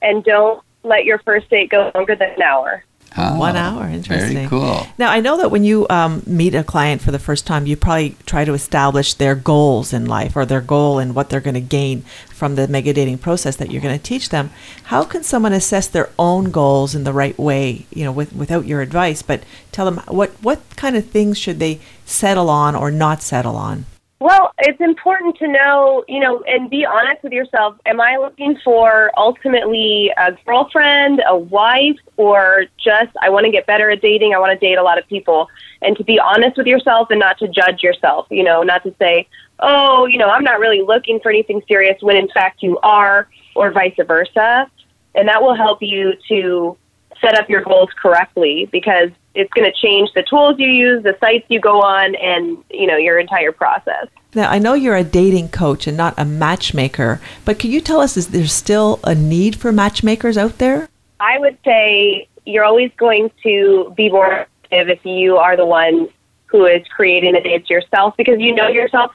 and 0.00 0.24
don't 0.24 0.62
let 0.88 1.04
your 1.04 1.18
first 1.18 1.48
date 1.50 1.70
go 1.70 1.90
longer 1.94 2.16
than 2.16 2.30
an 2.30 2.42
hour. 2.42 2.84
One 3.16 3.56
Oh, 3.56 3.58
hour, 3.58 3.88
interesting. 3.88 4.34
Very 4.34 4.48
cool. 4.48 4.86
Now, 4.96 5.10
I 5.10 5.20
know 5.20 5.38
that 5.38 5.50
when 5.50 5.64
you 5.64 5.86
um, 5.90 6.22
meet 6.26 6.54
a 6.54 6.62
client 6.62 7.00
for 7.02 7.10
the 7.10 7.18
first 7.18 7.46
time, 7.46 7.66
you 7.66 7.74
probably 7.76 8.14
try 8.26 8.44
to 8.44 8.52
establish 8.52 9.14
their 9.14 9.34
goals 9.34 9.92
in 9.92 10.06
life 10.06 10.36
or 10.36 10.44
their 10.46 10.60
goal 10.60 10.98
and 11.00 11.14
what 11.16 11.28
they're 11.28 11.40
going 11.40 11.54
to 11.54 11.60
gain 11.60 12.02
from 12.28 12.54
the 12.54 12.68
mega 12.68 12.92
dating 12.92 13.18
process 13.18 13.56
that 13.56 13.72
you're 13.72 13.82
going 13.82 13.96
to 13.98 14.02
teach 14.04 14.28
them. 14.28 14.50
How 14.84 15.02
can 15.02 15.24
someone 15.24 15.52
assess 15.52 15.88
their 15.88 16.10
own 16.16 16.52
goals 16.52 16.94
in 16.94 17.02
the 17.02 17.12
right 17.12 17.36
way, 17.36 17.86
you 17.90 18.04
know, 18.04 18.12
with, 18.12 18.32
without 18.34 18.66
your 18.66 18.82
advice, 18.82 19.22
but 19.22 19.42
tell 19.72 19.90
them 19.90 19.98
what, 20.06 20.30
what 20.42 20.60
kind 20.76 20.94
of 20.94 21.04
things 21.06 21.38
should 21.38 21.58
they 21.58 21.80
settle 22.04 22.50
on 22.50 22.76
or 22.76 22.90
not 22.92 23.22
settle 23.22 23.56
on? 23.56 23.86
Well, 24.20 24.52
it's 24.58 24.80
important 24.80 25.36
to 25.38 25.46
know, 25.46 26.04
you 26.08 26.18
know, 26.18 26.42
and 26.42 26.68
be 26.68 26.84
honest 26.84 27.22
with 27.22 27.32
yourself. 27.32 27.76
Am 27.86 28.00
I 28.00 28.16
looking 28.16 28.58
for 28.64 29.12
ultimately 29.16 30.10
a 30.16 30.32
girlfriend, 30.44 31.22
a 31.24 31.38
wife, 31.38 31.98
or 32.16 32.64
just 32.82 33.16
I 33.22 33.30
want 33.30 33.46
to 33.46 33.52
get 33.52 33.66
better 33.66 33.90
at 33.90 34.02
dating? 34.02 34.34
I 34.34 34.40
want 34.40 34.58
to 34.58 34.66
date 34.66 34.76
a 34.76 34.82
lot 34.82 34.98
of 34.98 35.06
people. 35.06 35.46
And 35.82 35.96
to 35.98 36.02
be 36.02 36.18
honest 36.18 36.56
with 36.56 36.66
yourself 36.66 37.10
and 37.10 37.20
not 37.20 37.38
to 37.38 37.46
judge 37.46 37.84
yourself, 37.84 38.26
you 38.28 38.42
know, 38.42 38.64
not 38.64 38.82
to 38.82 38.94
say, 38.98 39.28
oh, 39.60 40.06
you 40.06 40.18
know, 40.18 40.28
I'm 40.28 40.42
not 40.42 40.58
really 40.58 40.82
looking 40.82 41.20
for 41.20 41.30
anything 41.30 41.62
serious 41.68 42.02
when 42.02 42.16
in 42.16 42.28
fact 42.28 42.60
you 42.60 42.76
are, 42.80 43.28
or 43.54 43.70
vice 43.70 43.94
versa. 44.04 44.68
And 45.14 45.28
that 45.28 45.42
will 45.42 45.54
help 45.54 45.78
you 45.80 46.14
to 46.28 46.76
set 47.20 47.38
up 47.38 47.48
your 47.48 47.62
goals 47.62 47.90
correctly 48.00 48.68
because 48.70 49.10
it's 49.34 49.52
going 49.52 49.70
to 49.70 49.76
change 49.80 50.10
the 50.14 50.22
tools 50.22 50.56
you 50.58 50.68
use, 50.68 51.02
the 51.02 51.16
sites 51.20 51.44
you 51.48 51.60
go 51.60 51.80
on, 51.80 52.14
and 52.16 52.62
you 52.70 52.86
know 52.86 52.96
your 52.96 53.18
entire 53.18 53.52
process. 53.52 54.06
Now, 54.34 54.50
I 54.50 54.58
know 54.58 54.74
you're 54.74 54.96
a 54.96 55.04
dating 55.04 55.48
coach 55.48 55.86
and 55.86 55.96
not 55.96 56.14
a 56.18 56.24
matchmaker, 56.24 57.20
but 57.44 57.58
can 57.58 57.70
you 57.70 57.80
tell 57.80 58.00
us, 58.00 58.16
is 58.16 58.28
there 58.28 58.46
still 58.46 59.00
a 59.02 59.14
need 59.14 59.56
for 59.56 59.72
matchmakers 59.72 60.36
out 60.36 60.58
there? 60.58 60.88
I 61.18 61.38
would 61.38 61.56
say 61.64 62.28
you're 62.44 62.64
always 62.64 62.90
going 62.96 63.30
to 63.42 63.92
be 63.96 64.10
more 64.10 64.46
effective 64.64 64.90
if 64.90 65.04
you 65.04 65.36
are 65.36 65.56
the 65.56 65.66
one 65.66 66.08
who 66.46 66.66
is 66.66 66.86
creating 66.88 67.32
the 67.32 67.40
dates 67.40 67.70
yourself 67.70 68.16
because 68.16 68.38
you 68.38 68.54
know 68.54 68.68
yourself 68.68 69.12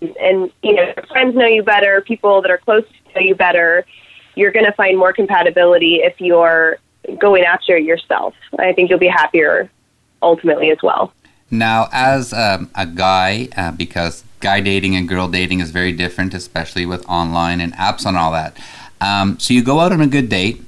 and 0.00 0.50
you 0.62 0.74
know 0.74 0.82
your 0.82 1.06
friends 1.08 1.36
know 1.36 1.46
you 1.46 1.62
better, 1.62 2.00
people 2.00 2.42
that 2.42 2.50
are 2.50 2.58
close 2.58 2.84
to 2.84 3.20
know 3.20 3.26
you 3.26 3.34
better. 3.34 3.84
You're 4.34 4.50
going 4.50 4.66
to 4.66 4.72
find 4.72 4.98
more 4.98 5.12
compatibility 5.12 5.96
if 5.96 6.20
you're 6.20 6.78
going 7.18 7.44
after 7.44 7.76
it 7.76 7.84
yourself. 7.84 8.34
I 8.58 8.72
think 8.72 8.90
you'll 8.90 8.98
be 8.98 9.08
happier 9.08 9.70
ultimately 10.22 10.70
as 10.70 10.78
well. 10.82 11.12
Now, 11.50 11.88
as 11.92 12.32
um, 12.32 12.70
a 12.74 12.86
guy, 12.86 13.48
uh, 13.56 13.72
because 13.72 14.24
guy 14.40 14.60
dating 14.60 14.96
and 14.96 15.08
girl 15.08 15.28
dating 15.28 15.60
is 15.60 15.70
very 15.70 15.92
different, 15.92 16.34
especially 16.34 16.86
with 16.86 17.08
online 17.08 17.60
and 17.60 17.72
apps 17.74 18.06
and 18.06 18.16
all 18.16 18.32
that. 18.32 18.56
Um, 19.00 19.38
so 19.38 19.52
you 19.52 19.62
go 19.62 19.80
out 19.80 19.92
on 19.92 20.00
a 20.00 20.06
good 20.06 20.28
date. 20.28 20.62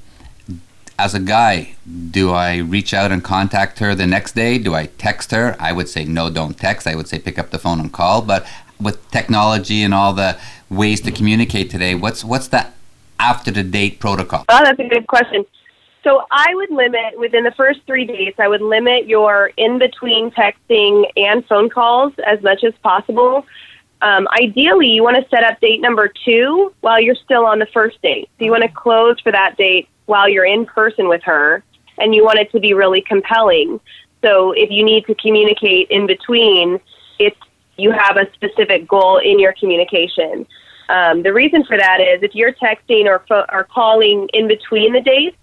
As 0.96 1.14
a 1.14 1.20
guy, 1.20 1.74
do 2.10 2.30
I 2.30 2.58
reach 2.58 2.94
out 2.94 3.10
and 3.10 3.22
contact 3.24 3.80
her 3.80 3.94
the 3.94 4.06
next 4.06 4.34
day? 4.34 4.58
Do 4.58 4.74
I 4.74 4.86
text 4.86 5.32
her? 5.32 5.56
I 5.58 5.72
would 5.72 5.88
say 5.88 6.04
no, 6.04 6.30
don't 6.30 6.56
text. 6.56 6.86
I 6.86 6.94
would 6.94 7.08
say 7.08 7.18
pick 7.18 7.38
up 7.38 7.50
the 7.50 7.58
phone 7.58 7.80
and 7.80 7.92
call. 7.92 8.22
But 8.22 8.46
with 8.80 9.10
technology 9.10 9.82
and 9.82 9.92
all 9.92 10.12
the 10.12 10.38
ways 10.70 11.00
to 11.00 11.10
communicate 11.10 11.70
today, 11.70 11.96
what's 11.96 12.24
what's 12.24 12.46
the 12.48 12.68
after 13.18 13.50
the 13.50 13.64
date 13.64 13.98
protocol? 13.98 14.44
Oh, 14.48 14.60
that's 14.62 14.78
a 14.78 14.88
good 14.88 15.06
question. 15.08 15.44
So 16.04 16.26
I 16.30 16.54
would 16.54 16.70
limit 16.70 17.18
within 17.18 17.44
the 17.44 17.52
first 17.52 17.80
three 17.86 18.04
days. 18.04 18.34
I 18.38 18.46
would 18.46 18.60
limit 18.60 19.06
your 19.06 19.50
in 19.56 19.78
between 19.78 20.30
texting 20.30 21.10
and 21.16 21.44
phone 21.46 21.70
calls 21.70 22.12
as 22.26 22.42
much 22.42 22.62
as 22.62 22.74
possible. 22.82 23.46
Um, 24.02 24.28
ideally, 24.38 24.88
you 24.88 25.02
want 25.02 25.16
to 25.16 25.26
set 25.30 25.44
up 25.44 25.58
date 25.60 25.80
number 25.80 26.12
two 26.26 26.74
while 26.82 27.00
you're 27.00 27.14
still 27.14 27.46
on 27.46 27.58
the 27.58 27.66
first 27.72 28.00
date. 28.02 28.28
So 28.38 28.44
you 28.44 28.50
want 28.50 28.64
to 28.64 28.68
close 28.68 29.18
for 29.20 29.32
that 29.32 29.56
date 29.56 29.88
while 30.04 30.28
you're 30.28 30.44
in 30.44 30.66
person 30.66 31.08
with 31.08 31.22
her, 31.22 31.64
and 31.96 32.14
you 32.14 32.22
want 32.22 32.38
it 32.38 32.52
to 32.52 32.60
be 32.60 32.74
really 32.74 33.00
compelling. 33.00 33.80
So 34.22 34.52
if 34.52 34.70
you 34.70 34.84
need 34.84 35.06
to 35.06 35.14
communicate 35.14 35.88
in 35.90 36.06
between, 36.06 36.80
it's 37.18 37.40
you 37.78 37.92
have 37.92 38.18
a 38.18 38.30
specific 38.34 38.86
goal 38.86 39.18
in 39.18 39.38
your 39.38 39.54
communication. 39.54 40.46
Um, 40.90 41.22
the 41.22 41.32
reason 41.32 41.64
for 41.64 41.78
that 41.78 42.02
is 42.02 42.22
if 42.22 42.34
you're 42.34 42.52
texting 42.52 43.06
or, 43.06 43.24
fo- 43.26 43.46
or 43.50 43.64
calling 43.64 44.28
in 44.34 44.46
between 44.46 44.92
the 44.92 45.00
dates, 45.00 45.38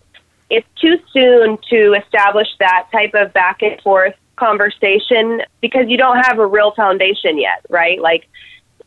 it's 0.52 0.68
too 0.80 1.00
soon 1.14 1.58
to 1.70 1.94
establish 1.94 2.48
that 2.60 2.88
type 2.92 3.14
of 3.14 3.34
back 3.34 3.62
and 3.62 3.80
forth 3.82 4.14
conversation 4.36 5.42
because 5.62 5.88
you 5.88 5.98
don't 5.98 6.18
have 6.18 6.40
a 6.40 6.46
real 6.46 6.72
foundation 6.72 7.40
yet, 7.40 7.66
right? 7.70 8.02
Like 8.02 8.28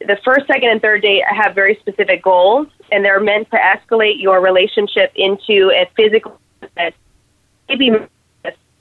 the 0.00 0.18
first, 0.24 0.46
second, 0.46 0.68
and 0.68 0.82
third 0.82 1.02
date 1.02 1.24
have 1.26 1.54
very 1.54 1.76
specific 1.76 2.22
goals, 2.22 2.66
and 2.92 3.04
they're 3.04 3.20
meant 3.20 3.50
to 3.50 3.56
escalate 3.56 4.20
your 4.20 4.40
relationship 4.40 5.12
into 5.14 5.70
a 5.70 5.88
physical, 5.96 6.38
maybe 7.68 7.90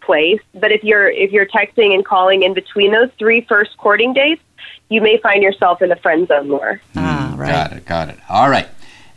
place. 0.02 0.42
But 0.54 0.72
if 0.72 0.84
you're 0.84 1.10
if 1.10 1.32
you're 1.32 1.46
texting 1.46 1.94
and 1.94 2.06
calling 2.06 2.44
in 2.44 2.54
between 2.54 2.92
those 2.92 3.10
three 3.18 3.42
first 3.42 3.78
courting 3.78 4.14
dates, 4.14 4.42
you 4.90 5.02
may 5.02 5.18
find 5.20 5.42
yourself 5.42 5.82
in 5.82 5.90
the 5.90 5.96
friend 5.98 6.28
zone 6.28 6.50
more. 6.50 6.82
Ah, 6.96 7.34
right. 7.38 7.50
Got 7.50 7.74
it, 7.74 7.86
got 7.86 8.10
it. 8.10 8.20
All 8.30 8.50
right. 8.50 8.68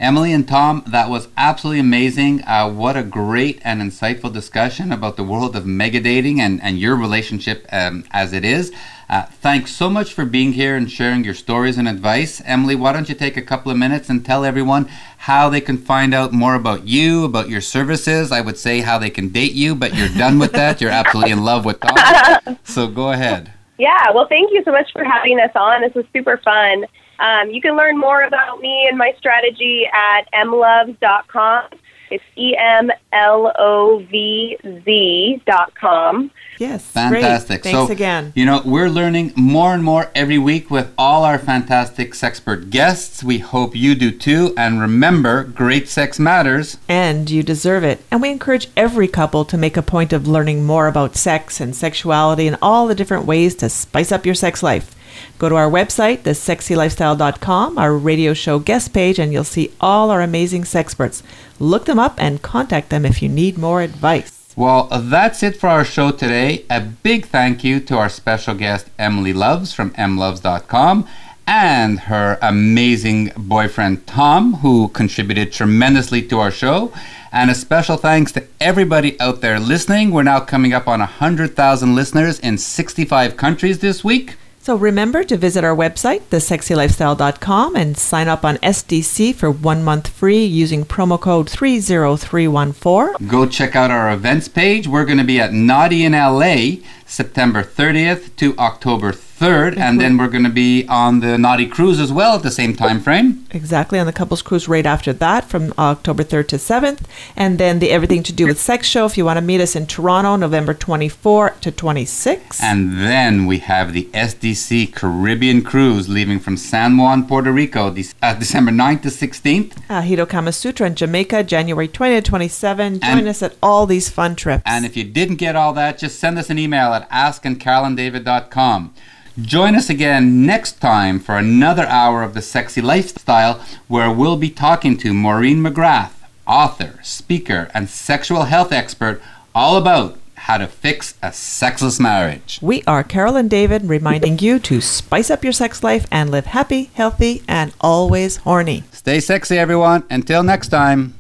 Emyli 0.01 0.35
and 0.35 0.47
Tom, 0.47 0.83
that 0.87 1.09
was 1.09 1.29
absolutely 1.39 1.81
amazing. 1.81 2.43
Uh, 2.45 2.71
what 2.71 2.99
a 2.99 3.03
great 3.03 3.61
and 3.65 3.81
insightful 3.81 4.31
discussion 4.31 4.93
about 4.93 5.17
the 5.17 5.25
world 5.25 5.57
of 5.57 5.65
mega 5.65 6.01
dating 6.01 6.39
and, 6.39 6.63
and 6.63 6.79
your 6.79 6.95
relationship 6.97 7.67
um, 7.73 8.05
as 8.11 8.35
it 8.35 8.45
is. 8.45 8.73
Uh, 9.09 9.23
thanks 9.23 9.71
so 9.71 9.89
much 9.89 10.13
for 10.13 10.27
being 10.27 10.53
here 10.53 10.77
and 10.77 10.91
sharing 10.91 11.25
your 11.25 11.33
stories 11.33 11.79
and 11.79 11.89
advice. 11.89 12.43
Emyli, 12.43 12.77
why 12.79 12.93
don't 12.93 13.09
you 13.09 13.15
take 13.15 13.39
a 13.39 13.43
couple 13.43 13.73
of 13.73 13.79
minutes 13.79 14.11
and 14.11 14.23
tell 14.23 14.45
everyone 14.45 14.87
how 15.19 15.49
they 15.49 15.63
can 15.63 15.79
find 15.79 16.13
out 16.13 16.31
more 16.31 16.55
about 16.55 16.87
you, 16.87 17.25
about 17.25 17.49
your 17.49 17.63
services? 17.63 18.31
I 18.31 18.43
would 18.43 18.59
say 18.59 18.81
how 18.81 18.99
they 18.99 19.11
can 19.11 19.31
date 19.31 19.53
you, 19.53 19.75
but 19.75 19.95
you're 19.95 20.09
done 20.09 20.39
with 20.39 20.53
that. 20.53 20.83
You're 20.83 20.91
absolutely 20.91 21.33
in 21.33 21.43
love 21.43 21.65
with 21.65 21.81
Tom. 21.81 22.59
So 22.65 22.87
go 22.89 23.13
ahead. 23.13 23.53
Yeah, 23.79 24.11
well, 24.13 24.27
thank 24.29 24.53
you 24.53 24.63
so 24.65 24.73
much 24.73 24.93
for 24.93 25.05
having 25.05 25.39
us 25.41 25.53
on. 25.55 25.81
This 25.81 25.95
was 25.95 26.05
super 26.13 26.37
fun. 26.39 26.85
Um, 27.19 27.51
you 27.51 27.61
can 27.61 27.77
learn 27.77 27.99
more 27.99 28.23
about 28.23 28.61
me 28.61 28.87
and 28.89 28.99
my 28.99 29.15
strategy 29.19 29.87
at 29.93 30.31
emlovz.com. 30.33 31.71
It's 32.11 32.25
E 32.37 32.57
M 32.57 32.91
L 33.13 33.53
O 33.59 33.99
V 34.11 34.57
Z 34.63 35.43
dot 35.45 35.75
com. 35.75 36.31
Yes. 36.59 36.85
Fantastic. 36.87 37.63
Great. 37.63 37.73
Thanks 37.73 37.89
so, 37.89 37.93
again. 37.93 38.33
You 38.35 38.47
know, 38.47 38.63
we're 38.65 38.89
learning 38.89 39.33
more 39.37 39.75
and 39.75 39.83
more 39.83 40.11
every 40.15 40.39
week 40.39 40.71
with 40.71 40.93
all 40.97 41.25
our 41.25 41.39
fantastic 41.39 42.13
sexpert 42.13 42.71
guests. 42.71 43.25
We 43.25 43.39
hope 43.39 43.75
you 43.75 43.95
do 43.95 44.11
too. 44.11 44.55
And 44.57 44.81
remember, 44.81 45.45
great 45.45 45.89
sex 45.89 46.19
matters. 46.19 46.79
And 46.89 47.29
you 47.29 47.43
deserve 47.43 47.85
it. 47.85 48.03
And 48.11 48.23
we 48.23 48.31
encourage 48.31 48.69
every 48.77 49.09
couple 49.09 49.45
to 49.45 49.59
make 49.59 49.77
a 49.77 49.83
point 49.83 50.13
of 50.13 50.29
learning 50.29 50.65
more 50.65 50.87
about 50.87 51.17
sex 51.17 51.61
and 51.61 51.75
sexuality 51.75 52.47
and 52.47 52.57
all 52.63 52.87
the 52.87 52.95
different 52.95 53.27
ways 53.27 53.55
to 53.57 53.69
spice 53.69 54.13
up 54.13 54.25
your 54.25 54.35
sex 54.35 54.63
life. 54.63 54.96
Go 55.39 55.49
to 55.49 55.55
our 55.57 55.71
website, 55.71 56.19
thesexylifestyle.com, 56.19 57.77
our 57.77 57.95
radio 57.95 58.33
show 58.33 58.59
guest 58.59 58.95
page, 58.95 59.19
and 59.19 59.33
you'll 59.33 59.45
see 59.45 59.73
all 59.81 60.11
our 60.11 60.23
amazing 60.23 60.63
sexperts. 60.63 61.23
Look 61.59 61.85
them 61.85 61.99
up 61.99 62.15
and 62.19 62.41
contact 62.41 62.89
them 62.89 63.05
if 63.05 63.21
you 63.23 63.29
need 63.29 63.59
more 63.59 63.83
advice. 63.83 64.55
Well, 64.57 64.89
uh, 64.91 65.03
that's 65.03 65.43
it 65.43 65.57
for 65.57 65.69
our 65.69 65.85
show 65.85 66.11
today. 66.11 66.65
A 66.71 66.81
big 66.81 67.27
thank 67.27 67.63
you 67.63 67.79
to 67.81 67.99
our 67.99 68.09
special 68.09 68.55
guest, 68.55 68.89
Emyli 68.99 69.35
Lovz 69.35 69.75
from 69.75 69.91
emlovz.com, 69.91 71.07
and 71.47 72.01
her 72.01 72.39
amazing 72.41 73.33
boyfriend, 73.37 74.07
Tom, 74.07 74.55
who 74.55 74.89
contributed 74.89 75.53
tremendously 75.53 76.23
to 76.23 76.39
our 76.39 76.51
show. 76.51 76.91
And 77.31 77.51
a 77.51 77.55
special 77.55 77.99
thanks 77.99 78.33
to 78.33 78.45
everybody 78.59 79.21
out 79.21 79.43
there 79.43 79.61
listening. 79.61 80.11
We're 80.11 80.23
now 80.23 80.41
coming 80.41 80.73
up 80.73 80.89
on 80.89 81.01
100,000 81.01 81.95
listeners 81.95 82.41
in 82.41 82.57
65 82.57 83.37
countries 83.37 83.81
this 83.81 84.03
week. 84.03 84.37
So 84.67 84.75
remember 84.75 85.23
to 85.23 85.37
visit 85.37 85.63
our 85.63 85.77
website, 85.77 86.23
thesexylifestyle.com, 86.23 87.77
and 87.77 87.97
sign 87.97 88.27
up 88.27 88.45
on 88.45 88.57
SDC 88.57 89.33
for 89.37 89.49
one 89.49 89.85
month 89.85 90.09
free 90.09 90.45
using 90.45 90.85
promo 90.85 91.21
code 91.21 91.49
30314. 91.49 93.29
Go 93.29 93.47
check 93.47 93.77
out 93.77 93.93
our 93.93 94.13
events 94.13 94.49
page. 94.49 94.89
We're 94.89 95.05
going 95.05 95.19
to 95.19 95.25
be 95.25 95.39
at 95.39 95.53
Naughty 95.53 96.05
in 96.05 96.15
LA 96.15 96.83
September 97.07 97.63
30th 97.63 98.35
to 98.39 98.59
October 98.59 99.13
3rd, 99.13 99.26
and 99.41 100.01
then 100.01 100.17
we're 100.17 100.29
going 100.29 100.45
to 100.45 100.51
be 100.51 100.87
on 100.89 101.21
the 101.21 101.37
Naughty 101.37 101.67
Cruise 101.67 102.01
as 102.01 102.13
well 102.13 102.37
at 102.37 102.43
the 102.43 102.51
same 102.51 102.75
time 102.75 103.01
frame. 103.01 103.45
Exactly, 103.51 103.99
on 103.99 104.07
the 104.07 104.13
couples 104.13 104.43
cruise 104.43 104.67
right 104.69 104.87
after 104.87 105.13
that 105.13 105.45
from 105.45 105.73
October 105.79 106.23
3rd 106.25 106.49
to 106.49 106.57
7th. 106.57 107.01
And 107.37 107.59
then 107.59 107.79
the 107.79 107.91
Everything 107.91 108.23
to 108.25 108.33
Do 108.33 108.47
with 108.47 108.61
Sex 108.61 108.87
show 108.87 109.05
if 109.07 109.17
you 109.19 109.25
want 109.25 109.37
to 109.39 109.43
meet 109.43 109.61
us 109.61 109.77
in 109.77 109.87
Toronto, 109.87 110.37
November 110.37 110.75
24 110.75 111.51
to 111.61 111.71
26. 111.71 112.63
And 112.63 112.99
then 112.99 113.47
we 113.47 113.59
have 113.59 113.93
the 113.93 114.05
SDC 114.15 114.95
Caribbean 114.95 115.63
Cruise 115.63 116.09
leaving 116.09 116.39
from 116.41 116.57
San 116.57 116.97
Juan, 116.97 117.27
Puerto 117.27 117.53
Rico, 117.53 117.91
Dec- 117.91 118.15
uh, 118.23 118.35
December 118.35 118.73
9th 118.73 119.03
to 119.03 119.09
16th. 119.09 119.73
uh, 119.91 120.01
Hito 120.03 120.27
Kama 120.27 120.53
Sutra 120.53 120.87
in 120.87 120.95
Jamaica, 120.95 121.43
January 121.45 121.89
20 121.89 122.15
to 122.17 122.23
27. 122.23 123.01
Join 123.01 123.19
And- 123.19 123.29
us 123.29 123.43
at 123.43 123.55
all 123.63 123.87
these 123.87 124.09
fun 124.09 124.35
trips. 124.35 124.63
And 124.67 124.85
if 124.87 124.97
you 124.97 125.05
didn't 125.05 125.37
get 125.37 125.57
all 125.57 125.73
that, 125.75 125.99
just 125.99 126.19
send 126.19 126.39
us 126.39 126.51
an 126.51 126.59
email 126.59 126.93
at 126.95 127.09
askandcarolindavid.com. 127.11 128.95
Join 129.43 129.75
us 129.75 129.91
again 129.91 130.47
next 130.47 130.81
time 130.81 131.21
for 131.21 131.37
another 131.37 131.85
hour 131.85 132.23
of 132.23 132.33
the 132.33 132.41
sexy 132.41 132.81
lifestyle 132.81 133.61
where 133.87 134.11
we'll 134.11 134.39
be 134.39 134.49
talking 134.49 134.97
to 134.97 135.13
Maureen 135.13 135.59
McGrath, 135.59 136.13
author, 136.47 136.99
speaker, 137.03 137.71
and 137.75 137.91
sexual 137.91 138.45
health 138.45 138.73
expert, 138.73 139.21
all 139.55 139.77
about 139.77 140.19
how 140.37 140.57
to 140.57 140.67
fix 140.67 141.19
a 141.23 141.35
sexless 141.35 142.01
marriage. 142.01 142.59
we 142.63 142.83
are 142.85 143.05
Carol 143.05 143.37
and 143.37 143.51
David 143.51 143.85
reminding 143.85 144.39
you 144.39 144.59
to 144.61 144.81
spice 144.81 145.31
up 145.31 145.45
your 145.45 145.53
sex 145.53 145.85
life 145.85 146.07
and 146.11 146.31
live 146.31 146.47
happy, 146.47 146.85
healthy, 146.95 147.43
and 147.47 147.75
always 147.79 148.39
horny. 148.39 148.85
Stay 148.91 149.21
sexy, 149.21 149.59
everyone. 149.59 150.05
Until 150.09 150.43
next 150.43 150.69
time. 150.69 151.15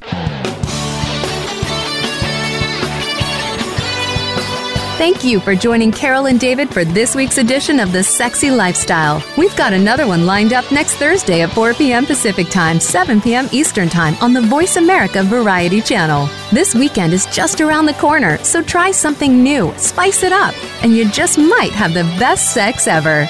Thank 4.96 5.24
you 5.24 5.40
for 5.40 5.54
joining 5.54 5.92
Carol 5.92 6.24
and 6.24 6.40
David 6.40 6.72
for 6.72 6.82
this 6.82 7.14
week's 7.14 7.36
edition 7.36 7.80
of 7.80 7.92
The 7.92 8.02
Sexy 8.02 8.50
Lifestyle. 8.50 9.22
We've 9.36 9.54
got 9.54 9.74
another 9.74 10.06
one 10.06 10.24
lined 10.24 10.54
up 10.54 10.72
next 10.72 10.94
Thursday 10.94 11.42
at 11.42 11.50
4 11.50 11.74
p.m. 11.74 12.06
Pacific 12.06 12.48
Time, 12.48 12.80
7 12.80 13.20
p.m. 13.20 13.46
Eastern 13.52 13.90
Time 13.90 14.14
on 14.22 14.32
the 14.32 14.40
Voice 14.40 14.76
America 14.76 15.22
Variety 15.22 15.82
Channel. 15.82 16.30
This 16.50 16.74
weekend 16.74 17.12
is 17.12 17.26
just 17.26 17.60
around 17.60 17.84
the 17.84 17.92
corner, 17.92 18.38
so 18.38 18.62
try 18.62 18.90
something 18.90 19.42
new, 19.42 19.70
spice 19.76 20.22
it 20.22 20.32
up, 20.32 20.54
and 20.82 20.96
you 20.96 21.06
just 21.10 21.36
might 21.36 21.72
have 21.72 21.92
the 21.92 22.04
best 22.18 22.54
sex 22.54 22.86
ever. 22.86 23.28